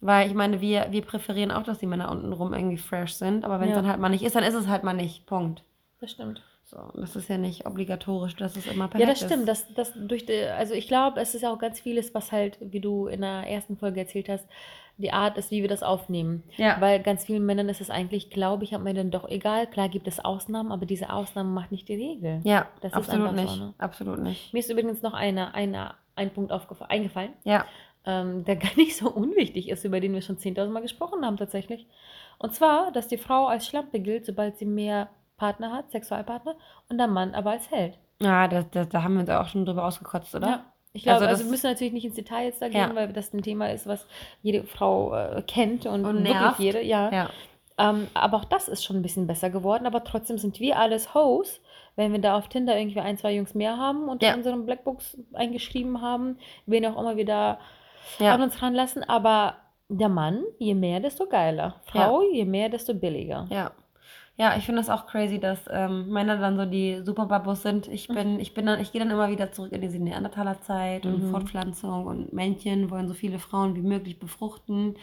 Weil 0.02 0.28
ich 0.28 0.34
meine, 0.34 0.62
wir, 0.62 0.88
wir 0.92 1.02
präferieren 1.02 1.52
auch, 1.52 1.64
dass 1.64 1.80
die 1.80 1.88
Männer 1.88 2.12
untenrum 2.12 2.54
irgendwie 2.54 2.78
fresh 2.78 3.14
sind, 3.14 3.44
aber 3.46 3.60
wenn 3.60 3.70
es 3.70 3.76
Ja. 3.76 3.82
dann 3.82 3.90
halt 3.90 4.00
mal 4.00 4.10
nicht 4.10 4.24
ist, 4.24 4.36
dann 4.36 4.44
ist 4.44 4.54
es 4.54 4.68
halt 4.68 4.84
mal 4.84 4.94
nicht. 4.94 5.26
Punkt. 5.26 5.64
Das 6.02 6.12
stimmt. 6.12 6.42
So, 6.66 6.78
das 6.96 7.16
ist 7.16 7.30
ja 7.30 7.38
nicht 7.38 7.66
obligatorisch, 7.68 8.36
dass 8.36 8.56
es 8.56 8.66
immer 8.66 8.88
perfekt 8.88 9.02
Ja, 9.02 9.08
das 9.14 9.22
ist. 9.22 9.28
stimmt. 9.28 9.48
Das, 9.48 9.74
das 9.76 9.94
durch 9.96 10.26
die, 10.26 10.42
also 10.44 10.74
ich 10.74 10.88
glaube, 10.88 11.20
es 11.22 11.36
ist 11.36 11.46
auch 11.46 11.60
ganz 11.60 11.80
vieles, 11.80 12.14
was 12.16 12.32
halt, 12.32 12.58
wie 12.60 12.80
du 12.80 13.08
in 13.08 13.22
der 13.22 13.48
ersten 13.48 13.78
Folge 13.78 14.00
erzählt 14.00 14.30
hast, 14.30 14.46
die 14.98 15.12
Art 15.12 15.38
ist, 15.38 15.52
wie 15.52 15.62
wir 15.62 15.68
das 15.70 15.84
aufnehmen. 15.84 16.44
Ja. 16.58 16.78
Weil 16.80 17.02
ganz 17.04 17.26
vielen 17.26 17.46
Männern 17.46 17.70
ist 17.70 17.82
es 17.82 17.90
eigentlich, 17.90 18.30
glaube 18.30 18.64
ich, 18.64 18.74
am 18.74 18.88
Ende 18.88 19.06
doch 19.06 19.28
egal. 19.30 19.68
Klar 19.68 19.90
gibt 19.90 20.08
es 20.08 20.24
Ausnahmen, 20.24 20.72
aber 20.72 20.86
diese 20.86 21.12
Ausnahme 21.12 21.50
macht 21.50 21.72
nicht 21.72 21.88
die 21.88 21.96
Regel. 21.96 22.40
Ja, 22.44 22.68
Das 22.82 22.92
ist 22.94 22.98
absolut 22.98 23.34
nicht. 23.34 23.50
so, 23.50 23.56
ne? 23.58 23.74
Absolut 23.78 24.20
nicht. 24.20 24.52
Mir 24.54 24.60
ist 24.60 24.70
übrigens 24.72 25.02
noch 25.04 25.14
eine, 25.14 25.54
eine 25.54 25.94
ein 26.16 26.32
Punkt 26.32 26.52
eingefallen, 26.90 27.34
Ja. 27.44 27.66
ähm, 28.06 28.44
der 28.46 28.56
gar 28.56 28.76
nicht 28.76 28.96
so 28.98 29.10
unwichtig 29.10 29.70
ist, 29.70 29.84
über 29.86 30.00
den 30.00 30.14
wir 30.14 30.22
schon 30.22 30.38
10.000 30.38 30.70
Mal 30.70 30.82
gesprochen 30.82 31.26
haben 31.26 31.38
tatsächlich. 31.38 31.88
Und 32.38 32.54
zwar, 32.54 32.92
dass 32.92 33.08
die 33.08 33.18
Frau 33.18 33.48
als 33.48 33.66
Schlampe 33.68 34.00
gilt, 34.00 34.26
sobald 34.26 34.58
sie 34.58 34.66
mehr 34.66 35.10
Partner 35.38 35.72
hat, 35.72 35.92
Sexualpartner, 35.92 36.56
und 36.90 36.98
der 36.98 37.08
Mann 37.08 37.34
aber 37.36 37.52
als 37.52 37.70
Held. 37.72 37.98
Ja, 38.22 38.48
da, 38.48 38.64
da, 38.64 38.86
da 38.86 39.04
haben 39.04 39.16
wir 39.16 39.22
uns 39.22 39.30
auch 39.30 39.48
schon 39.48 39.66
drüber 39.66 39.86
ausgekotzt, 39.86 40.34
oder? 40.36 40.48
Ja. 40.48 40.66
Ich 40.94 41.04
glaube, 41.04 41.16
Also 41.18 41.28
also, 41.28 41.44
wir 41.44 41.52
müssen 41.52 41.68
natürlich 41.68 41.92
nicht 41.92 42.06
ins 42.06 42.16
Detail 42.16 42.46
jetzt 42.46 42.62
da 42.62 42.70
gehen, 42.70 42.78
Ja. 42.90 42.96
weil 42.96 43.12
das 43.12 43.34
ein 43.34 43.42
Thema 43.42 43.68
ist, 43.70 43.86
was 43.86 44.08
jede 44.42 44.64
Frau 44.64 45.14
äh, 45.14 45.42
kennt 45.46 45.86
und, 45.86 46.06
Und 46.06 46.24
wirklich 46.24 46.58
jede, 46.60 46.82
ja. 46.82 47.12
Ja. 47.12 47.30
Ähm, 47.78 48.08
aber 48.14 48.38
auch 48.38 48.46
das 48.46 48.70
ist 48.70 48.86
schon 48.86 48.96
ein 48.96 49.02
bisschen 49.02 49.28
besser 49.28 49.50
geworden, 49.50 49.86
aber 49.86 50.06
trotzdem 50.06 50.38
sind 50.38 50.62
wir 50.62 50.80
alles 50.80 51.14
Hoes, 51.14 51.60
wenn 51.96 52.12
wir 52.12 52.20
da 52.20 52.38
auf 52.38 52.48
Tinder 52.50 52.78
irgendwie 52.78 53.00
ein, 53.00 53.18
zwei 53.18 53.34
Jungs 53.34 53.54
mehr 53.56 53.78
haben 53.78 54.10
und 54.10 54.22
Ja. 54.24 54.32
in 54.32 54.38
unseren 54.38 54.66
Blackbooks 54.66 55.18
eingeschrieben 55.34 56.02
haben, 56.02 56.38
wen 56.66 56.86
auch 56.86 57.00
immer 57.00 57.16
wir 57.18 57.26
da 57.26 57.60
Ja. 58.20 58.34
an 58.34 58.42
uns 58.42 58.62
ranlassen. 58.62 59.04
Aber 59.08 59.56
der 59.90 60.10
Mann, 60.10 60.44
je 60.60 60.74
mehr, 60.74 61.00
desto 61.00 61.28
geiler. 61.28 61.76
Frau, 61.86 62.22
je 62.32 62.46
mehr, 62.46 62.70
desto 62.70 62.94
billiger. 62.94 63.48
Ja. 63.50 63.72
Ja, 64.38 64.58
ich 64.58 64.66
finde 64.66 64.82
das 64.82 64.90
auch 64.90 65.08
crazy, 65.08 65.40
dass 65.40 65.60
ähm, 65.72 66.10
Männer 66.10 66.36
dann 66.38 66.58
so 66.58 66.66
die 66.66 67.00
Superbabos 67.06 67.62
sind. 67.62 67.88
Ich 67.88 68.10
bin, 68.10 68.38
ich 68.42 68.54
bin 68.54 68.66
dann, 68.66 68.82
ich 68.82 68.92
gehe 68.92 69.00
dann 69.00 69.10
immer 69.10 69.30
wieder 69.30 69.54
zurück 69.54 69.72
in 69.72 69.80
diese 69.80 69.98
Neandertaler-Zeit 69.98 71.06
und 71.06 71.24
Mhm. 71.28 71.32
Fortpflanzung 71.32 72.06
und 72.06 72.34
Männchen 72.34 72.90
wollen 72.92 73.08
so 73.08 73.14
viele 73.14 73.40
Frauen 73.40 73.76
wie 73.76 73.82
möglich 73.82 74.20
befruchten. 74.20 74.98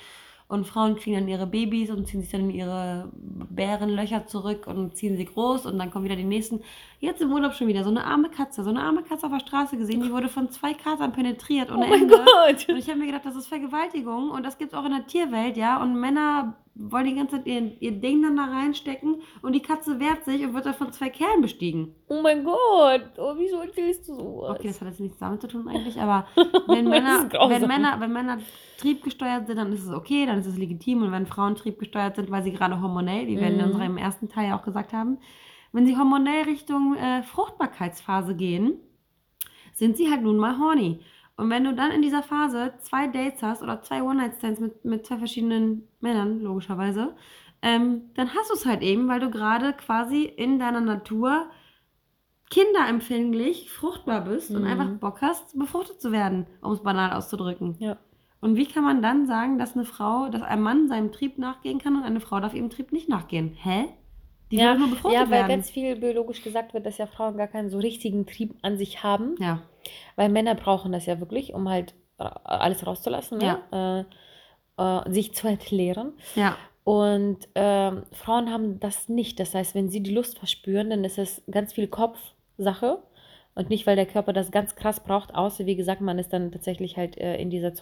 Und 0.53 0.67
Frauen 0.67 0.97
kriegen 0.97 1.17
dann 1.17 1.29
ihre 1.29 1.47
Babys 1.47 1.89
und 1.89 2.07
ziehen 2.07 2.21
sich 2.21 2.31
dann 2.31 2.43
in 2.43 2.51
ihre 2.51 3.09
Bärenlöcher 3.15 4.27
zurück 4.27 4.67
und 4.67 4.95
ziehen 4.95 5.17
sie 5.17 5.25
groß 5.25 5.65
und 5.65 5.79
dann 5.79 5.91
kommen 5.91 6.05
wieder 6.05 6.15
die 6.15 6.25
nächsten. 6.25 6.61
Jetzt 7.01 7.23
im 7.23 7.33
Urlaub 7.33 7.55
schon 7.55 7.69
wieder 7.69 7.85
so 7.85 7.89
eine 7.89 8.05
arme 8.05 8.29
Katze, 8.29 8.63
so 8.63 8.69
eine 8.69 8.83
arme 8.83 9.03
Katze 9.03 9.25
auf 9.25 9.33
der 9.33 9.41
Straße 9.41 9.79
gesehen, 9.79 10.03
die 10.03 10.13
wurde 10.13 10.29
von 10.29 10.51
zwei 10.51 10.75
Katern 10.75 11.13
penetriert 11.13 11.71
ohne 11.73 11.87
oh 11.87 11.89
mein 11.89 12.03
Ende. 12.03 12.17
Gott! 12.17 12.69
Und 12.69 12.77
ich 12.77 12.87
habe 12.91 12.99
mir 12.99 13.07
gedacht, 13.07 13.25
das 13.25 13.35
ist 13.35 13.47
Vergewaltigung 13.47 14.31
und 14.31 14.45
das 14.45 14.59
gibt 14.59 14.75
es 14.75 14.79
auch 14.79 14.85
in 14.85 14.93
der 14.93 15.07
Tierwelt, 15.07 15.57
ja. 15.57 15.83
Und 15.83 15.99
Männer 15.99 16.55
wollen 16.75 17.05
die 17.05 17.15
ganze 17.15 17.37
Zeit 17.37 17.47
ihr, 17.47 17.73
ihr 17.81 17.93
Ding 17.93 18.23
dann 18.23 18.37
da 18.37 18.45
reinstecken 18.47 19.17
und 19.43 19.53
die 19.53 19.61
Katze 19.61 20.01
wehrt 20.01 20.25
sich 20.25 20.43
und 20.43 20.55
wird 20.55 20.65
dann 20.67 20.75
von 20.75 20.91
zwei 20.93 21.11
Kerlen 21.11 21.43
bestiegen. 21.43 21.95
Oh 22.09 22.23
mein 22.23 22.45
Gott! 22.45 23.11
Oh, 23.19 23.35
wieso 23.37 23.61
erzählst 23.61 24.09
du 24.09 24.15
sowas? 24.15 24.59
Okay, 24.59 24.69
das 24.69 24.81
hat 24.81 24.89
jetzt 24.89 25.01
nichts 25.01 25.19
damit 25.19 25.41
zu 25.43 25.49
tun 25.49 25.69
eigentlich, 25.69 26.01
aber 26.01 26.27
wenn 26.67 26.89
Männer, 26.89 27.29
wenn 27.49 27.67
Männer, 27.67 28.01
wenn 28.01 28.13
Männer 28.13 28.39
triebgesteuert 28.79 29.47
sind, 29.47 29.57
dann 29.59 29.73
ist 29.73 29.85
es 29.85 29.93
okay, 29.93 30.25
dann 30.27 30.39
ist 30.39 30.47
es 30.47 30.57
legitim. 30.59 31.03
Und 31.03 31.13
wenn 31.13 31.27
Frauen 31.27 31.55
triebgesteuert 31.57 32.17
sind, 32.17 32.31
weil 32.31 32.43
sie 32.43 32.53
gerade 32.53 32.81
hormonell, 32.81 33.27
wie 33.27 33.39
wir 33.39 33.49
in 33.49 33.59
Mhm. 33.59 33.65
unserem 33.65 33.97
ersten 33.99 34.29
Teil 34.29 34.49
ja 34.49 34.59
auch 34.59 34.65
gesagt 34.65 34.93
haben, 34.93 35.19
wenn 35.73 35.87
sie 35.87 35.97
hormonell 35.97 36.45
Richtung 36.45 36.97
äh, 36.97 37.23
Fruchtbarkeitsphase 37.23 38.35
gehen, 38.35 38.75
sind 39.75 39.97
sie 39.97 40.11
halt 40.11 40.23
nun 40.23 40.37
mal 40.37 40.59
horny. 40.59 41.01
Und 41.43 41.51
wenn 41.51 41.65
du 41.65 41.75
dann 41.75 41.91
in 41.91 42.03
dieser 42.03 42.23
Phase 42.23 42.73
zwei 42.83 43.09
Dates 43.09 43.43
hast 43.43 43.63
oder 43.65 43.83
zwei 43.83 44.01
One-Night-Stands 44.01 44.61
mit, 44.61 44.85
mit 44.85 45.05
zwei 45.05 45.19
verschiedenen 45.19 45.89
Männern, 45.99 46.41
logischerweise, 46.41 47.17
ähm, 47.63 48.03
dann 48.15 48.33
hast 48.33 48.51
du 48.51 48.55
es 48.55 48.65
halt 48.65 48.81
eben, 48.83 49.09
weil 49.09 49.19
du 49.19 49.29
gerade 49.29 49.73
quasi 49.73 50.23
in 50.23 50.61
deiner 50.61 50.81
Natur 50.81 51.47
kinderempfänglich 52.49 53.73
fruchtbar 53.73 54.21
bist 54.21 54.53
und 54.55 54.63
Mhm. 54.63 54.69
einfach 54.69 54.89
Bock 55.01 55.21
hast, 55.21 55.59
befruchtet 55.59 56.01
zu 56.01 56.13
werden, 56.13 56.47
um 56.61 56.71
es 56.71 56.83
banal 56.85 57.13
auszudrücken. 57.13 57.75
Ja. 57.81 57.97
Und 58.41 58.55
wie 58.55 58.67
kann 58.67 58.85
man 58.85 59.03
dann 59.03 59.27
sagen, 59.27 59.59
dass 59.59 59.75
eine 59.75 59.85
Frau, 59.85 60.29
dass 60.29 60.43
ein 60.43 60.63
Mann 60.63 60.87
seinem 60.87 61.11
Trieb 61.11 61.39
nachgehen 61.39 61.81
kann 61.81 61.97
und 61.97 62.05
eine 62.05 62.21
Frau 62.21 62.39
darf 62.39 62.55
ihrem 62.55 62.71
Trieb 62.71 62.93
nicht 62.93 63.09
nachgehen? 63.09 63.53
Hä? 63.55 63.89
Die 64.53 64.59
Ja, 64.59 64.75
nur 64.75 64.91
befruchtet 64.91 65.19
Ja, 65.21 65.25
weil 65.31 65.41
werden. 65.41 65.49
ganz 65.49 65.71
viel 65.71 65.97
biologisch 65.97 66.43
gesagt 66.45 66.75
wird, 66.75 66.87
dass 66.87 66.99
ja 66.99 67.07
Frauen 67.07 67.37
gar 67.37 67.49
keinen 67.49 67.71
so 67.71 67.79
richtigen 67.79 68.27
Trieb 68.27 68.55
an 68.63 68.77
sich 68.77 69.03
haben. 69.03 69.35
ja, 69.41 69.63
Weil 70.15 70.29
Männer 70.29 70.55
brauchen 70.55 70.93
das 70.93 71.07
ja 71.07 71.19
wirklich, 71.19 71.55
um 71.55 71.69
halt 71.69 71.95
äh, 72.19 72.25
alles 72.45 72.87
rauszulassen, 72.87 73.39
ne? 73.39 74.07
äh, 74.79 74.83
äh, 74.83 75.11
sich 75.13 75.35
zu 75.35 75.49
erklären. 75.49 76.13
ja, 76.37 76.57
Und 76.85 77.49
ähm, 77.55 78.03
Frauen 78.13 78.51
haben 78.51 78.79
das 78.79 79.09
nicht. 79.09 79.41
Das 79.41 79.55
heißt, 79.55 79.75
wenn 79.75 79.89
sie 79.89 80.03
die 80.03 80.13
Lust 80.15 80.39
verspüren, 80.39 80.91
dann 80.91 81.05
ist 81.05 81.19
es 81.19 81.43
ganz 81.51 81.73
viel 81.73 81.89
Kopfsache. 81.89 83.03
Und 83.55 83.69
nicht, 83.71 83.87
weil 83.87 83.97
der 83.97 84.07
Körper 84.07 84.33
das 84.33 84.51
ganz 84.51 84.77
krass 84.77 85.01
braucht, 85.01 85.35
außer 85.35 85.67
wie 85.67 85.77
gesagt, 85.77 86.01
man 86.01 86.19
ist 86.19 86.33
dann 86.33 86.53
tatsächlich 86.53 86.97
halt 86.97 87.19
äh, 87.19 87.37
in 87.37 87.51
dieser 87.51 87.75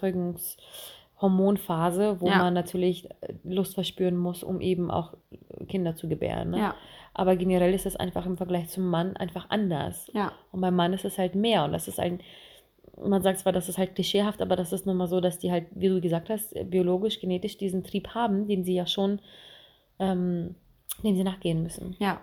Zeugungshormonphase, 1.21 2.21
wo 2.21 2.29
Ja. 2.29 2.39
man 2.39 2.55
natürlich 2.55 3.11
äh, 3.11 3.35
Lust 3.45 3.75
verspüren 3.75 4.17
muss, 4.17 4.43
um 4.43 4.61
eben 4.61 4.91
auch 4.91 5.15
Kinder 5.69 5.95
zu 5.97 6.09
gebären. 6.09 6.51
Ne? 6.51 6.59
ja, 6.59 6.75
Aber 7.15 7.37
generell 7.37 7.75
ist 7.75 7.87
es 7.87 7.97
einfach 7.97 8.27
im 8.27 8.37
Vergleich 8.37 8.69
zum 8.69 8.89
Mann 8.89 9.17
einfach 9.17 9.47
anders. 9.51 10.11
ja, 10.15 10.33
Und 10.53 10.61
beim 10.61 10.75
Mann 10.75 10.93
ist 10.93 11.05
es 11.05 11.19
halt 11.19 11.35
mehr. 11.35 11.65
Und 11.65 11.73
das 11.73 11.89
ist 11.89 12.01
ein, 12.01 12.21
man 13.03 13.23
sagt 13.23 13.39
zwar, 13.41 13.53
das 13.53 13.69
ist 13.69 13.79
halt 13.79 13.95
klischeehaft, 13.95 14.43
aber 14.43 14.57
das 14.57 14.73
ist 14.73 14.87
nun 14.87 14.97
mal 14.97 15.07
so, 15.09 15.21
dass 15.21 15.39
die 15.39 15.51
halt, 15.51 15.67
wie 15.75 15.89
du 15.89 16.01
gesagt 16.01 16.31
hast, 16.31 16.55
biologisch, 16.71 17.21
genetisch 17.21 17.59
diesen 17.59 17.85
Trieb 17.85 18.09
haben, 18.15 18.47
den 18.47 18.65
sie 18.65 18.75
ja 18.75 18.87
schon, 18.87 19.21
ähm, 19.99 20.55
dem 21.05 21.15
sie 21.17 21.25
nachgehen 21.25 21.63
müssen. 21.63 21.97
ja. 21.99 22.21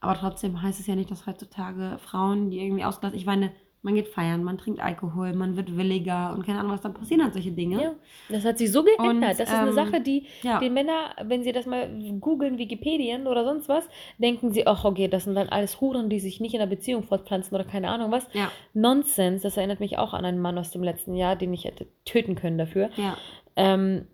Aber 0.00 0.16
trotzdem 0.18 0.60
heißt 0.60 0.80
es 0.80 0.86
ja 0.86 0.96
nicht, 0.96 1.10
dass 1.10 1.26
heutzutage 1.26 1.96
Frauen, 1.98 2.50
die 2.50 2.58
irgendwie 2.60 2.84
ausgelassen, 2.84 3.16
ich 3.18 3.24
meine, 3.24 3.52
man 3.84 3.94
geht 3.94 4.08
feiern, 4.08 4.42
man 4.42 4.56
trinkt 4.56 4.80
Alkohol, 4.80 5.34
man 5.34 5.56
wird 5.56 5.76
williger 5.76 6.32
und 6.34 6.46
keine 6.46 6.58
Ahnung, 6.58 6.72
was 6.72 6.80
dann 6.80 6.94
passieren 6.94 7.22
halt 7.22 7.34
solche 7.34 7.52
Dinge. 7.52 7.82
Ja, 7.82 7.94
das 8.30 8.44
hat 8.44 8.56
sich 8.56 8.72
so 8.72 8.82
geändert. 8.82 9.10
Und, 9.10 9.20
das 9.22 9.40
ist 9.40 9.50
eine 9.50 9.68
ähm, 9.68 9.74
Sache, 9.74 10.00
die 10.00 10.26
ja. 10.42 10.58
den 10.58 10.72
Männer, 10.72 11.14
wenn 11.22 11.42
sie 11.42 11.52
das 11.52 11.66
mal 11.66 11.88
googeln, 12.18 12.56
Wikipedien 12.56 13.26
oder 13.26 13.44
sonst 13.44 13.68
was, 13.68 13.86
denken 14.16 14.52
sie, 14.52 14.66
ach 14.66 14.86
okay, 14.86 15.06
das 15.06 15.24
sind 15.24 15.34
dann 15.34 15.50
alles 15.50 15.82
Huren, 15.82 16.08
die 16.08 16.18
sich 16.18 16.40
nicht 16.40 16.54
in 16.54 16.62
einer 16.62 16.70
Beziehung 16.70 17.02
fortpflanzen 17.02 17.54
oder 17.54 17.64
keine 17.64 17.90
Ahnung 17.90 18.10
was. 18.10 18.26
Ja, 18.32 18.50
Nonsens, 18.72 19.42
das 19.42 19.58
erinnert 19.58 19.80
mich 19.80 19.98
auch 19.98 20.14
an 20.14 20.24
einen 20.24 20.40
Mann 20.40 20.56
aus 20.56 20.70
dem 20.70 20.82
letzten 20.82 21.14
Jahr, 21.14 21.36
den 21.36 21.52
ich 21.52 21.64
hätte 21.64 21.86
töten 22.06 22.36
können 22.36 22.56
dafür. 22.56 22.88
ja, 22.96 23.18
ähm, 23.56 24.06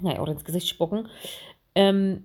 naja, 0.00 0.22
oder 0.22 0.32
ins 0.32 0.46
Gesicht 0.46 0.66
spucken, 0.66 1.08
ähm, 1.74 2.24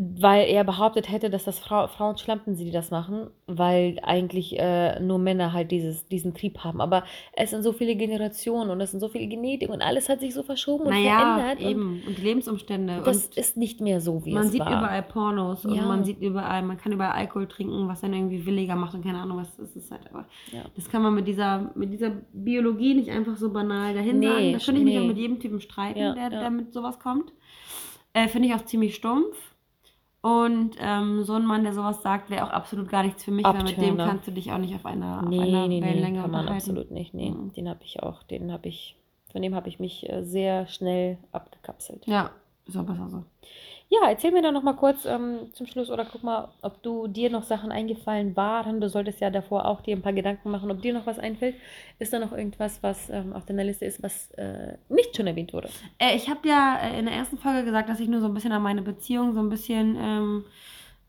weil 0.00 0.46
er 0.48 0.62
behauptet 0.62 1.10
hätte, 1.10 1.28
dass 1.28 1.42
das 1.42 1.58
Frau, 1.58 1.88
Frauen 1.88 2.16
Schlampen 2.18 2.54
sind, 2.54 2.66
die 2.66 2.70
das 2.72 2.92
machen, 2.92 3.30
weil 3.48 3.98
eigentlich 4.04 4.56
äh, 4.56 5.00
nur 5.00 5.18
Männer 5.18 5.52
halt 5.52 5.72
dieses, 5.72 6.06
diesen 6.06 6.34
Trieb 6.34 6.58
haben. 6.62 6.80
Aber 6.80 7.02
es 7.32 7.50
sind 7.50 7.64
so 7.64 7.72
viele 7.72 7.96
Generationen 7.96 8.70
und 8.70 8.80
es 8.80 8.92
sind 8.92 9.00
so 9.00 9.08
viele 9.08 9.26
Genetik 9.26 9.70
und 9.70 9.82
alles 9.82 10.08
hat 10.08 10.20
sich 10.20 10.34
so 10.34 10.44
verschoben 10.44 10.84
und 10.84 10.90
naja, 10.90 11.34
verändert. 11.36 11.60
eben. 11.68 12.02
Und 12.06 12.16
die 12.16 12.22
Lebensumstände. 12.22 12.98
Und 12.98 13.06
das 13.08 13.26
und 13.26 13.36
ist 13.38 13.56
nicht 13.56 13.80
mehr 13.80 14.00
so, 14.00 14.24
wie 14.24 14.34
man 14.34 14.46
es 14.46 14.52
sieht 14.52 14.60
war. 14.60 14.68
überall 14.78 15.02
Pornos 15.02 15.64
und 15.64 15.74
Ja. 15.74 15.82
man 15.84 16.04
sieht 16.04 16.20
überall, 16.20 16.62
man 16.62 16.78
kann 16.78 16.92
überall 16.92 17.14
Alkohol 17.14 17.48
trinken, 17.48 17.88
was 17.88 18.00
dann 18.00 18.14
irgendwie 18.14 18.46
williger 18.46 18.76
macht 18.76 18.94
und 18.94 19.02
keine 19.02 19.18
Ahnung, 19.18 19.38
was 19.38 19.56
das 19.56 19.74
ist 19.74 19.90
halt. 19.90 20.02
Aber 20.10 20.26
Ja. 20.52 20.62
das 20.76 20.88
kann 20.88 21.02
man 21.02 21.12
mit 21.12 21.26
dieser, 21.26 21.72
mit 21.74 21.92
dieser 21.92 22.10
Biologie 22.32 22.94
nicht 22.94 23.10
einfach 23.10 23.36
so 23.36 23.50
banal 23.52 23.94
dahin 23.94 24.20
Nee, 24.20 24.26
sagen. 24.28 24.52
Da 24.52 24.58
könnte 24.64 24.78
ich 24.80 24.84
mich 24.84 24.94
nee. 24.94 25.00
auch 25.00 25.06
mit 25.08 25.18
jedem 25.18 25.40
Typen 25.40 25.60
streiten, 25.60 25.98
Ja, 25.98 26.14
der, 26.14 26.30
der 26.30 26.50
mit 26.50 26.72
sowas 26.72 27.00
kommt. 27.00 27.32
Äh, 28.12 28.28
Finde 28.28 28.46
ich 28.46 28.54
auch 28.54 28.64
ziemlich 28.64 28.94
stumpf. 28.94 29.36
Und 30.20 30.72
ähm, 30.80 31.22
so 31.22 31.34
ein 31.34 31.46
Mann, 31.46 31.62
der 31.62 31.72
sowas 31.72 32.02
sagt, 32.02 32.28
wäre 32.28 32.44
auch 32.44 32.50
absolut 32.50 32.88
gar 32.88 33.02
nichts 33.04 33.22
für 33.22 33.30
mich, 33.30 33.44
weil 33.44 33.62
mit 33.62 33.76
dem 33.80 33.96
kannst 33.96 34.26
du 34.26 34.32
dich 34.32 34.50
auch 34.50 34.58
nicht 34.58 34.74
auf 34.74 34.84
einer, 34.84 35.20
auf 35.20 35.28
Nee, 35.28 35.38
einer 35.38 35.68
nee, 35.68 35.80
nee, 35.80 36.12
kann 36.20 36.30
man 36.30 36.48
absolut 36.48 36.90
nicht. 36.90 37.14
Nee, 37.14 37.30
Mhm. 37.30 37.52
den 37.52 37.68
habe 37.68 37.80
ich 37.84 38.02
auch, 38.02 38.22
den 38.24 38.52
habe 38.52 38.68
ich, 38.68 38.96
von 39.30 39.42
dem 39.42 39.54
habe 39.54 39.68
ich 39.68 39.78
mich 39.78 40.08
äh, 40.10 40.24
sehr 40.24 40.66
schnell 40.66 41.18
abgekapselt. 41.30 42.06
Ja, 42.06 42.30
ist 42.66 42.76
auch 42.76 42.84
besser 42.84 43.08
so. 43.08 43.24
Ja, 43.90 44.00
erzähl 44.06 44.32
mir 44.32 44.42
doch 44.42 44.52
noch 44.52 44.62
mal 44.62 44.74
kurz 44.76 45.06
ähm, 45.06 45.48
zum 45.54 45.66
Schluss 45.66 45.90
oder 45.90 46.04
guck 46.04 46.22
mal, 46.22 46.48
ob 46.60 46.82
du 46.82 47.06
dir 47.08 47.30
noch 47.30 47.42
Sachen 47.42 47.72
eingefallen 47.72 48.36
waren. 48.36 48.82
Du 48.82 48.88
solltest 48.88 49.20
ja 49.20 49.30
davor 49.30 49.64
auch 49.64 49.80
dir 49.80 49.96
ein 49.96 50.02
paar 50.02 50.12
Gedanken 50.12 50.50
machen, 50.50 50.70
ob 50.70 50.82
dir 50.82 50.92
noch 50.92 51.06
was 51.06 51.18
einfällt. 51.18 51.56
Ist 51.98 52.12
da 52.12 52.18
noch 52.18 52.32
irgendwas, 52.32 52.82
was 52.82 53.08
ähm, 53.08 53.32
auf 53.32 53.46
deiner 53.46 53.64
Liste 53.64 53.86
ist, 53.86 54.02
was 54.02 54.30
äh, 54.32 54.76
nicht 54.90 55.16
schon 55.16 55.26
erwähnt 55.26 55.54
wurde? 55.54 55.70
Äh, 55.98 56.16
ich 56.16 56.28
habe 56.28 56.46
ja 56.46 56.78
äh, 56.82 56.98
in 56.98 57.06
der 57.06 57.14
ersten 57.14 57.38
Folge 57.38 57.64
gesagt, 57.64 57.88
dass 57.88 58.00
ich 58.00 58.08
nur 58.08 58.20
so 58.20 58.26
ein 58.26 58.34
bisschen 58.34 58.52
an 58.52 58.62
meine 58.62 58.82
Beziehung 58.82 59.32
so 59.32 59.40
ein 59.40 59.48
bisschen 59.48 59.96
ähm, 59.98 60.44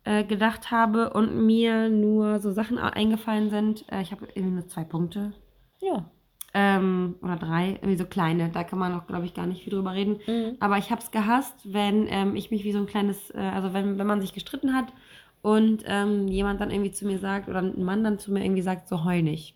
äh, 0.06 0.24
gedacht 0.24 0.72
habe 0.72 1.10
und 1.10 1.36
mir 1.46 1.90
nur 1.90 2.40
so 2.40 2.52
Sachen 2.52 2.78
eingefallen 2.78 3.50
sind. 3.50 3.84
Äh, 3.92 4.02
ich 4.04 4.12
habe 4.14 4.26
irgendwie 4.34 4.56
nur 4.56 4.68
zwei 4.68 4.86
Punkte 4.86 5.34
Ja. 5.82 6.10
Ähm, 6.54 7.16
oder 7.22 7.36
drei, 7.36 7.72
irgendwie 7.72 7.98
so 7.98 8.06
kleine. 8.06 8.50
Da 8.50 8.64
kann 8.64 8.80
man 8.80 8.94
auch, 8.94 9.08
glaube 9.08 9.26
ich, 9.26 9.34
gar 9.34 9.46
nicht 9.46 9.64
viel 9.64 9.74
drüber 9.74 9.94
reden. 9.94 10.20
Mhm. 10.28 10.58
Aber 10.60 10.78
ich 10.78 10.92
habe 10.92 11.02
es 11.02 11.12
gehasst, 11.12 11.56
wenn 11.64 12.08
ähm, 12.10 12.36
ich 12.36 12.52
mich 12.52 12.64
wie 12.64 12.72
so 12.72 12.80
ein 12.80 12.86
kleines, 12.86 13.30
äh, 13.32 13.38
also 13.38 13.74
wenn, 13.74 13.98
wenn 13.98 14.08
man 14.08 14.22
sich 14.22 14.34
gestritten 14.34 14.74
hat 14.74 14.88
und 15.42 15.84
ähm, 15.86 16.28
jemand 16.28 16.60
dann 16.62 16.72
irgendwie 16.72 16.92
zu 16.92 17.06
mir 17.06 17.20
sagt 17.20 17.50
oder 17.50 17.60
ein 17.60 17.84
Mann 17.84 18.04
dann 18.04 18.20
zu 18.20 18.32
mir 18.32 18.44
irgendwie 18.44 18.62
sagt, 18.62 18.88
so 18.88 19.04
heul 19.04 19.22
nicht. 19.22 19.56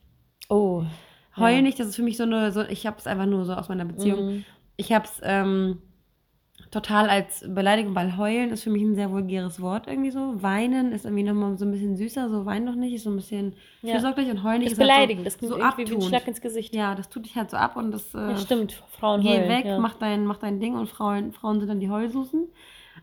Oh. 0.49 0.83
Heul 1.35 1.55
Ja. 1.55 1.61
nicht, 1.61 1.79
das 1.79 1.87
ist 1.87 1.95
für 1.95 2.03
mich 2.03 2.17
so 2.17 2.23
eine, 2.23 2.51
so, 2.51 2.61
ich 2.61 2.85
habe 2.85 2.97
es 2.99 3.07
einfach 3.07 3.25
nur 3.25 3.45
so 3.45 3.53
aus 3.53 3.69
meiner 3.69 3.85
Beziehung. 3.85 4.25
Mhm. 4.25 4.45
Ich 4.77 4.91
habe 4.91 5.05
es 5.05 5.19
ähm, 5.23 5.79
total 6.73 7.09
als 7.09 7.45
Beleidigung, 7.47 7.95
weil 7.95 8.17
heulen 8.17 8.49
ist 8.51 8.63
für 8.63 8.69
mich 8.69 8.81
ein 8.83 8.95
sehr 8.95 9.11
vulgäres 9.11 9.61
Wort 9.61 9.87
irgendwie 9.87 10.11
so. 10.11 10.41
Weinen 10.41 10.91
ist 10.91 11.05
irgendwie 11.05 11.23
nochmal 11.23 11.57
so 11.57 11.65
ein 11.65 11.71
bisschen 11.71 11.95
süßer, 11.95 12.29
so 12.29 12.45
wein 12.45 12.65
doch 12.65 12.75
nicht, 12.75 12.93
ist 12.93 13.03
so 13.03 13.09
ein 13.11 13.15
bisschen 13.15 13.53
Ja. 13.81 13.91
fürsorglich 13.93 14.29
und 14.29 14.43
heulen 14.43 14.59
nicht 14.59 14.67
Ist 14.67 14.73
ist 14.73 14.79
beleidigend, 14.79 15.19
halt 15.25 15.27
das 15.27 15.37
klingt 15.37 15.53
so, 15.53 15.59
so 15.59 15.63
irgendwie 15.65 15.89
wie 15.91 15.95
ein. 15.95 16.01
Schlag 16.01 16.27
ins 16.27 16.41
Gesicht. 16.41 16.75
Ja, 16.75 16.95
das 16.95 17.09
tut 17.09 17.25
dich 17.25 17.35
halt 17.35 17.51
so 17.51 17.57
ab 17.57 17.75
und 17.77 17.91
das 17.91 18.13
äh, 18.15 18.31
Ja, 18.31 18.37
stimmt, 18.37 18.81
Frauen 18.99 19.21
geh 19.21 19.29
heulen. 19.29 19.49
weg, 19.49 19.65
ja. 19.65 19.77
mach, 19.77 19.93
dein, 19.95 20.25
mach 20.25 20.37
dein 20.37 20.59
Ding 20.59 20.75
und 20.75 20.89
Frauen, 20.89 21.31
Frauen 21.31 21.59
sind 21.59 21.69
dann 21.69 21.79
die 21.79 21.89
Heulsusen. 21.89 22.47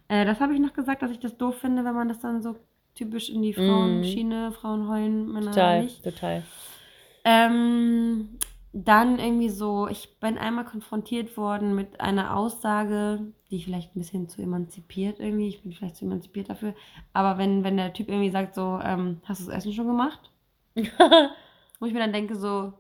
Äh, 0.08 0.24
das 0.24 0.40
habe 0.40 0.52
ich 0.52 0.60
noch 0.60 0.72
gesagt, 0.72 1.02
dass 1.02 1.10
ich 1.12 1.20
das 1.20 1.36
doof 1.36 1.56
finde, 1.58 1.84
wenn 1.84 1.94
man 1.94 2.08
das 2.08 2.20
dann 2.20 2.42
so 2.42 2.56
typisch 2.94 3.30
in 3.30 3.40
die 3.42 3.52
Frauenschiene, 3.54 4.52
Frauen 4.52 4.88
heulen, 4.88 5.32
Männer 5.32 5.50
Total, 5.52 5.82
nicht. 5.82 6.02
total. 6.02 6.42
Ähm, 7.24 8.30
dann 8.72 9.18
irgendwie 9.18 9.48
so, 9.48 9.88
ich 9.88 10.20
bin 10.20 10.38
einmal 10.38 10.64
konfrontiert 10.64 11.36
worden 11.36 11.74
mit 11.74 12.00
einer 12.00 12.36
Aussage, 12.36 13.32
die 13.50 13.62
vielleicht 13.62 13.94
ein 13.94 14.00
bisschen 14.00 14.28
zu 14.28 14.42
emanzipiert 14.42 15.18
irgendwie, 15.18 15.48
ich 15.48 15.62
bin 15.62 15.72
vielleicht 15.72 15.96
zu 15.96 16.04
emanzipiert 16.04 16.50
dafür, 16.50 16.74
aber 17.12 17.36
wenn, 17.36 17.64
wenn 17.64 17.76
der 17.76 17.92
Typ 17.92 18.08
irgendwie 18.08 18.30
sagt 18.30 18.54
so, 18.54 18.78
ähm, 18.82 19.20
hast 19.24 19.40
du 19.40 19.46
das 19.46 19.56
Essen 19.56 19.72
schon 19.72 19.88
gemacht? 19.88 20.30
Wo 21.80 21.86
ich 21.86 21.92
mir 21.92 21.98
dann 21.98 22.12
denke 22.12 22.36
so, 22.36 22.72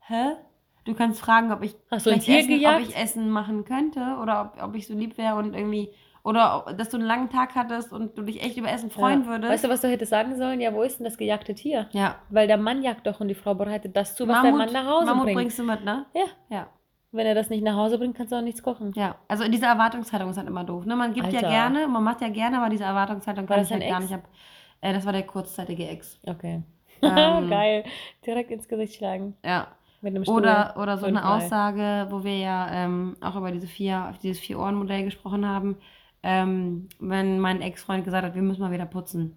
hä? 0.00 0.36
Du 0.84 0.94
kannst 0.94 1.20
fragen, 1.20 1.50
ob 1.50 1.62
ich, 1.62 1.74
Hast 1.90 2.06
du 2.06 2.10
ein 2.10 2.20
vielleicht 2.20 2.46
Tier 2.48 2.60
Essen, 2.60 2.82
ob 2.82 2.88
ich 2.88 2.96
Essen 2.96 3.30
machen 3.30 3.64
könnte 3.64 4.18
oder 4.22 4.52
ob, 4.54 4.62
ob 4.62 4.74
ich 4.74 4.86
so 4.86 4.94
lieb 4.94 5.18
wäre 5.18 5.36
und 5.36 5.54
irgendwie, 5.54 5.90
oder 6.24 6.64
dass 6.76 6.88
du 6.88 6.96
einen 6.96 7.06
langen 7.06 7.28
Tag 7.28 7.54
hattest 7.54 7.92
und 7.92 8.16
du 8.16 8.22
dich 8.22 8.42
echt 8.42 8.56
über 8.56 8.70
Essen 8.70 8.90
freuen 8.90 9.22
ja. 9.22 9.28
würdest. 9.28 9.52
Weißt 9.52 9.64
du, 9.64 9.68
was 9.68 9.82
du 9.82 9.88
hättest 9.88 10.10
sagen 10.10 10.36
sollen? 10.36 10.60
Ja, 10.60 10.72
wo 10.74 10.82
ist 10.82 10.98
denn 10.98 11.04
das 11.04 11.18
gejagte 11.18 11.54
Tier? 11.54 11.88
ja. 11.92 12.16
Weil 12.30 12.48
der 12.48 12.56
Mann 12.56 12.82
jagt 12.82 13.06
doch 13.06 13.20
und 13.20 13.28
die 13.28 13.34
Frau 13.34 13.54
bereitet 13.54 13.96
das 13.96 14.16
zu, 14.16 14.26
was 14.26 14.42
der 14.42 14.52
Mann 14.52 14.72
nach 14.72 14.86
Hause 14.86 15.06
Mammut 15.06 15.24
bringt. 15.24 15.36
bringst 15.36 15.58
du 15.58 15.62
mit, 15.62 15.84
ne? 15.84 16.06
Ja. 16.14 16.24
Ja. 16.48 16.66
Wenn 17.12 17.26
er 17.26 17.34
das 17.34 17.48
nicht 17.48 17.62
nach 17.62 17.76
Hause 17.76 17.98
bringt, 17.98 18.16
kannst 18.16 18.32
du 18.32 18.36
auch 18.36 18.42
nichts 18.42 18.62
kochen. 18.62 18.92
Ja, 18.96 19.16
also 19.28 19.46
diese 19.46 19.66
Erwartungshaltung 19.66 20.30
ist 20.30 20.36
halt 20.36 20.48
immer 20.48 20.64
doof. 20.64 20.84
Ne? 20.84 20.96
Man 20.96 21.12
gibt 21.12 21.30
ja 21.30 21.38
Alter. 21.38 21.48
gerne, 21.48 21.86
man 21.86 22.02
macht 22.02 22.22
ja 22.22 22.28
gerne, 22.28 22.58
aber 22.58 22.70
diese 22.70 22.82
Erwartungshaltung 22.84 23.48
War 23.48 23.56
kann 23.56 23.64
ich 23.64 23.70
halt 23.70 23.86
gar 23.86 24.00
nicht 24.00 24.12
ab. 24.12 24.24
Äh, 24.80 24.94
das 24.94 25.04
war 25.06 25.12
der 25.12 25.22
kurzzeitige 25.22 25.86
Ex. 25.88 26.18
Okay. 26.26 26.62
Ähm. 27.02 27.50
Geil. 27.50 27.84
Direkt 28.24 28.50
ins 28.50 28.66
Gesicht 28.66 28.94
schlagen. 28.94 29.36
Ja. 29.44 29.66
Mit 30.00 30.14
einem 30.14 30.24
Stuhl. 30.24 30.36
Oder, 30.36 30.74
oder 30.78 30.96
so 30.96 31.04
eine. 31.04 31.28
Aussage, 31.28 32.06
wo 32.08 32.24
wir 32.24 32.38
ja 32.38 32.68
ähm, 32.70 33.16
auch 33.20 33.36
über 33.36 33.50
diese 33.50 33.66
vier, 33.66 34.14
dieses 34.22 34.40
Vier-Ohren-Modell 34.40 35.04
gesprochen 35.04 35.46
haben, 35.46 35.76
ähm, 36.24 36.88
wenn 36.98 37.38
mein 37.38 37.60
Ex-Freund 37.60 38.04
gesagt 38.04 38.24
hat, 38.24 38.34
wir 38.34 38.42
müssen 38.42 38.62
mal 38.62 38.72
wieder 38.72 38.86
putzen. 38.86 39.36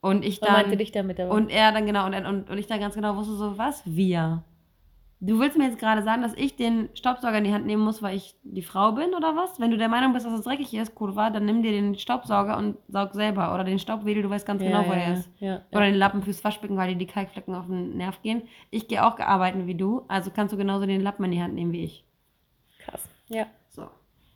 Und 0.00 0.24
ich 0.24 0.40
Und 0.40 0.48
dann. 0.48 0.78
dich 0.78 0.90
damit. 0.90 1.18
Und 1.20 1.50
er 1.50 1.70
dann 1.70 1.84
genau, 1.84 2.06
und, 2.06 2.14
und, 2.14 2.48
und 2.48 2.58
ich 2.58 2.66
dann 2.66 2.80
ganz 2.80 2.94
genau 2.94 3.14
wusste 3.16 3.34
so, 3.34 3.58
was? 3.58 3.82
Wir. 3.84 4.42
Du 5.20 5.38
willst 5.38 5.58
mir 5.58 5.64
jetzt 5.64 5.78
gerade 5.78 6.02
sagen, 6.02 6.22
dass 6.22 6.34
ich 6.34 6.56
den 6.56 6.88
Staubsauger 6.94 7.38
in 7.38 7.44
die 7.44 7.52
Hand 7.52 7.66
nehmen 7.66 7.82
muss, 7.82 8.02
weil 8.02 8.16
ich 8.16 8.34
die 8.42 8.62
Frau 8.62 8.92
bin 8.92 9.14
oder 9.14 9.36
was? 9.36 9.60
Wenn 9.60 9.70
du 9.70 9.76
der 9.76 9.88
Meinung 9.88 10.12
bist, 10.12 10.24
dass 10.24 10.32
es 10.32 10.44
dreckig 10.44 10.72
ist, 10.74 10.92
cool 11.00 11.14
war, 11.14 11.30
dann 11.30 11.44
nimm 11.44 11.62
dir 11.62 11.72
den 11.72 11.94
Staubsauger 11.98 12.56
und 12.56 12.76
saug 12.88 13.12
selber. 13.12 13.52
Oder 13.54 13.64
den 13.64 13.78
Staubwedel, 13.78 14.22
du 14.22 14.30
weißt 14.30 14.46
ganz 14.46 14.62
ja, 14.62 14.68
genau, 14.68 14.86
wo 14.86 14.92
ja, 14.92 14.98
er 14.98 15.12
ist. 15.14 15.30
Ja, 15.40 15.60
Oder 15.72 15.86
den 15.86 15.94
Lappen 15.94 16.22
fürs 16.22 16.42
Waschbecken, 16.44 16.76
weil 16.76 16.88
dir 16.88 16.98
die 16.98 17.06
Kalkflecken 17.06 17.54
auf 17.54 17.66
den 17.66 17.96
Nerv 17.96 18.22
gehen. 18.22 18.42
Ich 18.70 18.88
gehe 18.88 19.04
auch 19.04 19.18
arbeiten 19.18 19.66
wie 19.66 19.74
du, 19.74 20.04
also 20.08 20.30
kannst 20.30 20.54
du 20.54 20.56
genauso 20.56 20.86
den 20.86 21.02
Lappen 21.02 21.24
in 21.24 21.30
die 21.32 21.42
Hand 21.42 21.54
nehmen 21.54 21.72
wie 21.72 21.84
ich. 21.84 22.04
Krass. 22.78 23.08
Ja. 23.28 23.46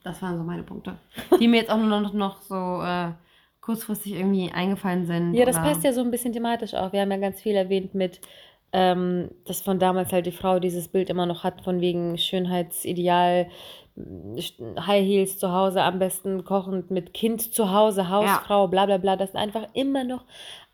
Das 0.02 0.22
waren 0.22 0.36
so 0.38 0.42
meine 0.44 0.62
Punkte. 0.62 0.96
Die 1.38 1.48
mir 1.48 1.58
jetzt 1.60 1.70
auch 1.70 1.76
nur 1.76 2.00
noch, 2.00 2.12
noch 2.12 2.40
so 2.42 2.82
äh, 2.82 3.12
kurzfristig 3.60 4.14
irgendwie 4.14 4.50
eingefallen 4.50 5.06
sind. 5.06 5.34
Ja, 5.34 5.44
das 5.44 5.56
oder- 5.56 5.64
passt 5.66 5.84
ja 5.84 5.92
so 5.92 6.00
ein 6.00 6.10
bisschen 6.10 6.32
thematisch 6.32 6.74
auch. 6.74 6.92
Wir 6.92 7.00
haben 7.02 7.10
ja 7.10 7.18
ganz 7.18 7.40
viel 7.42 7.54
erwähnt 7.54 7.94
mit, 7.94 8.20
ähm, 8.72 9.30
dass 9.46 9.60
von 9.60 9.78
damals 9.78 10.12
halt 10.12 10.26
die 10.26 10.32
Frau 10.32 10.58
dieses 10.58 10.88
Bild 10.88 11.10
immer 11.10 11.26
noch 11.26 11.44
hat, 11.44 11.60
von 11.62 11.80
wegen 11.80 12.16
Schönheitsideal, 12.16 13.48
High 13.96 15.04
Heels 15.04 15.38
zu 15.38 15.52
Hause, 15.52 15.82
am 15.82 15.98
besten 15.98 16.44
kochend 16.44 16.90
mit 16.90 17.12
Kind 17.12 17.52
zu 17.52 17.70
Hause, 17.72 18.08
Hausfrau, 18.08 18.68
bla 18.68 18.86
bla 18.86 18.96
bla, 18.98 19.16
dass 19.16 19.34
einfach 19.34 19.66
immer 19.74 20.04
noch 20.04 20.24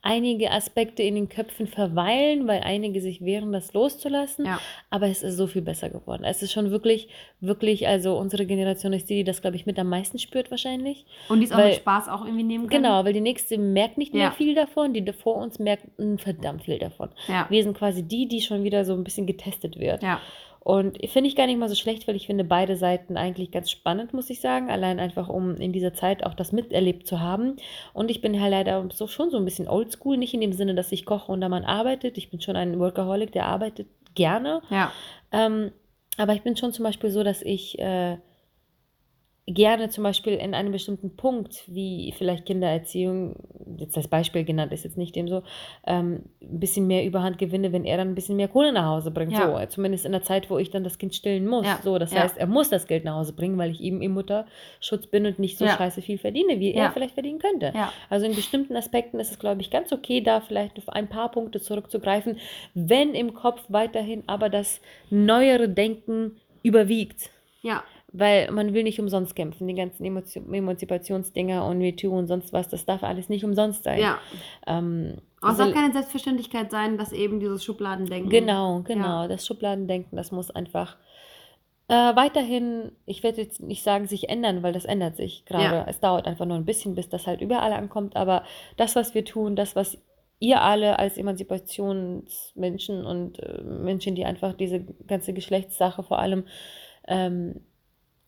einige 0.07 0.53
Aspekte 0.53 1.03
in 1.03 1.17
den 1.17 1.29
Köpfen 1.29 1.67
verweilen, 1.67 2.47
weil 2.47 2.61
einige 2.61 3.01
sich 3.01 3.25
wehren, 3.25 3.53
das 3.53 3.73
loszulassen. 3.73 4.47
Ja. 4.47 4.61
Aber 4.89 5.09
es 5.09 5.23
ist 5.23 5.37
so 5.37 5.47
viel 5.47 5.63
besser 5.63 5.91
geworden. 5.91 6.25
Es 6.25 6.43
ist 6.43 6.53
schon 6.53 6.71
wirklich, 6.71 7.09
wirklich, 7.41 7.89
also 7.89 8.17
unsere 8.17 8.47
Generation 8.47 8.93
ist 8.93 9.11
die, 9.11 9.17
die 9.17 9.25
das, 9.25 9.43
glaube 9.43 9.57
ich, 9.57 9.67
mit 9.67 9.79
am 9.79 9.89
meisten 9.89 10.19
spürt 10.19 10.51
wahrscheinlich. 10.51 11.05
Und 11.29 11.41
die 11.41 11.47
es 11.47 11.53
auch 11.53 11.59
mit 11.65 11.75
Spaß 11.75 12.09
auch 12.09 12.25
irgendwie 12.25 12.45
nehmen 12.45 12.69
kann. 12.69 12.83
Genau, 12.83 13.05
weil 13.05 13.13
die 13.13 13.21
nächste 13.21 13.59
merkt 13.59 13.99
nicht 13.99 14.15
mehr 14.15 14.25
Ja. 14.25 14.31
viel 14.31 14.55
davon, 14.55 14.93
die 14.93 15.05
vor 15.13 15.37
uns 15.37 15.59
merkt 15.59 15.87
mm, 15.99 16.17
verdammt 16.17 16.63
viel 16.65 16.79
davon. 16.79 17.09
Ja. 17.29 17.47
Wir 17.51 17.63
sind 17.63 17.77
quasi 17.77 18.03
die, 18.03 18.29
die 18.29 18.41
schon 18.41 18.63
wieder 18.65 18.85
so 18.85 18.93
ein 18.93 19.05
bisschen 19.05 19.27
getestet 19.27 19.79
wird. 19.79 20.03
Ja. 20.03 20.21
Und 20.67 20.99
finde 21.13 21.29
ich 21.29 21.37
gar 21.37 21.47
nicht 21.47 21.61
mal 21.61 21.69
so 21.69 21.77
schlecht, 21.77 22.09
weil 22.09 22.17
ich 22.17 22.27
finde 22.27 22.43
beide 22.43 22.75
Seiten 22.75 23.17
eigentlich 23.17 23.53
ganz 23.53 23.71
spannend, 23.71 24.13
muss 24.13 24.31
ich 24.31 24.41
sagen. 24.41 24.69
Allein 24.69 24.99
einfach, 24.99 25.29
um 25.29 25.55
in 25.55 25.73
dieser 25.73 25.95
Zeit 25.95 26.27
auch 26.27 26.35
das 26.35 26.51
miterlebt 26.51 27.07
zu 27.07 27.21
haben. 27.21 27.55
Und 27.93 28.11
ich 28.11 28.21
bin 28.21 28.41
halt 28.41 28.51
leider 28.51 28.85
so 28.93 29.07
schon 29.07 29.31
so 29.31 29.37
ein 29.37 29.45
bisschen 29.45 29.69
oldschool, 29.69 30.17
nicht 30.17 30.35
in 30.35 30.41
dem 30.41 30.53
Sinne, 30.53 30.75
dass 30.75 30.91
ich 30.91 31.07
koche 31.07 31.31
und 31.31 31.39
der 31.39 31.51
Mann 31.51 31.65
arbeitet. 31.65 32.19
Ich 32.19 32.31
bin 32.31 32.41
schon 32.41 32.57
ein 32.57 32.81
Workaholic, 32.81 33.31
der 33.31 33.47
arbeitet 33.47 33.87
gerne. 34.17 34.61
Ja. 34.69 34.91
Ähm, 35.31 35.71
aber 36.19 36.33
ich 36.33 36.43
bin 36.43 36.57
schon 36.57 36.73
zum 36.73 36.83
Beispiel 36.83 37.11
so, 37.11 37.23
dass 37.23 37.43
ich 37.43 37.79
äh, 37.79 38.17
gerne 39.49 39.89
zum 39.91 40.03
Beispiel 40.03 40.33
in 40.35 40.55
einem 40.55 40.73
bestimmten 40.73 41.15
Punkt, 41.17 41.63
wie 41.69 42.13
vielleicht 42.19 42.47
Kindererziehung, 42.47 43.37
jetzt 43.79 43.97
als 43.97 44.09
Beispiel 44.09 44.45
genannt 44.45 44.73
ist 44.73 44.83
jetzt 44.83 44.99
nicht 44.99 45.15
dem 45.15 45.29
so, 45.29 45.45
ähm, 45.87 46.25
ein 46.43 46.59
bisschen 46.59 46.89
mehr 46.89 47.05
Überhand 47.05 47.39
gewinne, 47.39 47.73
wenn 47.73 47.85
er 47.85 47.97
dann 47.97 48.09
ein 48.09 48.15
bisschen 48.17 48.37
mehr 48.37 48.49
Kohle 48.49 48.73
nach 48.73 48.87
Hause 48.87 49.13
bringt. 49.13 49.33
Ja. 49.33 49.61
So, 49.61 49.67
zumindest 49.67 50.05
in 50.05 50.11
der 50.11 50.23
Zeit, 50.23 50.51
wo 50.51 50.59
ich 50.59 50.71
dann 50.71 50.83
das 50.83 50.99
Kind 50.99 51.15
stillen 51.15 51.47
muss. 51.47 51.65
Ja. 51.65 51.79
So, 51.85 51.99
das 51.99 52.13
Ja. 52.13 52.23
heißt, 52.23 52.37
er 52.37 52.49
muss 52.49 52.71
das 52.71 52.89
Geld 52.89 53.05
nach 53.05 53.15
Hause 53.15 53.35
bringen, 53.35 53.57
weil 53.57 53.71
ich 53.71 53.81
eben 53.81 54.03
im 54.03 54.15
Mutterschutz 54.15 55.07
bin 55.07 55.27
und 55.27 55.39
nicht 55.39 55.59
so 55.59 55.67
scheiße 55.69 56.03
viel 56.03 56.19
verdiene, 56.19 56.59
wie 56.59 56.73
er 56.73 56.91
vielleicht 56.91 57.15
verdienen 57.15 57.39
könnte. 57.39 57.73
Also 58.11 58.27
in 58.27 58.35
bestimmten 58.35 58.75
Aspekten 58.75 59.21
ist 59.21 59.31
es, 59.31 59.39
glaube 59.39 59.61
ich, 59.61 59.71
ganz 59.71 59.93
okay, 59.93 60.21
da 60.21 60.41
vielleicht 60.41 60.77
auf 60.79 60.89
ein 60.89 61.09
paar 61.09 61.31
Punkte 61.31 61.61
zurückzugreifen, 61.61 62.39
wenn 62.75 63.15
im 63.15 63.33
Kopf 63.35 63.63
weiterhin 63.69 64.25
aber 64.27 64.49
das 64.49 64.81
neuere 65.11 65.69
Denken 65.69 66.41
überwiegt. 66.65 67.31
Ja. 67.63 67.85
Weil 68.19 68.51
man 68.51 68.73
will 68.73 68.83
nicht 68.83 68.99
umsonst 68.99 69.37
kämpfen, 69.37 69.67
die 69.67 69.75
ganzen 69.75 70.05
Emanzipationsdinger 70.05 71.67
und 71.67 71.79
MeToo 71.79 72.17
und 72.17 72.29
sonst 72.29 72.53
was, 72.53 72.69
das 72.69 72.87
darf 72.87 73.03
alles 73.03 73.29
nicht 73.29 73.45
umsonst 73.45 73.85
sein. 73.85 74.01
Ja. 74.01 74.19
Ähm, 74.67 75.19
Aber 75.41 75.53
es 75.53 75.59
darf 75.59 75.73
keine 75.73 75.93
Selbstverständlichkeit 75.93 76.71
sein, 76.71 76.99
dass 76.99 77.13
eben 77.13 77.41
dieses 77.41 77.65
Schubladendenken. 77.65 78.31
Genau, 78.31 78.81
genau. 78.83 79.29
Das 79.29 79.47
Schubladendenken, 79.47 80.17
das 80.17 80.33
muss 80.33 80.51
einfach 80.51 80.97
äh, 81.89 82.17
weiterhin, 82.17 82.91
ich 83.05 83.23
werde 83.23 83.43
jetzt 83.43 83.63
nicht 83.63 83.85
sagen, 83.85 84.07
sich 84.09 84.29
ändern, 84.29 84.63
weil 84.63 84.73
das 84.73 84.85
ändert 84.85 85.17
sich 85.17 85.45
gerade. 85.45 85.77
Ja. 85.77 85.87
Es 85.87 86.01
dauert 86.01 86.27
einfach 86.27 86.45
nur 86.45 86.57
ein 86.57 86.65
bisschen, 86.65 86.97
bis 86.97 87.09
das 87.09 87.27
halt 87.27 87.41
überall 87.41 87.73
ankommt. 87.73 88.17
Aber 88.17 88.43
das, 88.77 88.97
was 88.97 89.15
wir 89.15 89.25
tun, 89.25 89.55
das, 89.55 89.77
was 89.77 89.99
ihr 90.39 90.63
alle 90.63 90.99
als 90.99 91.17
Emanzipationsmenschen 91.17 93.07
und 93.07 93.39
äh, 93.39 93.63
Menschen, 93.63 94.17
die 94.17 94.25
einfach 94.25 94.55
diese 94.55 94.81
ganze 95.07 95.33
Geschlechtssache 95.33 96.03
vor 96.03 96.19
allem, 96.19 96.45
ähm, 97.07 97.61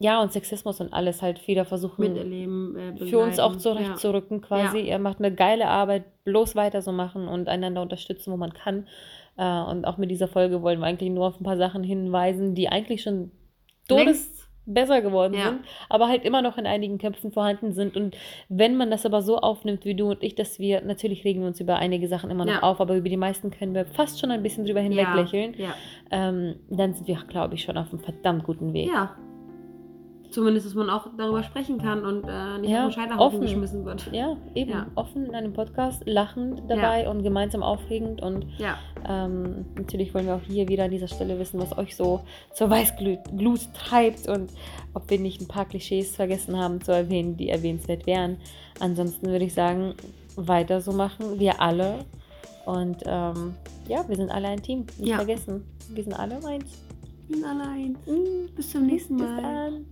ja, 0.01 0.22
und 0.22 0.32
Sexismus 0.32 0.80
und 0.80 0.92
alles 0.92 1.22
halt 1.22 1.46
wieder 1.49 1.64
versuchen, 1.64 2.03
Miterleben. 2.12 2.76
Äh, 2.76 3.07
für 3.07 3.18
uns 3.18 3.38
auch 3.40 3.57
zurechtzurücken 3.57 4.40
quasi. 4.40 4.80
Er 4.86 4.99
macht 4.99 5.18
eine 5.18 5.34
geile 5.34 5.66
Arbeit, 5.68 6.05
bloß 6.24 6.55
weiter 6.57 6.82
so 6.82 6.92
machen 6.92 7.26
und 7.28 7.49
einander 7.49 7.82
unterstützen, 7.82 8.32
wo 8.32 8.36
man 8.36 8.53
kann. 8.53 8.86
Äh, 9.36 9.61
und 9.62 9.86
auch 9.86 9.96
mit 9.99 10.11
dieser 10.11 10.28
Folge 10.28 10.62
wollen 10.62 10.80
wir 10.80 10.86
eigentlich 10.86 11.11
nur 11.11 11.26
auf 11.26 11.40
ein 11.40 11.44
paar 11.44 11.57
Sachen 11.57 11.82
hinweisen, 11.82 12.55
die 12.55 12.68
eigentlich 12.68 13.03
schon 13.03 13.30
Ja. 13.90 13.96
todes 13.96 14.07
Längst. 14.26 14.49
besser 14.66 15.01
geworden 15.01 15.34
Ja. 15.34 15.46
sind, 15.46 15.61
aber 15.88 16.09
halt 16.09 16.24
immer 16.24 16.42
noch 16.42 16.59
in 16.59 16.66
einigen 16.66 16.99
Köpfen 16.99 17.32
vorhanden 17.32 17.72
sind. 17.72 17.96
Und 17.96 18.16
wenn 18.51 18.76
man 18.76 18.90
das 18.90 19.07
aber 19.07 19.22
so 19.22 19.38
aufnimmt 19.38 19.84
wie 19.84 19.94
du 19.94 20.11
und 20.11 20.22
ich, 20.22 20.34
dass 20.34 20.59
wir, 20.59 20.82
natürlich 20.82 21.24
regen 21.24 21.40
wir 21.40 21.46
uns 21.49 21.59
über 21.61 21.76
einige 21.76 22.07
Sachen 22.07 22.30
immer 22.30 22.44
noch 22.44 22.53
Ja. 22.53 22.62
auf, 22.62 22.80
aber 22.80 22.94
über 22.96 23.09
die 23.09 23.16
meisten 23.16 23.51
können 23.51 23.74
wir 23.74 23.86
fast 23.86 24.20
schon 24.20 24.30
ein 24.30 24.42
bisschen 24.42 24.64
drüber 24.66 24.80
hinweglächeln, 24.80 25.55
Ja. 25.57 25.74
ähm, 26.11 26.57
dann 26.68 26.92
sind 26.94 27.09
wir, 27.09 27.16
glaube 27.28 27.55
ich, 27.55 27.62
schon 27.64 27.76
auf 27.78 27.90
einem 27.90 28.01
verdammt 28.01 28.44
guten 28.44 28.72
Weg. 28.74 28.88
ja. 28.88 29.16
Zumindest, 30.31 30.66
dass 30.66 30.74
man 30.74 30.91
auch 30.91 31.07
darüber 31.16 31.43
sprechen 31.43 31.79
kann 31.79 32.05
und 32.05 32.24
äh, 32.29 32.59
nicht 32.59 32.70
Ja, 32.70 32.83
den 32.87 32.93
Scheiterhaufen 32.93 33.18
offen. 33.39 33.41
geschmissen 33.41 33.85
wird. 33.87 34.11
Ja, 34.12 34.37
eben. 34.55 34.70
Ja. 34.72 34.87
Offen 34.95 35.24
in 35.24 35.35
einem 35.35 35.55
Podcast, 35.55 36.03
lachend 36.07 36.62
dabei 36.68 37.09
und 37.09 37.22
gemeinsam 37.22 37.62
aufregend. 37.62 38.20
Und 38.20 38.45
Ja. 38.59 38.76
ähm, 39.09 39.64
natürlich 39.76 40.12
wollen 40.14 40.26
wir 40.26 40.35
auch 40.35 40.43
hier 40.47 40.68
wieder 40.68 40.85
an 40.85 40.91
dieser 40.91 41.09
Stelle 41.09 41.39
wissen, 41.39 41.59
was 41.61 41.76
euch 41.79 41.97
so 41.97 42.20
zur 42.53 42.68
Weißglut 42.68 43.20
Glut 43.39 43.61
treibt 43.74 44.29
und 44.29 44.51
ob 44.93 45.09
wir 45.09 45.18
nicht 45.18 45.41
ein 45.41 45.49
paar 45.49 45.64
Klischees 45.64 46.14
vergessen 46.14 46.59
haben 46.59 46.83
zu 46.83 46.93
erwähnen, 46.93 47.37
die 47.39 47.49
erwähnenswert 47.49 48.07
wären. 48.07 48.37
Ansonsten 48.81 49.29
würde 49.29 49.47
ich 49.47 49.55
sagen, 49.55 49.95
weiter 50.37 50.81
so 50.83 50.93
machen, 50.93 51.39
wir 51.41 51.61
alle. 51.61 52.05
Und 52.66 52.99
ähm, 53.07 53.55
ja, 53.89 54.07
wir 54.07 54.16
sind 54.16 54.31
alle 54.31 54.49
ein 54.49 54.62
Team. 54.62 54.81
Nicht 54.99 55.09
Ja. 55.09 55.16
vergessen, 55.16 55.64
wir 55.89 56.05
sind 56.05 56.12
alle 56.12 56.35
eins. 56.47 56.66
Bin 57.29 57.45
allein. 57.45 57.93
Mm, 58.07 58.55
Bis 58.55 58.70
zum 58.70 58.85
nächsten 58.87 59.16
Bis 59.16 59.26
Mal. 59.26 59.43
dann. 59.43 59.87